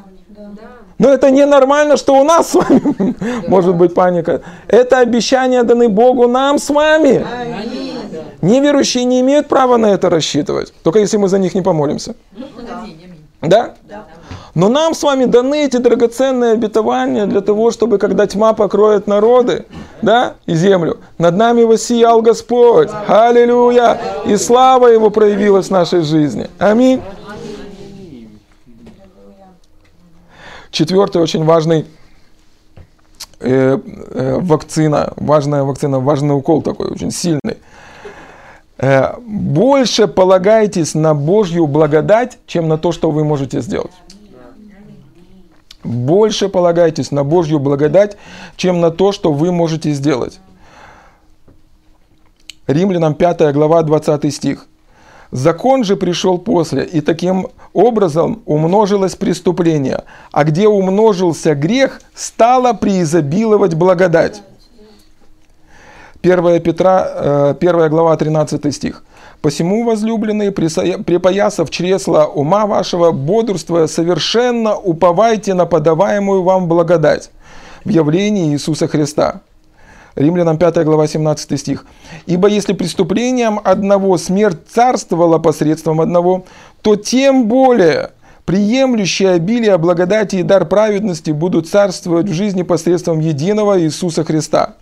Но 0.99 1.11
это 1.11 1.30
ненормально, 1.30 1.97
что 1.97 2.14
у 2.14 2.24
нас 2.24 2.51
с 2.51 2.55
вами 2.55 3.14
может 3.49 3.74
быть 3.74 3.94
паника. 3.94 4.40
Это 4.68 4.99
обещания 4.99 5.62
даны 5.62 5.88
Богу 5.88 6.26
нам 6.26 6.59
с 6.59 6.70
вами. 6.70 7.26
Неверующие 8.42 9.05
не 9.05 9.20
имеют 9.20 9.49
права 9.49 9.76
на 9.76 9.86
это 9.86 10.09
рассчитывать, 10.11 10.72
только 10.82 11.01
если 11.01 11.16
мы 11.16 11.28
за 11.28 11.38
них 11.38 11.55
не 11.55 11.62
помолимся. 11.62 12.14
Да? 13.42 13.74
Но 14.55 14.68
нам 14.70 14.94
с 14.94 15.03
вами 15.03 15.26
даны 15.26 15.66
эти 15.66 15.76
драгоценные 15.76 16.53
обетования 16.53 17.26
для 17.26 17.42
того, 17.42 17.70
чтобы 17.70 17.99
когда 17.99 18.26
тьма 18.26 18.55
покроет 18.55 19.07
народы 19.07 19.66
да, 20.01 20.34
и 20.47 20.55
землю, 20.55 20.99
над 21.18 21.36
нами 21.36 21.64
воссиял 21.64 22.22
Господь. 22.22 22.88
Аллилуйя! 23.07 23.99
И 24.26 24.36
слава 24.36 24.86
Его 24.86 25.11
проявилась 25.11 25.66
в 25.66 25.70
нашей 25.70 26.01
жизни. 26.01 26.49
Аминь. 26.59 27.03
Четвертый 30.77 31.22
очень 31.22 31.43
важный 31.43 31.87
э, 33.41 33.79
э, 33.79 34.39
вакцина, 34.39 35.11
важная 35.16 35.62
вакцина, 35.62 36.01
важный 36.01 36.35
укол 36.35 36.61
такой, 36.61 36.89
очень 36.89 37.11
сильный. 37.11 37.57
Э, 38.77 39.14
больше 39.27 40.07
полагайтесь 40.07 40.95
на 40.95 41.14
Божью 41.14 41.66
благодать, 41.66 42.39
чем 42.47 42.68
на 42.68 42.77
то, 42.77 42.93
что 42.93 43.11
вы 43.11 43.24
можете 43.24 43.62
сделать. 43.62 43.93
Больше 45.83 46.51
полагайтесь 46.51 47.11
на 47.11 47.24
Божью 47.24 47.59
благодать, 47.59 48.18
чем 48.57 48.83
на 48.83 48.91
то, 48.91 49.12
что 49.12 49.33
вы 49.33 49.53
можете 49.53 49.93
сделать. 49.93 50.41
Римлянам 52.66 53.14
5 53.14 53.55
глава 53.55 53.83
20 53.83 54.35
стих. 54.35 54.66
Закон 55.37 55.84
же 55.84 55.97
пришел 55.97 56.39
после, 56.39 56.82
и 56.82 57.03
таким 57.03 57.49
образом 57.74 58.41
умножилось 58.47 59.16
преступление. 59.16 60.05
А 60.32 60.45
где 60.45 60.66
умножился 60.66 61.55
грех, 61.55 62.01
стало 62.14 62.72
преизобиловать 62.72 63.74
благодать. 63.74 64.41
1 66.22 66.62
Петра, 66.62 67.51
1 67.51 67.70
э, 67.70 67.89
глава, 67.91 68.16
13 68.16 68.74
стих. 68.74 69.05
«Посему, 69.43 69.84
возлюбленные, 69.84 70.53
припоясав 70.53 71.68
чресла 71.68 72.24
ума 72.26 72.64
вашего, 72.64 73.12
бодрствуя 73.12 73.89
совершенно 73.89 74.74
уповайте 74.74 75.53
на 75.53 75.66
подаваемую 75.66 76.45
вам 76.45 76.66
благодать 76.66 77.30
в 77.84 77.91
явлении 77.91 78.55
Иисуса 78.55 78.89
Христа». 78.89 79.43
Римлянам 80.17 80.57
5 80.59 80.85
глава 80.85 81.07
17 81.07 81.61
стих. 81.61 81.87
«Ибо 82.27 82.49
если 82.49 82.73
преступлением 82.73 83.61
одного 83.62 84.17
смерть 84.17 84.61
царствовала 84.69 85.39
посредством 85.39 86.01
одного, 86.01 86.47
то 86.83 86.97
тем 86.97 87.47
более 87.49 88.11
приемлющие 88.47 89.31
обилие 89.31 89.77
благодати 89.77 90.37
и 90.37 90.43
дар 90.43 90.64
праведности 90.67 91.33
будут 91.33 91.69
царствовать 91.69 92.29
в 92.29 92.33
жизни 92.33 92.62
посредством 92.62 93.21
единого 93.21 93.81
Иисуса 93.81 94.25
Христа». 94.25 94.75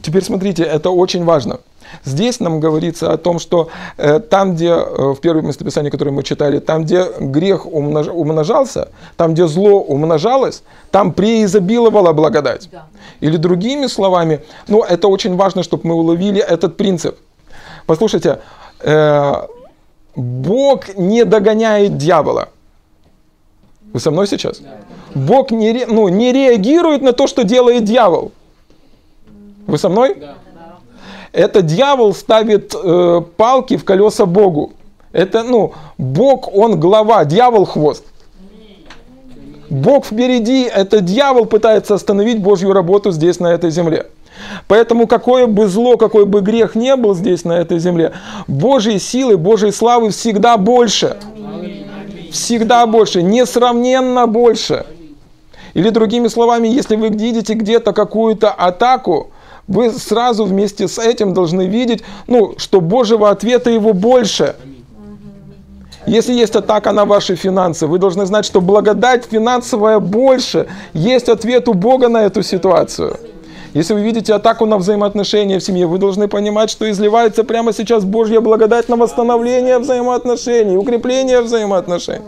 Теперь 0.00 0.24
смотрите, 0.24 0.62
это 0.62 0.90
очень 0.90 1.24
важно– 1.24 1.60
Здесь 2.04 2.40
нам 2.40 2.60
говорится 2.60 3.12
о 3.12 3.16
том, 3.16 3.38
что 3.38 3.68
э, 3.96 4.20
там, 4.20 4.54
где 4.54 4.68
э, 4.68 5.12
в 5.12 5.20
первом 5.20 5.46
местописании, 5.46 5.90
которое 5.90 6.10
мы 6.10 6.22
читали, 6.22 6.58
там, 6.58 6.84
где 6.84 7.06
грех 7.20 7.66
умнож, 7.66 8.08
умножался, 8.08 8.88
там, 9.16 9.34
где 9.34 9.46
зло 9.46 9.80
умножалось, 9.80 10.62
там 10.90 11.12
преизобиловала 11.12 12.12
благодать. 12.12 12.68
Да. 12.72 12.86
Или 13.20 13.36
другими 13.36 13.86
словами, 13.86 14.40
ну, 14.68 14.82
это 14.82 15.08
очень 15.08 15.36
важно, 15.36 15.62
чтобы 15.62 15.88
мы 15.88 15.94
уловили 15.94 16.40
этот 16.40 16.76
принцип. 16.76 17.16
Послушайте, 17.86 18.38
э, 18.80 19.34
Бог 20.16 20.96
не 20.96 21.24
догоняет 21.24 21.96
дьявола. 21.96 22.48
Вы 23.92 24.00
со 24.00 24.10
мной 24.10 24.26
сейчас? 24.26 24.60
Бог 25.14 25.50
не, 25.50 25.84
ну, 25.86 26.08
не 26.08 26.32
реагирует 26.32 27.02
на 27.02 27.12
то, 27.12 27.26
что 27.26 27.44
делает 27.44 27.84
дьявол. 27.84 28.32
Вы 29.66 29.78
со 29.78 29.88
мной? 29.88 30.16
Это 31.32 31.62
дьявол 31.62 32.14
ставит 32.14 32.74
э, 32.74 33.22
палки 33.36 33.76
в 33.76 33.84
колеса 33.84 34.26
Богу. 34.26 34.72
Это, 35.12 35.42
ну, 35.42 35.72
Бог, 35.98 36.54
он 36.54 36.78
глава, 36.78 37.24
дьявол 37.24 37.64
хвост. 37.64 38.04
Бог 39.70 40.04
впереди, 40.04 40.64
это 40.64 41.00
дьявол 41.00 41.46
пытается 41.46 41.94
остановить 41.94 42.42
Божью 42.42 42.74
работу 42.74 43.10
здесь, 43.10 43.40
на 43.40 43.46
этой 43.46 43.70
земле. 43.70 44.06
Поэтому 44.68 45.06
какое 45.06 45.46
бы 45.46 45.66
зло, 45.66 45.96
какой 45.96 46.26
бы 46.26 46.40
грех 46.42 46.74
не 46.74 46.94
был 46.96 47.14
здесь, 47.14 47.44
на 47.44 47.52
этой 47.52 47.78
земле, 47.78 48.12
Божьей 48.46 48.98
силы, 48.98 49.38
Божьей 49.38 49.72
славы 49.72 50.10
всегда 50.10 50.58
больше. 50.58 51.16
Всегда 52.30 52.86
больше, 52.86 53.22
несравненно 53.22 54.26
больше. 54.26 54.84
Или 55.72 55.88
другими 55.88 56.28
словами, 56.28 56.68
если 56.68 56.96
вы 56.96 57.08
видите 57.08 57.54
где-то 57.54 57.92
какую-то 57.92 58.50
атаку, 58.50 59.31
вы 59.72 59.90
сразу 59.90 60.44
вместе 60.44 60.86
с 60.86 60.98
этим 60.98 61.34
должны 61.34 61.66
видеть, 61.66 62.02
ну, 62.26 62.54
что 62.58 62.80
Божьего 62.80 63.30
ответа 63.30 63.70
его 63.70 63.92
больше. 63.92 64.54
Если 66.06 66.34
есть 66.34 66.56
атака 66.56 66.92
на 66.92 67.04
ваши 67.04 67.36
финансы, 67.36 67.86
вы 67.86 67.98
должны 67.98 68.26
знать, 68.26 68.44
что 68.44 68.60
благодать 68.60 69.24
финансовая 69.30 69.98
больше. 70.00 70.66
Есть 70.92 71.28
ответ 71.28 71.68
у 71.68 71.74
Бога 71.74 72.08
на 72.08 72.24
эту 72.24 72.42
ситуацию. 72.42 73.16
Если 73.72 73.94
вы 73.94 74.02
видите 74.02 74.34
атаку 74.34 74.66
на 74.66 74.76
взаимоотношения 74.76 75.58
в 75.58 75.62
семье, 75.62 75.86
вы 75.86 75.98
должны 75.98 76.28
понимать, 76.28 76.68
что 76.68 76.90
изливается 76.90 77.42
прямо 77.42 77.72
сейчас 77.72 78.04
Божья 78.04 78.40
благодать 78.40 78.88
на 78.88 78.96
восстановление 78.96 79.78
взаимоотношений, 79.78 80.76
укрепление 80.76 81.40
взаимоотношений. 81.40 82.20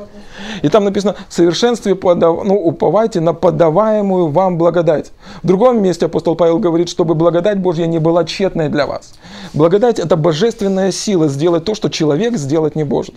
И 0.62 0.68
там 0.68 0.84
написано, 0.84 1.14
в 1.28 1.32
совершенстве 1.32 1.94
подав... 1.94 2.44
ну, 2.44 2.54
уповайте 2.54 3.20
на 3.20 3.34
подаваемую 3.34 4.28
вам 4.28 4.58
благодать. 4.58 5.12
В 5.42 5.46
другом 5.46 5.82
месте 5.82 6.06
апостол 6.06 6.34
Павел 6.34 6.58
говорит, 6.58 6.88
чтобы 6.88 7.14
благодать 7.14 7.58
Божья 7.58 7.86
не 7.86 7.98
была 7.98 8.24
тщетной 8.24 8.68
для 8.68 8.86
вас. 8.86 9.14
Благодать– 9.52 9.98
это 10.00 10.16
божественная 10.16 10.92
сила 10.92 11.28
сделать 11.28 11.64
то, 11.64 11.74
что 11.74 11.88
человек 11.88 12.36
сделать 12.36 12.76
не 12.76 12.84
может. 12.84 13.14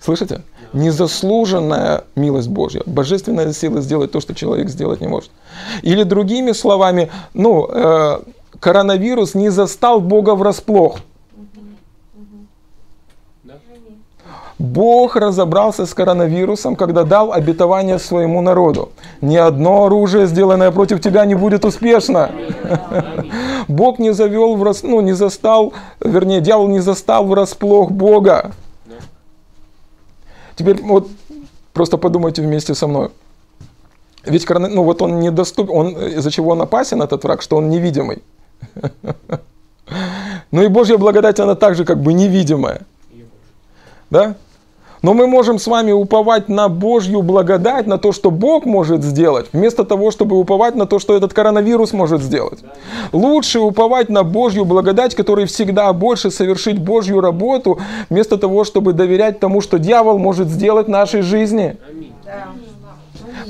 Слышите? 0.00 0.42
Незаслуженная 0.72 2.04
милость 2.14 2.48
Божья, 2.48 2.82
божественная 2.86 3.52
сила 3.52 3.80
сделать 3.80 4.12
то, 4.12 4.20
что 4.20 4.34
человек 4.34 4.68
сделать 4.68 5.00
не 5.00 5.08
может. 5.08 5.30
Или 5.82 6.04
другими 6.04 6.52
словами, 6.52 7.10
ну, 7.34 7.68
э, 7.68 8.20
коронавирус 8.60 9.34
не 9.34 9.50
застал 9.50 10.00
Бога 10.00 10.34
врасплох. 10.34 11.00
Бог 14.60 15.16
разобрался 15.16 15.86
с 15.86 15.94
коронавирусом, 15.94 16.76
когда 16.76 17.04
дал 17.04 17.32
обетование 17.32 17.98
своему 17.98 18.42
народу. 18.42 18.90
Ни 19.22 19.36
одно 19.36 19.86
оружие, 19.86 20.26
сделанное 20.26 20.70
против 20.70 21.00
тебя, 21.00 21.24
не 21.24 21.34
будет 21.34 21.64
успешно. 21.64 22.30
Бог 23.68 23.98
не 23.98 24.12
завел, 24.12 24.56
в 24.56 24.82
ну, 24.82 25.00
не 25.00 25.14
застал, 25.14 25.72
вернее, 26.04 26.42
дьявол 26.42 26.68
не 26.68 26.80
застал 26.80 27.24
врасплох 27.24 27.90
Бога. 27.90 28.52
Теперь 30.56 30.82
вот 30.82 31.08
просто 31.72 31.96
подумайте 31.96 32.42
вместе 32.42 32.74
со 32.74 32.86
мной. 32.86 33.08
Ведь 34.26 34.46
ну 34.46 34.82
вот 34.82 35.00
он 35.00 35.20
недоступен, 35.20 35.74
он, 35.74 35.88
из-за 36.18 36.30
чего 36.30 36.50
он 36.50 36.60
опасен, 36.60 37.00
этот 37.00 37.24
враг, 37.24 37.40
что 37.40 37.56
он 37.56 37.70
невидимый. 37.70 38.22
Ну 40.52 40.62
и 40.62 40.68
Божья 40.68 40.98
благодать, 40.98 41.38
она 41.40 41.54
также 41.54 41.84
как 41.84 42.00
бы 42.02 42.12
невидимая. 42.12 42.82
Да? 44.10 44.34
Но 45.02 45.14
мы 45.14 45.26
можем 45.26 45.58
с 45.58 45.66
вами 45.66 45.92
уповать 45.92 46.48
на 46.48 46.68
Божью 46.68 47.22
благодать, 47.22 47.86
на 47.86 47.98
то, 47.98 48.12
что 48.12 48.30
Бог 48.30 48.66
может 48.66 49.02
сделать, 49.02 49.46
вместо 49.52 49.84
того, 49.84 50.10
чтобы 50.10 50.36
уповать 50.38 50.74
на 50.74 50.86
то, 50.86 50.98
что 50.98 51.16
этот 51.16 51.32
коронавирус 51.32 51.92
может 51.92 52.20
сделать. 52.22 52.58
Лучше 53.12 53.60
уповать 53.60 54.08
на 54.10 54.22
Божью 54.24 54.64
благодать, 54.64 55.14
который 55.14 55.46
всегда 55.46 55.92
больше 55.92 56.30
совершить 56.30 56.78
Божью 56.78 57.20
работу, 57.20 57.78
вместо 58.10 58.36
того, 58.36 58.64
чтобы 58.64 58.92
доверять 58.92 59.40
тому, 59.40 59.60
что 59.60 59.78
дьявол 59.78 60.18
может 60.18 60.48
сделать 60.48 60.86
в 60.86 60.90
нашей 60.90 61.22
жизни. 61.22 61.76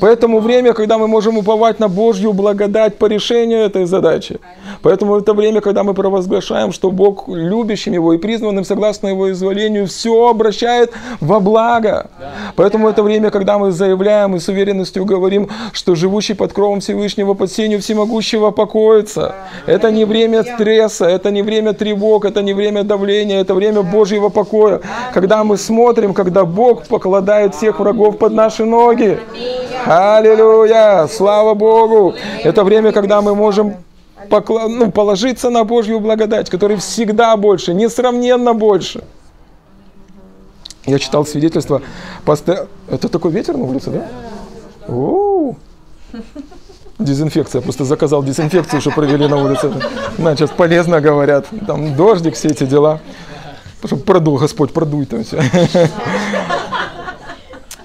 Поэтому 0.01 0.41
время, 0.41 0.73
когда 0.73 0.99
мы 0.99 1.07
можем 1.07 1.39
уповать 1.39 1.79
на 1.81 1.89
Божью 1.89 2.33
благодать 2.33 2.97
по 2.97 3.07
решению 3.07 3.61
этой 3.61 3.85
задачи. 3.85 4.41
Поэтому 4.83 5.17
это 5.17 5.35
время, 5.35 5.61
когда 5.61 5.83
мы 5.83 5.95
провозглашаем, 5.95 6.73
что 6.73 6.91
Бог 6.91 7.29
любящим 7.29 7.93
Его 7.93 8.15
и 8.15 8.19
призванным 8.19 8.65
согласно 8.65 9.09
Его 9.09 9.31
изволению 9.31 9.87
все 9.87 10.29
обращает 10.29 10.93
во 11.21 11.41
благо. 11.41 12.11
Поэтому 12.57 12.89
это 12.89 13.03
время, 13.03 13.31
когда 13.31 13.59
мы 13.59 13.71
заявляем 13.71 14.37
и 14.37 14.39
с 14.39 14.49
уверенностью 14.49 15.05
говорим, 15.05 15.49
что 15.73 15.95
живущий 15.95 16.35
под 16.35 16.53
кровом 16.53 16.81
Всевышнего, 16.81 17.35
под 17.35 17.53
сенью 17.53 17.81
всемогущего 17.81 18.51
покоится. 18.51 19.35
Это 19.67 19.91
не 19.91 20.05
время 20.05 20.45
стресса, 20.45 21.07
это 21.07 21.31
не 21.31 21.43
время 21.43 21.73
тревог, 21.73 22.25
это 22.25 22.43
не 22.43 22.55
время 22.55 22.85
давления, 22.85 23.41
это 23.41 23.55
время 23.55 23.83
Божьего 23.83 24.31
покоя. 24.31 24.81
Когда 25.13 25.45
мы 25.45 25.57
смотрим, 25.57 26.15
когда 26.15 26.45
Бог 26.45 26.87
покладает 26.87 27.55
всех 27.55 27.81
врагов 27.81 28.19
под 28.19 28.33
наши 28.33 28.65
ноги. 28.65 29.19
Аллилуйя! 29.91 31.09
Слава 31.09 31.55
Богу! 31.55 32.15
Это 32.45 32.63
время, 32.63 32.93
когда 32.93 33.21
мы 33.21 33.35
можем 33.35 33.75
покла... 34.29 34.69
ну, 34.69 34.93
положиться 34.93 35.51
на 35.51 35.65
Божью 35.65 35.99
благодать, 35.99 36.49
которая 36.49 36.79
всегда 36.79 37.37
больше, 37.37 37.75
несравненно 37.75 38.55
больше. 38.55 39.03
Я 40.87 41.01
читал 41.01 41.27
свидетельство. 41.27 41.83
Посто... 42.25 42.69
Это 42.89 43.09
такой 43.09 43.33
ветер 43.33 43.57
на 43.57 43.65
улице, 43.65 43.91
да? 43.91 44.07
У-у-у. 44.87 45.57
Дезинфекция. 47.01 47.61
Просто 47.61 47.85
заказал 47.85 48.23
дезинфекцию, 48.23 48.81
что 48.81 48.93
провели 48.93 49.27
на 49.27 49.43
улице. 49.43 49.73
На, 50.19 50.37
сейчас 50.37 50.51
полезно 50.51 51.01
говорят. 51.01 51.47
Там 51.67 51.97
дождик, 51.97 52.37
все 52.37 52.51
эти 52.51 52.63
дела. 52.63 53.01
Чтобы 53.85 54.03
продул, 54.03 54.39
Господь, 54.39 54.73
продуй 54.73 55.07
там 55.07 55.25
все. 55.25 55.43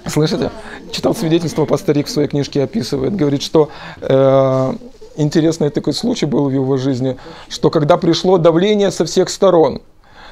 Слышите? 0.06 0.52
Читал 0.90 1.14
свидетельство, 1.14 1.64
пасторик 1.64 2.06
в 2.06 2.10
своей 2.10 2.28
книжке 2.28 2.62
описывает. 2.62 3.16
Говорит, 3.16 3.42
что 3.42 3.70
э, 4.00 4.74
интересный 5.16 5.70
такой 5.70 5.92
случай 5.92 6.26
был 6.26 6.48
в 6.48 6.52
его 6.52 6.76
жизни, 6.76 7.16
что 7.48 7.70
когда 7.70 7.96
пришло 7.96 8.38
давление 8.38 8.90
со 8.90 9.04
всех 9.04 9.28
сторон, 9.28 9.82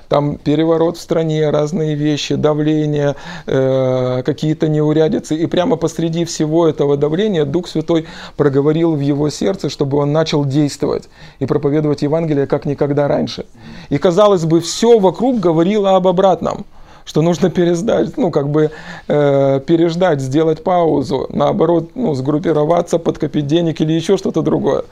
там 0.08 0.36
переворот 0.36 0.96
в 0.96 1.00
стране, 1.00 1.50
разные 1.50 1.94
вещи, 1.94 2.34
давление, 2.34 3.16
э, 3.46 4.22
какие-то 4.24 4.68
неурядицы. 4.68 5.34
И 5.34 5.46
прямо 5.46 5.76
посреди 5.76 6.24
всего 6.24 6.68
этого 6.68 6.96
давления 6.96 7.44
Дух 7.44 7.68
Святой 7.68 8.06
проговорил 8.36 8.94
в 8.94 9.00
его 9.00 9.30
сердце, 9.30 9.70
чтобы 9.70 9.98
он 9.98 10.12
начал 10.12 10.44
действовать 10.44 11.08
и 11.38 11.46
проповедовать 11.46 12.02
Евангелие 12.02 12.46
как 12.46 12.66
никогда 12.66 13.08
раньше. 13.08 13.46
И 13.88 13.98
казалось 13.98 14.44
бы, 14.44 14.60
все 14.60 14.98
вокруг 14.98 15.40
говорило 15.40 15.96
об 15.96 16.06
обратном 16.06 16.66
что 17.04 17.22
нужно 17.22 17.50
переждать, 17.50 18.16
ну, 18.16 18.30
как 18.30 18.48
бы 18.48 18.70
э, 19.08 19.60
переждать, 19.66 20.20
сделать 20.20 20.62
паузу, 20.64 21.26
наоборот, 21.30 21.90
ну, 21.94 22.14
сгруппироваться, 22.14 22.98
подкопить 22.98 23.46
денег 23.46 23.80
или 23.80 23.92
еще 23.92 24.16
что-то 24.16 24.42
другое. 24.42 24.84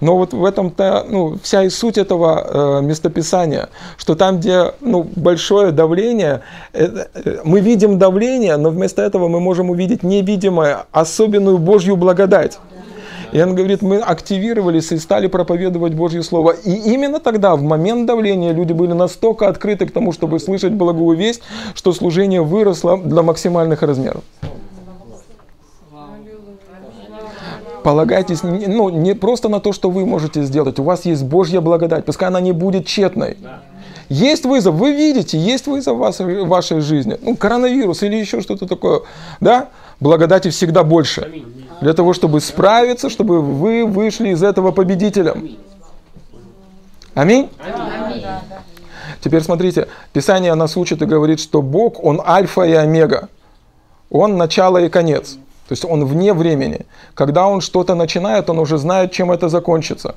Но 0.00 0.16
вот 0.16 0.32
в 0.32 0.44
этом-то, 0.44 1.04
ну, 1.08 1.38
вся 1.42 1.64
и 1.64 1.70
суть 1.70 1.98
этого 1.98 2.78
э, 2.80 2.82
местописания, 2.82 3.68
что 3.96 4.14
там, 4.14 4.38
где, 4.38 4.72
ну, 4.80 5.06
большое 5.16 5.72
давление, 5.72 6.40
э, 6.72 7.06
э, 7.14 7.38
мы 7.44 7.60
видим 7.60 7.98
давление, 7.98 8.56
но 8.56 8.70
вместо 8.70 9.02
этого 9.02 9.28
мы 9.28 9.40
можем 9.40 9.70
увидеть 9.70 10.02
невидимое, 10.02 10.86
особенную 10.92 11.58
Божью 11.58 11.96
благодать. 11.96 12.58
И 13.32 13.42
он 13.42 13.54
говорит, 13.54 13.82
мы 13.82 13.98
активировались 13.98 14.90
и 14.92 14.98
стали 14.98 15.26
проповедовать 15.26 15.94
Божье 15.94 16.22
Слово. 16.22 16.52
И 16.52 16.72
именно 16.92 17.20
тогда, 17.20 17.56
в 17.56 17.62
момент 17.62 18.06
давления, 18.06 18.52
люди 18.52 18.72
были 18.72 18.92
настолько 18.92 19.48
открыты 19.48 19.86
к 19.86 19.92
тому, 19.92 20.12
чтобы 20.12 20.38
слышать 20.38 20.72
благую 20.72 21.16
весть, 21.16 21.42
что 21.74 21.92
служение 21.92 22.42
выросло 22.42 22.98
до 22.98 23.22
максимальных 23.22 23.82
размеров. 23.82 24.22
Полагайтесь 27.82 28.42
ну, 28.42 28.88
не 28.90 29.14
просто 29.14 29.48
на 29.48 29.60
то, 29.60 29.72
что 29.72 29.90
вы 29.90 30.04
можете 30.04 30.42
сделать. 30.42 30.78
У 30.78 30.82
вас 30.82 31.04
есть 31.04 31.22
Божья 31.22 31.60
благодать. 31.60 32.04
Пускай 32.04 32.28
она 32.28 32.40
не 32.40 32.52
будет 32.52 32.86
тщетной. 32.86 33.36
Есть 34.08 34.46
вызов, 34.46 34.74
вы 34.74 34.92
видите, 34.92 35.38
есть 35.38 35.66
вызов 35.66 35.98
в 35.98 36.20
в 36.20 36.48
вашей 36.48 36.80
жизни. 36.80 37.18
Ну, 37.20 37.36
коронавирус 37.36 38.02
или 38.02 38.16
еще 38.16 38.40
что-то 38.40 38.66
такое. 38.66 39.02
Да? 39.40 39.68
Благодати 40.00 40.48
всегда 40.48 40.82
больше 40.82 41.44
для 41.80 41.94
того, 41.94 42.12
чтобы 42.12 42.40
справиться, 42.40 43.10
чтобы 43.10 43.40
вы 43.40 43.86
вышли 43.86 44.30
из 44.30 44.42
этого 44.42 44.72
победителем. 44.72 45.56
Аминь? 47.14 47.50
Аминь. 47.60 48.24
Теперь 49.20 49.42
смотрите, 49.42 49.88
Писание 50.12 50.54
нас 50.54 50.76
учит 50.76 51.02
и 51.02 51.06
говорит, 51.06 51.40
что 51.40 51.62
Бог, 51.62 52.02
Он 52.04 52.22
альфа 52.24 52.62
и 52.62 52.72
омега. 52.72 53.28
Он 54.10 54.36
начало 54.36 54.78
и 54.78 54.88
конец. 54.88 55.32
То 55.68 55.72
есть 55.72 55.84
Он 55.84 56.04
вне 56.04 56.32
времени. 56.32 56.86
Когда 57.14 57.46
Он 57.46 57.60
что-то 57.60 57.94
начинает, 57.94 58.48
Он 58.48 58.58
уже 58.58 58.78
знает, 58.78 59.12
чем 59.12 59.30
это 59.30 59.48
закончится. 59.48 60.14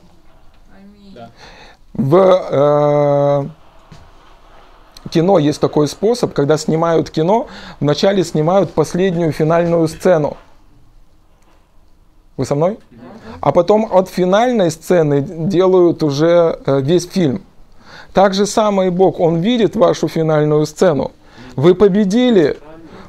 В 1.93 2.15
э, 2.49 3.45
кино 5.09 5.39
есть 5.39 5.59
такой 5.59 5.87
способ, 5.87 6.33
когда 6.33 6.57
снимают 6.57 7.09
кино, 7.09 7.47
вначале 7.79 8.23
снимают 8.23 8.71
последнюю 8.71 9.33
финальную 9.33 9.87
сцену. 9.87 10.37
Вы 12.37 12.45
со 12.45 12.55
мной? 12.55 12.77
А 13.39 13.51
потом 13.51 13.87
от 13.91 14.09
финальной 14.09 14.71
сцены 14.71 15.21
делают 15.21 16.03
уже 16.03 16.59
э, 16.65 16.81
весь 16.81 17.07
фильм. 17.07 17.41
Так 18.13 18.33
же 18.33 18.45
самое 18.45 18.89
и 18.89 18.91
Бог, 18.91 19.19
Он 19.19 19.37
видит 19.37 19.75
вашу 19.75 20.07
финальную 20.07 20.65
сцену. 20.65 21.11
Вы 21.55 21.75
победили, 21.75 22.57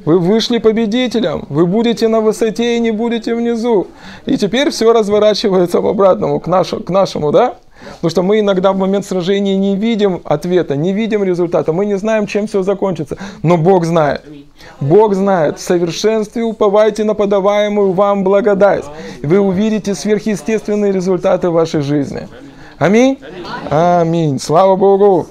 вы 0.04 0.18
вышли 0.18 0.58
победителем, 0.58 1.44
вы 1.48 1.66
будете 1.66 2.08
на 2.08 2.20
высоте 2.20 2.76
и 2.76 2.80
не 2.80 2.90
будете 2.90 3.34
внизу. 3.34 3.88
И 4.26 4.36
теперь 4.36 4.70
все 4.70 4.92
разворачивается 4.92 5.80
в 5.80 5.86
обратному, 5.86 6.40
к, 6.40 6.46
нашу, 6.46 6.80
к 6.80 6.90
нашему, 6.90 7.30
да? 7.30 7.56
Потому 7.96 8.10
что 8.10 8.22
мы 8.22 8.40
иногда 8.40 8.72
в 8.72 8.78
момент 8.78 9.04
сражения 9.04 9.56
не 9.56 9.76
видим 9.76 10.20
ответа, 10.24 10.76
не 10.76 10.92
видим 10.92 11.24
результата, 11.24 11.72
мы 11.72 11.86
не 11.86 11.98
знаем, 11.98 12.26
чем 12.26 12.46
все 12.46 12.62
закончится. 12.62 13.18
Но 13.42 13.56
Бог 13.56 13.84
знает. 13.84 14.22
Бог 14.80 15.14
знает. 15.14 15.58
В 15.58 15.62
совершенстве 15.62 16.42
уповайте 16.42 17.04
на 17.04 17.14
подаваемую 17.14 17.92
вам 17.92 18.24
благодать. 18.24 18.84
Вы 19.22 19.38
увидите 19.38 19.94
сверхъестественные 19.94 20.92
результаты 20.92 21.50
вашей 21.50 21.82
жизни. 21.82 22.28
Аминь. 22.78 23.18
Аминь. 23.70 24.38
Слава 24.38 24.76
Богу. 24.76 25.26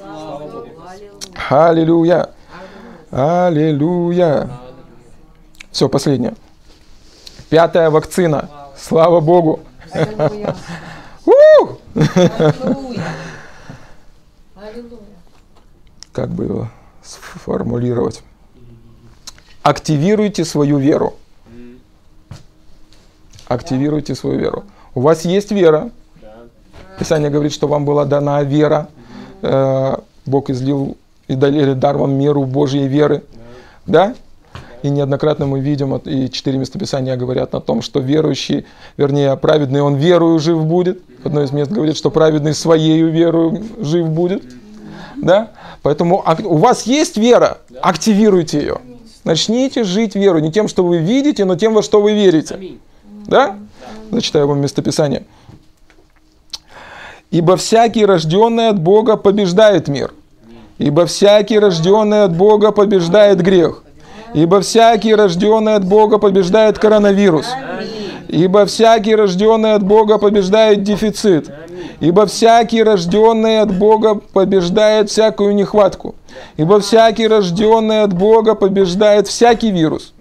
Аллилуйя. 1.49 2.29
Аллилуйя. 3.11 4.49
Все, 5.71 5.89
последнее. 5.89 6.33
Пятая 7.49 7.89
вакцина. 7.89 8.49
Слава 8.77 9.19
Богу. 9.19 9.59
Как 16.13 16.29
бы 16.29 16.45
его 16.45 16.67
сформулировать? 17.03 18.23
Активируйте 19.63 20.43
свою 20.43 20.77
веру. 20.77 21.15
Активируйте 23.47 24.15
свою 24.15 24.39
веру. 24.39 24.63
У 24.95 25.01
вас 25.01 25.25
есть 25.25 25.51
вера. 25.51 25.91
Писание 26.97 27.29
говорит, 27.29 27.53
что 27.53 27.67
вам 27.67 27.85
была 27.85 28.05
дана 28.05 28.43
вера. 28.43 28.87
Э, 29.41 29.97
Бог 30.25 30.49
излил 30.49 30.97
и 31.27 31.35
дали 31.35 31.73
дар 31.73 31.97
вам 31.97 32.13
меру 32.13 32.45
Божьей 32.45 32.87
веры. 32.87 33.23
Да? 33.85 34.15
И 34.83 34.89
неоднократно 34.89 35.45
мы 35.45 35.59
видим, 35.59 35.95
и 35.95 36.29
четыре 36.29 36.57
местописания 36.57 37.15
говорят 37.15 37.53
о 37.53 37.59
том, 37.59 37.81
что 37.83 37.99
верующий, 37.99 38.65
вернее, 38.97 39.35
праведный, 39.37 39.81
он 39.81 39.95
верою 39.95 40.39
жив 40.39 40.65
будет. 40.65 41.01
Одно 41.23 41.43
из 41.43 41.51
мест 41.51 41.71
говорит, 41.71 41.97
что 41.97 42.09
праведный 42.09 42.55
своей 42.55 43.03
верою 43.03 43.63
жив 43.79 44.09
будет. 44.09 44.43
Да? 45.17 45.51
Поэтому 45.83 46.23
у 46.45 46.57
вас 46.57 46.83
есть 46.83 47.17
вера, 47.17 47.59
активируйте 47.81 48.59
ее. 48.59 48.77
Начните 49.23 49.83
жить 49.83 50.15
верой, 50.15 50.41
не 50.41 50.51
тем, 50.51 50.67
что 50.67 50.83
вы 50.83 50.97
видите, 50.97 51.45
но 51.45 51.55
тем, 51.55 51.73
во 51.73 51.83
что 51.83 52.01
вы 52.01 52.13
верите. 52.13 52.57
Да? 53.27 53.57
Зачитаю 54.11 54.47
вам 54.47 54.61
местописание. 54.61 55.23
Ибо 57.29 57.55
всякий 57.55 58.05
рожденный 58.05 58.69
от 58.69 58.79
Бога 58.79 59.15
побеждает 59.15 59.87
мир. 59.87 60.13
Ибо 60.79 61.05
всякий 61.05 61.59
рожденный 61.59 62.23
от 62.23 62.35
Бога 62.35 62.71
побеждает 62.71 63.41
грех. 63.41 63.83
Ибо 64.33 64.61
всякий 64.61 65.13
рожденный 65.13 65.75
от 65.75 65.85
Бога 65.85 66.17
побеждает 66.17 66.79
коронавирус. 66.79 67.47
Ибо 68.31 68.65
всякий 68.65 69.13
рожденный 69.13 69.73
от 69.73 69.83
Бога 69.83 70.17
побеждает 70.17 70.83
дефицит. 70.83 71.51
Ибо 71.99 72.25
всякий 72.25 72.81
рожденный 72.81 73.59
от 73.59 73.77
Бога 73.77 74.15
побеждает 74.15 75.09
всякую 75.09 75.53
нехватку. 75.53 76.15
Ибо 76.55 76.79
всякий 76.79 77.27
рожденный 77.27 78.03
от 78.03 78.13
Бога 78.13 78.55
побеждает 78.55 79.27
всякий 79.27 79.71
вирус. 79.71 80.13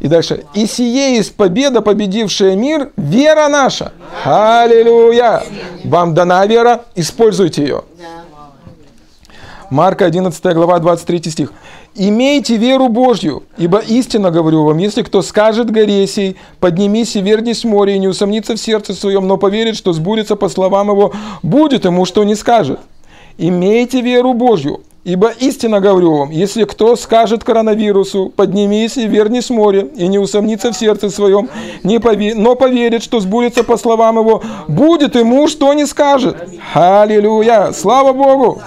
И 0.00 0.08
дальше. 0.08 0.44
И 0.54 0.64
сие 0.64 1.16
есть 1.16 1.36
победа, 1.36 1.82
победившая 1.82 2.56
мир, 2.56 2.90
вера 2.96 3.48
наша. 3.48 3.92
Аллилуйя. 4.24 5.42
Вам 5.84 6.14
дана 6.14 6.46
вера, 6.46 6.84
используйте 6.94 7.62
ее. 7.62 7.82
Марка 9.68 10.06
11 10.06 10.54
глава 10.54 10.78
23 10.78 11.30
стих. 11.30 11.52
«Имейте 11.94 12.56
веру 12.56 12.88
Божью, 12.88 13.42
ибо 13.58 13.78
истинно 13.78 14.30
говорю 14.30 14.64
вам, 14.64 14.78
если 14.78 15.02
кто 15.02 15.22
скажет 15.22 15.70
горе 15.70 16.06
сей, 16.06 16.36
поднимись 16.60 17.16
и 17.16 17.20
вернись 17.20 17.64
в 17.64 17.68
море, 17.68 17.96
и 17.96 17.98
не 17.98 18.06
усомнится 18.06 18.54
в 18.54 18.60
сердце 18.60 18.94
своем, 18.94 19.26
но 19.26 19.36
поверит, 19.36 19.76
что 19.76 19.92
сбудется 19.92 20.36
по 20.36 20.48
словам 20.48 20.90
его, 20.90 21.12
будет 21.42 21.84
ему, 21.84 22.04
что 22.04 22.22
не 22.22 22.36
скажет. 22.36 22.78
Имейте 23.38 24.02
веру 24.02 24.34
Божью, 24.34 24.82
Ибо 25.02 25.30
истинно 25.30 25.80
говорю 25.80 26.14
вам, 26.14 26.30
если 26.30 26.64
кто 26.64 26.94
скажет 26.94 27.42
коронавирусу, 27.42 28.30
поднимись 28.36 28.98
и 28.98 29.06
вернись 29.06 29.48
в 29.48 29.54
море, 29.54 29.88
и 29.96 30.06
не 30.08 30.18
усомнится 30.18 30.72
в 30.72 30.76
сердце 30.76 31.08
своем, 31.08 31.48
не 31.82 31.98
пове... 31.98 32.34
но 32.34 32.54
поверит, 32.54 33.02
что 33.02 33.18
сбудется 33.20 33.64
по 33.64 33.78
словам 33.78 34.18
его, 34.18 34.42
будет 34.68 35.14
ему, 35.16 35.48
что 35.48 35.72
не 35.72 35.86
скажет. 35.86 36.36
Аллилуйя! 36.74 37.72
Слава 37.72 38.12
Богу! 38.12 38.60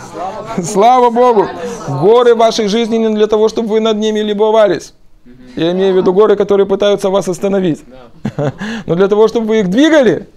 Слава 0.63 1.11
Богу! 1.11 1.47
Горы 1.87 2.33
вашей 2.33 2.67
жизни 2.67 2.97
не 2.97 3.09
для 3.09 3.27
того, 3.27 3.47
чтобы 3.47 3.67
вы 3.69 3.79
над 3.79 3.97
ними 3.97 4.19
любовались. 4.21 4.95
Я 5.55 5.71
имею 5.73 5.93
в 5.93 5.97
виду 5.97 6.13
горы, 6.13 6.35
которые 6.35 6.65
пытаются 6.65 7.11
вас 7.11 7.27
остановить. 7.27 7.83
Но 8.87 8.95
для 8.95 9.07
того, 9.07 9.27
чтобы 9.27 9.47
вы 9.47 9.59
их 9.59 9.69
двигали. 9.69 10.27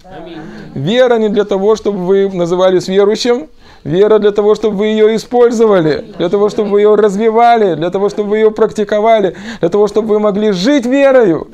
Вера 0.75 1.17
не 1.17 1.29
для 1.29 1.43
того, 1.43 1.75
чтобы 1.75 2.05
вы 2.05 2.29
назывались 2.29 2.87
верующим, 2.87 3.47
Вера 3.87 4.19
для 4.19 4.31
того, 4.31 4.53
чтобы 4.53 4.75
вы 4.75 4.87
ее 4.87 5.15
использовали, 5.15 6.13
для 6.17 6.27
того, 6.27 6.49
чтобы 6.49 6.71
вы 6.71 6.81
ее 6.81 6.95
развивали, 6.95 7.75
для 7.75 7.89
того, 7.89 8.09
чтобы 8.09 8.31
вы 8.31 8.39
ее 8.39 8.51
практиковали, 8.51 9.37
для 9.61 9.69
того, 9.69 9.87
чтобы 9.87 10.09
вы 10.09 10.19
могли 10.19 10.51
жить 10.51 10.85
верою. 10.85 11.47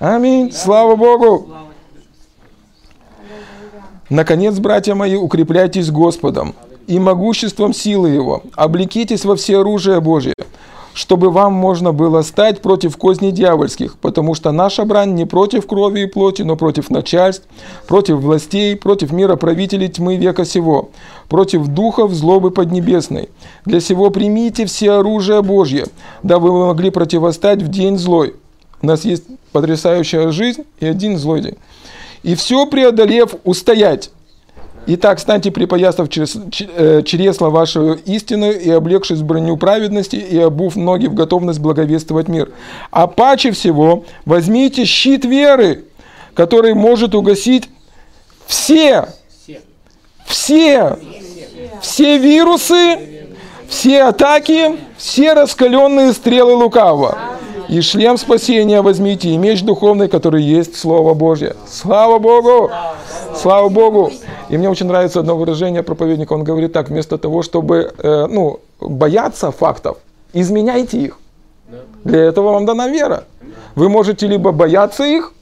Аминь. 0.00 0.50
Слава 0.50 0.96
Богу. 0.96 1.48
Наконец, 4.10 4.58
братья 4.58 4.96
мои, 4.96 5.14
укрепляйтесь 5.14 5.92
Господом 5.92 6.56
и 6.88 6.98
могуществом 6.98 7.72
силы 7.72 8.08
Его. 8.08 8.42
Облекитесь 8.56 9.24
во 9.24 9.36
все 9.36 9.60
оружие 9.60 10.00
Божие, 10.00 10.34
чтобы 10.96 11.28
вам 11.28 11.52
можно 11.52 11.92
было 11.92 12.22
стать 12.22 12.62
против 12.62 12.96
козней 12.96 13.30
дьявольских, 13.30 13.98
потому 13.98 14.32
что 14.32 14.50
наша 14.50 14.86
брань 14.86 15.12
не 15.12 15.26
против 15.26 15.66
крови 15.66 16.00
и 16.00 16.06
плоти, 16.06 16.40
но 16.40 16.56
против 16.56 16.88
начальств, 16.88 17.46
против 17.86 18.16
властей, 18.16 18.74
против 18.76 19.12
мира 19.12 19.36
правителей 19.36 19.88
тьмы 19.88 20.16
века 20.16 20.46
сего, 20.46 20.88
против 21.28 21.66
духов 21.66 22.14
злобы 22.14 22.50
поднебесной. 22.50 23.28
Для 23.66 23.80
сего 23.80 24.08
примите 24.08 24.64
все 24.64 24.92
оружие 24.92 25.42
Божье, 25.42 25.84
да 26.22 26.38
вы 26.38 26.66
могли 26.66 26.88
противостать 26.88 27.60
в 27.60 27.68
день 27.68 27.98
злой. 27.98 28.34
У 28.80 28.86
нас 28.86 29.04
есть 29.04 29.24
потрясающая 29.52 30.30
жизнь 30.30 30.62
и 30.80 30.86
один 30.86 31.18
злой 31.18 31.42
день. 31.42 31.56
И 32.22 32.34
все 32.34 32.64
преодолев, 32.64 33.34
устоять. 33.44 34.10
Итак, 34.88 35.18
станьте 35.18 35.50
припоясав 35.50 36.08
э, 36.08 37.02
чресла 37.02 37.50
вашу 37.50 37.94
истину 37.94 38.52
и 38.52 38.70
облегшись 38.70 39.18
в 39.18 39.24
броню 39.24 39.56
праведности 39.56 40.14
и 40.16 40.38
обув 40.38 40.76
ноги 40.76 41.08
в 41.08 41.14
готовность 41.14 41.58
благовествовать 41.58 42.28
мир. 42.28 42.52
А 42.92 43.08
паче 43.08 43.50
всего 43.50 44.04
возьмите 44.24 44.84
щит 44.84 45.24
веры, 45.24 45.84
который 46.34 46.74
может 46.74 47.16
угасить 47.16 47.68
все, 48.46 49.08
все, 50.24 50.98
все 51.82 52.18
вирусы, 52.18 53.26
все 53.68 54.04
атаки, 54.04 54.76
все 54.96 55.32
раскаленные 55.32 56.12
стрелы 56.12 56.54
лукавого. 56.54 57.35
И 57.68 57.80
шлем 57.80 58.16
спасения 58.16 58.80
возьмите, 58.80 59.28
и 59.30 59.36
меч 59.36 59.62
духовный, 59.62 60.08
который 60.08 60.42
есть 60.42 60.76
Слово 60.76 61.14
Божье. 61.14 61.56
Слава 61.68 62.18
Богу! 62.18 62.70
Слава 63.34 63.68
Богу! 63.68 64.12
И 64.48 64.56
мне 64.56 64.70
очень 64.70 64.86
нравится 64.86 65.20
одно 65.20 65.36
выражение 65.36 65.82
проповедника. 65.82 66.32
Он 66.34 66.44
говорит 66.44 66.72
так, 66.72 66.88
вместо 66.88 67.18
того, 67.18 67.42
чтобы 67.42 67.92
э, 67.98 68.26
ну, 68.26 68.60
бояться 68.80 69.50
фактов, 69.50 69.98
изменяйте 70.32 70.98
их. 70.98 71.18
Для 72.04 72.20
этого 72.20 72.52
вам 72.52 72.66
дана 72.66 72.88
вера. 72.88 73.24
Вы 73.74 73.88
можете 73.88 74.28
либо 74.28 74.52
бояться 74.52 75.04
их, 75.04 75.32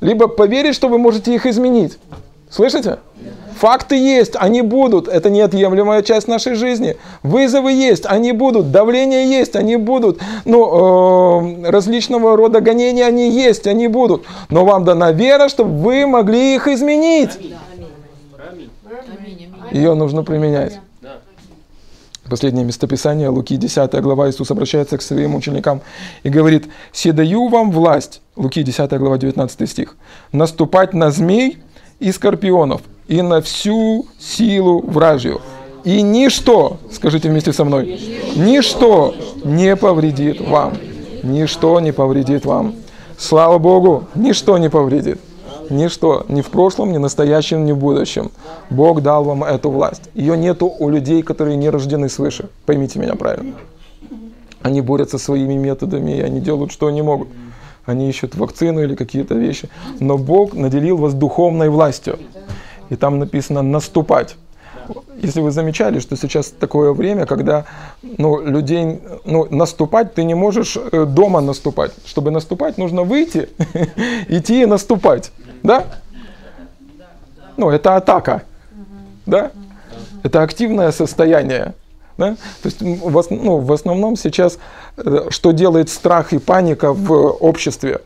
либо 0.00 0.26
поверить, 0.26 0.74
что 0.74 0.88
вы 0.88 0.98
можете 0.98 1.32
их 1.34 1.46
изменить. 1.46 1.98
Слышите? 2.52 2.98
Факты 3.56 3.96
есть, 3.96 4.34
они 4.36 4.60
будут. 4.60 5.08
Это 5.08 5.30
неотъемлемая 5.30 6.02
часть 6.02 6.28
нашей 6.28 6.54
жизни. 6.54 6.96
Вызовы 7.22 7.72
есть, 7.72 8.04
они 8.04 8.32
будут. 8.32 8.70
Давление 8.70 9.26
есть, 9.30 9.56
они 9.56 9.76
будут. 9.76 10.20
Ну, 10.44 11.62
э, 11.64 11.70
различного 11.70 12.36
рода 12.36 12.60
гонения 12.60 13.06
они 13.06 13.30
есть, 13.30 13.66
они 13.66 13.88
будут. 13.88 14.24
Но 14.50 14.66
вам 14.66 14.84
дана 14.84 15.12
вера, 15.12 15.48
чтобы 15.48 15.78
вы 15.78 16.06
могли 16.06 16.54
их 16.54 16.68
изменить. 16.68 17.30
Ее 19.70 19.94
нужно 19.94 20.22
применять. 20.22 20.78
Последнее 22.28 22.64
местописание, 22.64 23.28
Луки 23.28 23.56
10 23.56 24.00
глава, 24.02 24.28
Иисус 24.28 24.50
обращается 24.50 24.98
к 24.98 25.02
своим 25.02 25.34
ученикам 25.34 25.80
и 26.22 26.28
говорит, 26.28 26.66
«Се 26.92 27.12
даю 27.12 27.48
вам 27.48 27.70
власть», 27.70 28.20
Луки 28.36 28.62
10 28.62 28.90
глава, 28.98 29.18
19 29.18 29.68
стих, 29.68 29.96
«наступать 30.32 30.94
на 30.94 31.10
змей 31.10 31.58
и 32.02 32.10
скорпионов, 32.10 32.82
и 33.06 33.22
на 33.22 33.40
всю 33.40 34.06
силу 34.18 34.80
вражью, 34.80 35.40
И 35.84 36.02
ничто, 36.02 36.78
скажите 36.92 37.28
вместе 37.28 37.52
со 37.52 37.64
мной, 37.64 38.00
ничто 38.36 39.14
не 39.44 39.74
повредит 39.76 40.40
вам. 40.40 40.74
Ничто 41.22 41.80
не 41.80 41.92
повредит 41.92 42.44
вам. 42.44 42.74
Слава 43.18 43.58
Богу, 43.58 44.04
ничто 44.14 44.58
не 44.58 44.68
повредит. 44.68 45.18
Ничто, 45.70 46.24
ни 46.28 46.40
в 46.40 46.50
прошлом, 46.50 46.92
ни 46.92 46.98
в 46.98 47.00
настоящем, 47.00 47.64
ни 47.64 47.72
в 47.72 47.78
будущем. 47.78 48.30
Бог 48.70 49.00
дал 49.02 49.24
вам 49.24 49.44
эту 49.44 49.70
власть. 49.70 50.02
Ее 50.14 50.36
нету 50.36 50.72
у 50.78 50.88
людей, 50.88 51.22
которые 51.22 51.56
не 51.56 51.70
рождены 51.70 52.08
свыше. 52.08 52.48
Поймите 52.66 52.98
меня 52.98 53.14
правильно. 53.14 53.54
Они 54.62 54.80
борются 54.80 55.18
своими 55.18 55.54
методами, 55.54 56.18
и 56.18 56.20
они 56.20 56.40
делают, 56.40 56.72
что 56.72 56.86
они 56.86 57.02
могут. 57.02 57.28
Они 57.84 58.08
ищут 58.08 58.34
вакцину 58.36 58.82
или 58.82 58.94
какие-то 58.94 59.34
вещи. 59.34 59.68
Но 60.00 60.18
Бог 60.18 60.54
наделил 60.54 60.96
вас 60.96 61.14
духовной 61.14 61.68
властью. 61.68 62.18
И 62.90 62.96
там 62.96 63.18
написано 63.18 63.62
«наступать». 63.62 64.36
Если 65.22 65.40
вы 65.40 65.52
замечали, 65.52 66.00
что 66.00 66.16
сейчас 66.16 66.48
такое 66.48 66.92
время, 66.92 67.26
когда 67.26 67.64
ну, 68.02 68.44
людей, 68.44 69.00
ну, 69.24 69.46
наступать 69.48 70.14
ты 70.14 70.24
не 70.24 70.34
можешь 70.34 70.76
э, 70.76 71.06
дома 71.06 71.40
наступать. 71.40 71.92
Чтобы 72.04 72.30
наступать, 72.30 72.78
нужно 72.78 73.02
выйти, 73.02 73.48
идти 74.28 74.62
и 74.62 74.66
наступать. 74.66 75.30
Да? 75.62 75.84
Ну, 77.56 77.70
это 77.70 77.96
атака. 77.96 78.42
Да? 79.24 79.52
Это 80.22 80.42
активное 80.42 80.90
состояние. 80.90 81.74
Да? 82.22 82.36
То 82.62 82.68
есть 82.68 82.80
в, 82.80 83.24
ну, 83.30 83.58
в 83.58 83.72
основном 83.72 84.16
сейчас, 84.16 84.58
э, 84.96 85.26
что 85.30 85.52
делает 85.52 85.88
страх 85.88 86.32
и 86.32 86.38
паника 86.38 86.92
в 86.92 87.12
обществе? 87.40 88.00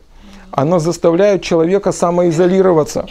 Оно 0.51 0.79
заставляет 0.79 1.43
человека 1.43 1.91
самоизолироваться. 1.91 3.05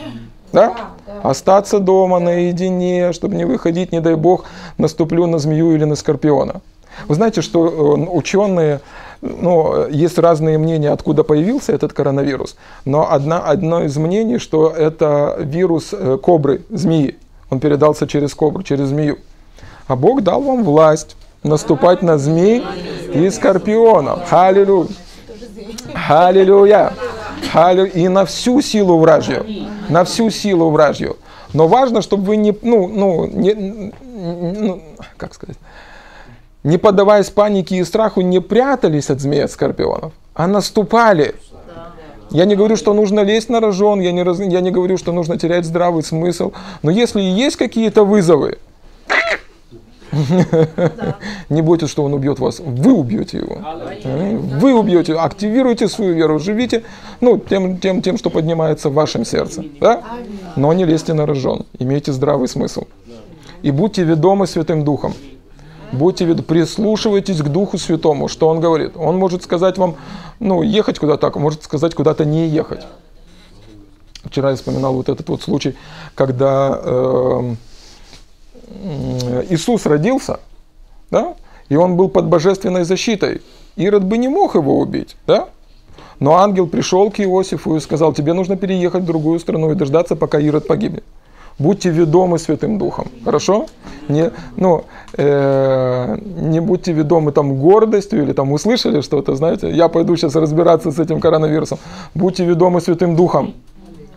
Да? 0.53 0.75
Остаться 1.23 1.79
дома 1.79 2.19
наедине, 2.19 3.13
чтобы 3.13 3.37
не 3.37 3.45
выходить, 3.45 3.93
не 3.93 4.01
дай 4.01 4.15
бог, 4.17 4.45
наступлю 4.79 5.27
на 5.27 5.39
змею 5.39 5.75
или 5.75 5.85
на 5.85 5.95
скорпиона. 5.95 6.61
Вы 7.09 7.15
знаете, 7.15 7.43
что 7.43 7.67
э, 7.67 8.11
ученые, 8.11 8.81
ну, 9.21 9.87
есть 9.89 10.19
разные 10.19 10.59
мнения, 10.59 10.91
откуда 10.91 11.23
появился 11.23 11.73
этот 11.73 11.93
коронавирус, 11.93 12.57
но 12.85 13.13
одна, 13.13 13.39
одно 13.39 13.85
из 13.85 13.97
мнений, 13.97 14.39
что 14.39 14.71
это 14.71 15.37
вирус 15.39 15.91
э, 15.93 16.19
кобры, 16.21 16.63
змеи. 16.71 17.17
Он 17.51 17.61
передался 17.61 18.07
через 18.09 18.35
кобру, 18.35 18.63
через 18.63 18.89
змею. 18.89 19.19
А 19.89 19.97
Бог 19.97 20.23
дал 20.23 20.43
вам 20.43 20.65
власть 20.65 21.17
наступать 21.43 22.03
на 22.03 22.19
змей 22.19 22.65
и 23.13 23.31
скорпионов. 23.31 24.33
Аллилуйя. 24.33 24.89
Аллилуйя. 26.09 26.93
Аллилуйя. 27.55 27.93
И 27.93 28.09
на 28.09 28.25
всю 28.25 28.61
силу 28.61 28.99
вражью. 28.99 29.47
На 29.89 30.05
всю 30.05 30.31
силу 30.31 30.71
вражью. 30.71 31.17
Но 31.53 31.69
важно, 31.69 32.03
чтобы 32.03 32.25
вы 32.25 32.37
не, 32.37 32.55
ну, 32.63 32.89
ну, 32.89 33.27
не, 33.27 33.55
ну, 33.55 34.83
как 35.17 35.33
сказать, 35.35 35.57
не 36.65 36.77
поддаваясь 36.77 37.31
панике 37.31 37.77
и 37.77 37.85
страху, 37.85 38.21
не 38.21 38.41
прятались 38.41 39.09
от 39.11 39.21
змея 39.21 39.47
скорпионов, 39.47 40.13
а 40.35 40.49
наступали. 40.49 41.37
Я 42.31 42.45
не 42.45 42.57
говорю, 42.57 42.77
что 42.77 42.93
нужно 42.93 43.21
лезть 43.21 43.49
на 43.49 43.61
рожон, 43.61 44.01
я 44.01 44.11
не, 44.11 44.25
раз, 44.25 44.41
я 44.41 44.61
не 44.61 44.73
говорю, 44.73 44.99
что 44.99 45.13
нужно 45.13 45.39
терять 45.39 45.65
здравый 45.65 46.03
смысл. 46.03 46.53
Но 46.83 46.91
если 46.91 47.21
есть 47.21 47.57
какие-то 47.57 48.05
вызовы, 48.05 48.59
не 51.49 51.63
бойтесь, 51.63 51.91
что 51.91 52.05
он 52.05 52.15
убьет 52.15 52.39
вас. 52.39 52.61
Вы 52.61 52.93
убьете 52.93 53.39
его. 53.39 53.59
Вы 54.61 54.75
убьете. 54.75 55.15
Активируйте 55.15 55.89
свою 55.89 56.15
веру. 56.15 56.39
Живите 56.39 56.83
ну, 57.21 57.39
тем, 57.39 57.79
тем, 57.79 58.03
тем, 58.03 58.19
что 58.19 58.31
поднимается 58.31 58.89
в 58.89 58.95
вашем 58.95 59.25
сердце. 59.25 59.65
Да? 59.81 60.03
Но 60.57 60.73
не 60.73 60.85
лезьте 60.85 61.15
на 61.15 61.27
рожон. 61.27 61.67
Имейте 61.79 62.13
здравый 62.13 62.49
смысл. 62.49 62.85
И 63.63 63.71
будьте 63.71 64.05
ведомы 64.05 64.47
Святым 64.47 64.85
Духом. 64.85 65.15
Будьте 65.93 66.25
вед... 66.25 66.47
прислушивайтесь 66.47 67.41
к 67.41 67.49
Духу 67.49 67.79
Святому, 67.79 68.29
что 68.29 68.49
Он 68.49 68.61
говорит. 68.61 68.93
Он 68.97 69.17
может 69.19 69.43
сказать 69.43 69.79
вам, 69.79 69.97
ну, 70.41 70.63
ехать 70.63 70.99
куда-то, 70.99 71.31
а 71.33 71.39
может 71.39 71.63
сказать 71.63 71.95
куда-то 71.95 72.25
не 72.25 72.49
ехать. 72.49 72.87
Вчера 74.25 74.51
я 74.51 74.57
вспоминал 74.57 74.95
вот 74.95 75.09
этот 75.09 75.29
вот 75.29 75.43
случай, 75.43 75.77
когда 76.15 76.81
э, 76.83 77.55
Иисус 79.49 79.87
родился, 79.87 80.41
да, 81.11 81.35
и 81.69 81.77
он 81.77 81.97
был 81.97 82.09
под 82.09 82.27
божественной 82.27 82.85
защитой. 82.85 83.41
Ирод 83.77 84.05
бы 84.05 84.19
не 84.19 84.29
мог 84.29 84.55
его 84.55 84.79
убить, 84.79 85.17
да? 85.27 85.49
Но 86.19 86.37
ангел 86.37 86.67
пришел 86.67 87.11
к 87.11 87.21
Иосифу 87.21 87.77
и 87.77 87.81
сказал, 87.81 88.13
тебе 88.13 88.33
нужно 88.33 88.57
переехать 88.57 89.03
в 89.03 89.07
другую 89.07 89.39
страну 89.39 89.73
и 89.73 89.75
дождаться, 89.75 90.17
пока 90.17 90.39
Ирод 90.39 90.67
погибнет. 90.67 91.05
Будьте 91.59 91.91
ведомы 91.91 92.39
Святым 92.39 92.79
Духом, 92.79 93.09
хорошо? 93.25 93.67
Не, 94.09 94.31
ну, 94.57 94.85
э, 95.17 96.19
не 96.21 96.61
будьте 96.61 96.93
ведомы 96.93 97.33
там 97.33 97.57
гордостью 97.57 98.23
или 98.23 98.33
там 98.33 98.53
услышали 98.53 99.01
что-то, 99.01 99.35
знаете, 99.37 99.71
я 99.71 99.89
пойду 99.89 100.17
сейчас 100.17 100.37
разбираться 100.37 100.91
с 100.91 100.99
этим 100.99 101.19
коронавирусом. 101.19 101.79
Будьте 102.15 102.45
ведомы 102.45 102.83
Святым 102.83 103.17
Духом, 103.17 103.55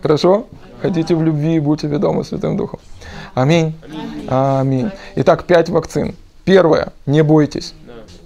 хорошо? 0.02 0.44
Хотите 0.82 1.14
в 1.14 1.22
любви, 1.22 1.60
будьте 1.60 1.86
ведомы 1.86 2.24
Святым 2.24 2.56
Духом. 2.58 2.78
Аминь. 3.34 3.78
Аминь. 4.28 4.90
Итак, 5.16 5.44
пять 5.44 5.68
вакцин. 5.68 6.14
Первое. 6.44 6.92
Не 7.06 7.22
бойтесь. 7.22 7.74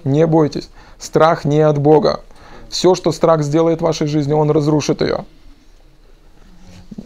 Не 0.05 0.27
бойтесь. 0.27 0.69
Страх 0.99 1.45
не 1.45 1.61
от 1.61 1.79
Бога. 1.79 2.21
Все, 2.69 2.95
что 2.95 3.13
страх 3.13 3.43
сделает 3.43 3.81
в 3.81 3.85
вашей 3.85 4.07
жизни, 4.07 4.33
он 4.33 4.51
разрушит 4.51 5.01
ее. 5.01 5.25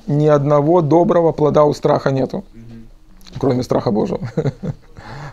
Ни 0.06 0.26
одного 0.26 0.80
доброго 0.80 1.32
плода 1.32 1.64
у 1.64 1.74
страха 1.74 2.10
нету, 2.10 2.44
кроме 3.38 3.62
страха 3.62 3.90
Божьего. 3.90 4.20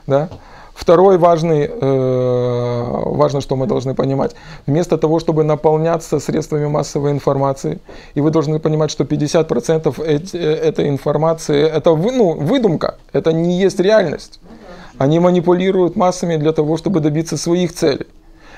Да? 0.08 0.30
Второй 0.76 1.18
важный, 1.18 1.70
э, 1.72 2.84
важно, 3.06 3.40
что 3.40 3.56
мы 3.56 3.66
должны 3.66 3.96
понимать. 3.96 4.36
Вместо 4.68 4.98
того, 4.98 5.20
чтобы 5.20 5.46
наполняться 5.46 6.20
средствами 6.20 6.68
массовой 6.68 7.12
информации, 7.12 7.80
и 8.14 8.22
вы 8.22 8.30
должны 8.30 8.60
понимать, 8.60 8.92
что 8.92 9.06
50% 9.06 10.02
эти, 10.02 10.36
э, 10.36 10.70
этой 10.70 10.90
информации 10.90 11.64
это 11.64 11.92
вы, 11.92 12.12
ну, 12.12 12.34
выдумка, 12.34 12.96
это 13.14 13.32
не 13.32 13.58
есть 13.58 13.80
реальность. 13.80 14.42
Они 14.98 15.20
манипулируют 15.20 15.96
массами 15.96 16.36
для 16.36 16.52
того, 16.52 16.76
чтобы 16.76 17.00
добиться 17.00 17.38
своих 17.38 17.74
целей. 17.74 18.08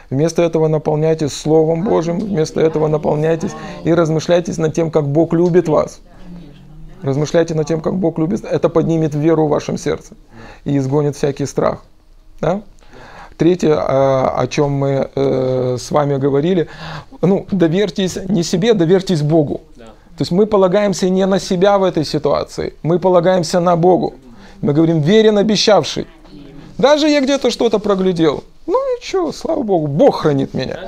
Вместо 0.09 0.41
этого 0.41 0.68
наполняйтесь 0.68 1.34
Словом 1.34 1.84
Божьим, 1.84 2.20
вместо 2.20 2.61
этого 2.61 2.88
наполняйтесь 2.88 3.51
и 3.84 3.93
размышляйте 3.93 4.53
над 4.57 4.74
тем, 4.74 4.89
как 4.89 5.07
Бог 5.07 5.34
любит 5.34 5.70
вас. 5.70 5.99
Размышляйте 7.03 7.53
над 7.53 7.68
тем, 7.68 7.80
как 7.80 7.93
Бог 7.93 8.18
любит. 8.18 8.43
Это 8.43 8.70
поднимет 8.70 9.13
веру 9.13 9.45
в 9.45 9.49
вашем 9.49 9.78
сердце 9.78 10.15
и 10.65 10.78
изгонит 10.78 11.15
всякий 11.15 11.45
страх. 11.45 11.84
Да? 12.42 12.62
Третье, 13.38 13.76
а, 13.78 14.34
о 14.36 14.48
чем 14.48 14.72
мы 14.72 15.10
э, 15.14 15.78
с 15.80 15.92
вами 15.92 16.18
говорили, 16.18 16.68
ну, 17.22 17.46
доверьтесь 17.52 18.18
не 18.28 18.44
себе, 18.44 18.74
доверьтесь 18.74 19.22
Богу. 19.22 19.62
То 19.76 20.22
есть 20.22 20.32
мы 20.32 20.48
полагаемся 20.48 21.10
не 21.10 21.26
на 21.28 21.40
себя 21.40 21.78
в 21.78 21.84
этой 21.84 22.04
ситуации, 22.04 22.74
мы 22.82 22.98
полагаемся 22.98 23.60
на 23.60 23.76
Богу. 23.76 24.16
Мы 24.62 24.74
говорим, 24.74 25.02
верен 25.02 25.38
обещавший. 25.38 26.08
Даже 26.80 27.08
я 27.08 27.22
где-то 27.22 27.52
что-то 27.52 27.78
проглядел. 27.78 28.44
И 29.00 29.06
что, 29.06 29.32
слава 29.32 29.64
Богу, 29.64 29.88
Бог 29.88 30.22
хранит 30.22 30.54
меня. 30.54 30.80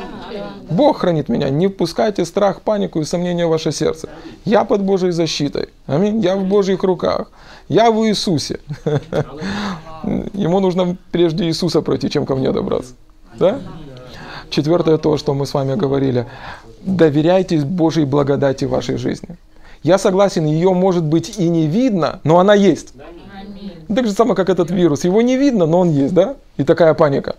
Бог 0.70 1.00
хранит 1.00 1.30
меня. 1.30 1.50
Не 1.50 1.68
впускайте 1.68 2.26
страх, 2.26 2.62
панику 2.62 3.02
и 3.02 3.06
сомнения 3.06 3.46
в 3.46 3.50
ваше 3.50 3.72
сердце. 3.72 4.10
Я 4.46 4.64
под 4.64 4.82
Божьей 4.82 5.12
защитой. 5.12 5.70
Аминь. 5.88 6.20
Я 6.20 6.36
в 6.36 6.46
Божьих 6.46 6.84
руках. 6.84 7.32
Я 7.68 7.92
в 7.92 8.06
Иисусе. 8.08 8.60
Ему 10.34 10.60
нужно 10.60 10.98
прежде 11.12 11.46
Иисуса 11.46 11.82
пройти, 11.82 12.10
чем 12.10 12.26
ко 12.26 12.36
мне 12.36 12.52
добраться. 12.52 12.94
Да? 13.38 13.60
Четвертое 14.50 14.98
то, 14.98 15.18
что 15.18 15.34
мы 15.34 15.46
с 15.46 15.54
вами 15.54 15.76
говорили. 15.76 16.26
Доверяйтесь 16.82 17.64
Божьей 17.64 18.06
благодати 18.06 18.66
в 18.66 18.70
вашей 18.70 18.98
жизни. 18.98 19.38
Я 19.84 19.98
согласен, 19.98 20.46
ее 20.46 20.74
может 20.74 21.04
быть 21.04 21.38
и 21.38 21.48
не 21.48 21.68
видно, 21.68 22.20
но 22.24 22.40
она 22.40 22.54
есть. 22.54 22.94
Так 23.88 24.06
же 24.06 24.12
самое, 24.12 24.36
как 24.36 24.50
этот 24.50 24.72
вирус. 24.72 25.04
Его 25.04 25.22
не 25.22 25.38
видно, 25.38 25.66
но 25.66 25.80
он 25.80 25.90
есть, 25.90 26.14
да? 26.14 26.36
И 26.58 26.64
такая 26.64 26.94
паника. 26.94 27.36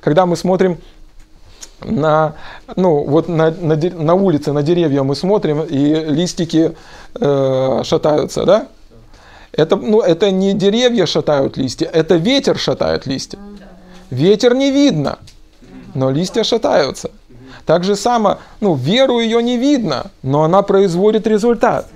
Когда 0.00 0.26
мы 0.26 0.36
смотрим 0.36 0.78
на, 1.84 2.34
ну, 2.76 3.04
вот 3.04 3.28
на, 3.28 3.50
на, 3.50 3.76
на 3.76 4.14
улице, 4.14 4.52
на 4.52 4.62
деревья 4.62 5.02
мы 5.02 5.14
смотрим, 5.14 5.62
и 5.62 5.94
листики 5.94 6.72
э, 7.14 7.80
шатаются, 7.84 8.44
да? 8.44 8.66
Это, 9.52 9.76
ну, 9.76 10.00
это 10.00 10.30
не 10.30 10.54
деревья 10.54 11.06
шатают 11.06 11.56
листья, 11.56 11.86
это 11.86 12.16
ветер 12.16 12.58
шатает 12.58 13.06
листья. 13.06 13.38
Ветер 14.10 14.54
не 14.54 14.70
видно, 14.70 15.18
но 15.94 16.10
листья 16.10 16.42
шатаются. 16.42 17.10
Так 17.66 17.84
же 17.84 17.96
само, 17.96 18.38
ну, 18.60 18.74
веру 18.74 19.20
ее 19.20 19.42
не 19.42 19.56
видно, 19.56 20.10
но 20.22 20.42
она 20.42 20.62
производит 20.62 21.26
результат. 21.26 21.88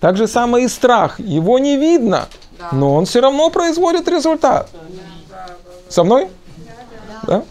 Так 0.00 0.16
же 0.16 0.26
само 0.26 0.58
и 0.58 0.68
страх, 0.68 1.18
его 1.18 1.58
не 1.58 1.76
видно, 1.76 2.28
но 2.72 2.94
он 2.94 3.04
все 3.04 3.20
равно 3.20 3.50
производит 3.50 4.08
результат. 4.08 4.68
Со 5.88 6.04
мной? 6.04 6.28
Да? 7.26 7.44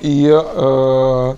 И 0.00 0.30
э, 0.30 1.34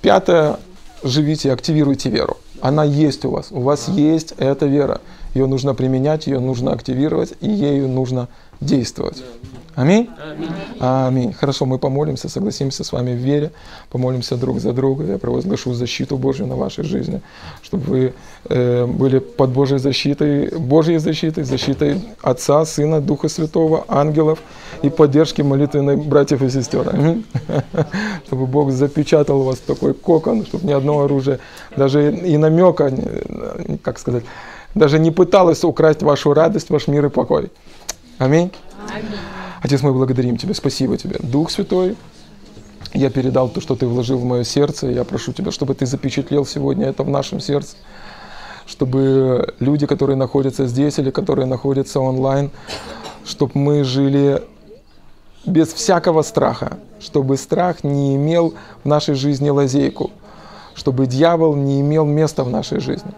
пятое, 0.00 0.58
живите, 1.02 1.52
активируйте 1.52 2.10
веру. 2.10 2.38
Она 2.60 2.84
есть 2.84 3.24
у 3.24 3.30
вас. 3.30 3.48
У 3.50 3.60
вас 3.60 3.88
есть 3.88 4.32
эта 4.38 4.66
вера. 4.66 5.00
Ее 5.34 5.46
нужно 5.46 5.74
применять, 5.74 6.26
ее 6.26 6.40
нужно 6.40 6.72
активировать, 6.72 7.34
и 7.40 7.50
ею 7.50 7.88
нужно 7.88 8.28
действовать. 8.60 9.22
Аминь? 9.78 10.10
Аминь. 10.80 11.32
Хорошо, 11.32 11.64
мы 11.64 11.78
помолимся, 11.78 12.28
согласимся 12.28 12.82
с 12.82 12.90
вами 12.90 13.12
в 13.12 13.18
вере, 13.18 13.52
помолимся 13.90 14.36
друг 14.36 14.58
за 14.58 14.72
друга. 14.72 15.04
Я 15.04 15.18
провозглашу 15.18 15.72
защиту 15.72 16.16
Божью 16.16 16.48
на 16.48 16.56
вашей 16.56 16.82
жизни, 16.82 17.20
чтобы 17.62 17.84
вы 17.84 18.12
э, 18.48 18.86
были 18.86 19.20
под 19.20 19.50
Божьей 19.50 19.78
защитой, 19.78 20.48
Божьей 20.58 20.98
защитой, 20.98 21.44
защитой 21.44 22.02
Отца, 22.22 22.64
Сына, 22.64 23.00
Духа 23.00 23.28
Святого, 23.28 23.84
ангелов 23.86 24.40
и 24.82 24.90
поддержки 24.90 25.42
молитвенной 25.42 25.96
братьев 25.96 26.42
и 26.42 26.50
сестер. 26.50 26.90
Аминь. 26.92 27.24
Чтобы 28.26 28.46
Бог 28.46 28.72
запечатал 28.72 29.44
вас 29.44 29.58
в 29.58 29.62
такой 29.62 29.94
кокон, 29.94 30.44
чтобы 30.44 30.66
ни 30.66 30.72
одно 30.72 31.02
оружие, 31.02 31.38
даже 31.76 32.12
и 32.12 32.36
намека, 32.36 32.90
как 33.84 34.00
сказать, 34.00 34.24
даже 34.74 34.98
не 34.98 35.12
пыталось 35.12 35.62
украсть 35.62 36.02
вашу 36.02 36.34
радость, 36.34 36.70
ваш 36.70 36.88
мир 36.88 37.06
и 37.06 37.10
покой. 37.10 37.52
Аминь. 38.18 38.50
Аминь. 38.92 39.20
Отец, 39.60 39.82
мы 39.82 39.92
благодарим 39.92 40.36
Тебя, 40.36 40.54
спасибо 40.54 40.96
Тебе. 40.96 41.16
Дух 41.20 41.50
Святой, 41.50 41.96
я 42.94 43.10
передал 43.10 43.48
то, 43.48 43.60
что 43.60 43.74
Ты 43.74 43.86
вложил 43.86 44.18
в 44.18 44.24
мое 44.24 44.44
сердце. 44.44 44.88
Я 44.88 45.04
прошу 45.04 45.32
Тебя, 45.32 45.50
чтобы 45.50 45.74
Ты 45.74 45.86
запечатлел 45.86 46.46
сегодня 46.46 46.86
это 46.86 47.02
в 47.02 47.08
нашем 47.08 47.40
сердце. 47.40 47.76
Чтобы 48.66 49.54
люди, 49.60 49.86
которые 49.86 50.16
находятся 50.16 50.66
здесь 50.66 50.98
или 50.98 51.10
которые 51.10 51.46
находятся 51.46 52.00
онлайн, 52.00 52.50
чтобы 53.24 53.52
мы 53.54 53.84
жили 53.84 54.42
без 55.44 55.72
всякого 55.72 56.22
страха, 56.22 56.78
чтобы 57.00 57.36
страх 57.36 57.82
не 57.82 58.16
имел 58.16 58.54
в 58.84 58.88
нашей 58.88 59.14
жизни 59.14 59.48
лазейку, 59.48 60.10
чтобы 60.74 61.06
дьявол 61.06 61.56
не 61.56 61.80
имел 61.80 62.04
места 62.04 62.44
в 62.44 62.50
нашей 62.50 62.80
жизни. 62.80 63.12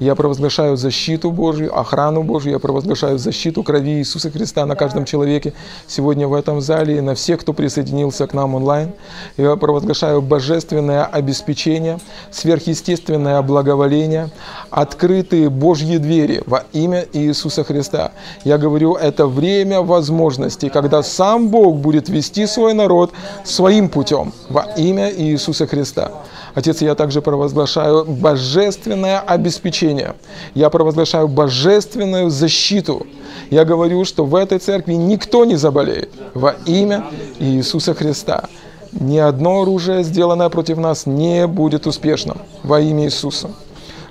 Я 0.00 0.16
провозглашаю 0.16 0.76
защиту 0.76 1.30
Божью, 1.30 1.78
охрану 1.78 2.24
Божью, 2.24 2.52
я 2.52 2.58
провозглашаю 2.58 3.18
защиту 3.18 3.62
крови 3.62 3.98
Иисуса 3.98 4.28
Христа 4.30 4.66
на 4.66 4.74
каждом 4.74 5.04
человеке 5.04 5.52
сегодня 5.86 6.26
в 6.26 6.34
этом 6.34 6.60
зале 6.60 6.98
и 6.98 7.00
на 7.00 7.14
всех, 7.14 7.40
кто 7.40 7.52
присоединился 7.52 8.26
к 8.26 8.34
нам 8.34 8.56
онлайн. 8.56 8.92
Я 9.36 9.54
провозглашаю 9.54 10.20
божественное 10.20 11.04
обеспечение, 11.04 12.00
сверхъестественное 12.32 13.40
благоволение, 13.42 14.30
открытые 14.70 15.48
Божьи 15.48 15.98
двери 15.98 16.42
во 16.46 16.64
имя 16.72 17.06
Иисуса 17.12 17.62
Христа. 17.62 18.10
Я 18.42 18.58
говорю, 18.58 18.94
это 18.94 19.28
время 19.28 19.80
возможностей, 19.80 20.70
когда 20.70 21.04
сам 21.04 21.50
Бог 21.50 21.76
будет 21.76 22.08
вести 22.08 22.46
свой 22.46 22.74
народ 22.74 23.12
своим 23.44 23.88
путем 23.88 24.32
во 24.48 24.62
имя 24.76 25.08
Иисуса 25.12 25.68
Христа. 25.68 26.10
Отец, 26.54 26.82
я 26.82 26.94
также 26.94 27.20
провозглашаю 27.20 28.04
божественное 28.04 29.18
обеспечение. 29.20 30.14
Я 30.54 30.70
провозглашаю 30.70 31.26
божественную 31.26 32.30
защиту. 32.30 33.06
Я 33.50 33.64
говорю, 33.64 34.04
что 34.04 34.24
в 34.24 34.34
этой 34.34 34.58
церкви 34.58 34.94
никто 34.94 35.44
не 35.44 35.56
заболеет 35.56 36.10
во 36.32 36.54
имя 36.66 37.06
Иисуса 37.40 37.94
Христа. 37.94 38.44
Ни 38.92 39.18
одно 39.18 39.62
оружие, 39.62 40.04
сделанное 40.04 40.48
против 40.48 40.78
нас, 40.78 41.06
не 41.06 41.48
будет 41.48 41.86
успешным 41.88 42.38
во 42.62 42.80
имя 42.80 43.06
Иисуса 43.06 43.50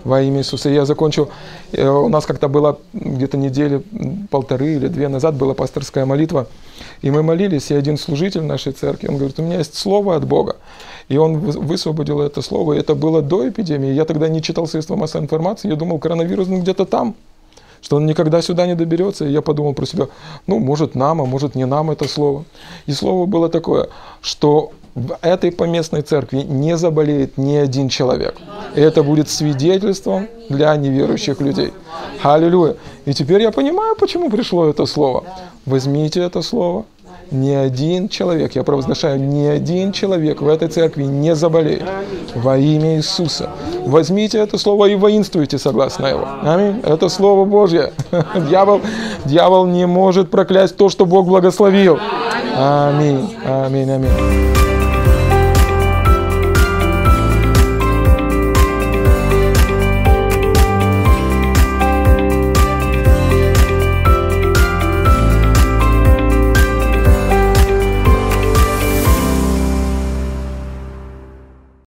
во 0.04 0.22
имя 0.22 0.39
Иисуса. 0.39 0.70
Я 0.70 0.86
закончил, 0.86 1.30
э, 1.72 1.88
у 1.88 2.10
нас 2.10 2.26
как-то 2.26 2.47
было 2.47 2.80
где-то 2.93 3.38
недели 3.38 3.84
полторы 4.30 4.76
или 4.76 4.88
две 4.88 5.08
назад 5.08 5.36
была 5.36 5.54
пасторская 5.54 6.06
молитва, 6.06 6.47
и 7.01 7.12
мы 7.12 7.24
молились, 7.24 7.72
и 7.72 7.76
один 7.76 7.97
служитель 7.97 8.43
нашей 8.43 8.74
церкви, 8.74 9.08
он 9.08 9.18
говорит, 9.18 9.39
у 9.39 9.43
меня 9.43 9.58
есть 9.58 9.76
слово 9.76 10.16
от 10.16 10.26
Бога. 10.26 10.56
И 11.10 11.18
он 11.18 11.39
высвободил 11.39 12.22
это 12.22 12.41
слово. 12.41 12.74
Это 12.74 12.95
было 12.95 13.22
до 13.22 13.49
эпидемии. 13.49 13.91
Я 13.91 14.06
тогда 14.06 14.30
не 14.30 14.41
читал 14.41 14.68
средства 14.68 14.95
массовой 14.95 15.24
информации. 15.24 15.70
Я 15.70 15.76
думал, 15.76 15.99
коронавирус 15.99 16.47
ну, 16.47 16.60
где-то 16.60 16.86
там 16.86 17.16
что 17.82 17.97
он 17.97 18.06
никогда 18.06 18.41
сюда 18.41 18.66
не 18.66 18.76
доберется. 18.76 19.26
И 19.26 19.32
я 19.32 19.41
подумал 19.41 19.74
про 19.74 19.86
себя, 19.86 20.08
ну, 20.47 20.60
может 20.60 20.95
нам, 20.95 21.22
а 21.22 21.26
может 21.26 21.54
не 21.54 21.66
нам 21.66 21.91
это 21.91 22.08
слово. 22.08 22.45
И 22.86 22.93
слово 22.93 23.26
было 23.26 23.49
такое, 23.49 23.89
что 24.22 24.72
в 24.95 25.17
этой 25.21 25.51
поместной 25.51 26.01
церкви 26.01 26.41
не 26.41 26.77
заболеет 26.77 27.37
ни 27.37 27.55
один 27.55 27.89
человек. 27.89 28.35
Это 28.75 29.03
будет 29.03 29.29
свидетельством 29.29 30.27
для 30.49 30.75
неверующих 30.75 31.41
людей. 31.41 31.73
Аллилуйя. 32.21 32.75
И 33.05 33.13
теперь 33.13 33.41
я 33.41 33.51
понимаю, 33.51 33.95
почему 33.95 34.29
пришло 34.29 34.69
это 34.69 34.85
слово. 34.85 35.23
Возьмите 35.65 36.21
это 36.21 36.41
слово, 36.41 36.85
ни 37.31 37.51
один 37.51 38.09
человек, 38.09 38.53
я 38.55 38.63
провозглашаю, 38.63 39.19
ни 39.19 39.45
один 39.45 39.91
человек 39.91 40.41
в 40.41 40.47
этой 40.47 40.67
церкви 40.67 41.03
не 41.03 41.35
заболеет 41.35 41.83
во 42.35 42.57
имя 42.57 42.97
Иисуса. 42.97 43.49
Возьмите 43.85 44.37
это 44.37 44.57
слово 44.57 44.85
и 44.85 44.95
воинствуйте 44.95 45.57
согласно 45.57 46.07
его. 46.07 46.27
Аминь. 46.43 46.81
Это 46.83 47.09
слово 47.09 47.45
Божье. 47.45 47.93
Дьявол, 48.47 48.81
дьявол 49.25 49.65
не 49.65 49.87
может 49.87 50.29
проклясть 50.29 50.77
то, 50.77 50.89
что 50.89 51.05
Бог 51.05 51.25
благословил. 51.25 51.97
Аминь. 52.55 53.35
Аминь. 53.45 53.89
Аминь. 53.89 54.72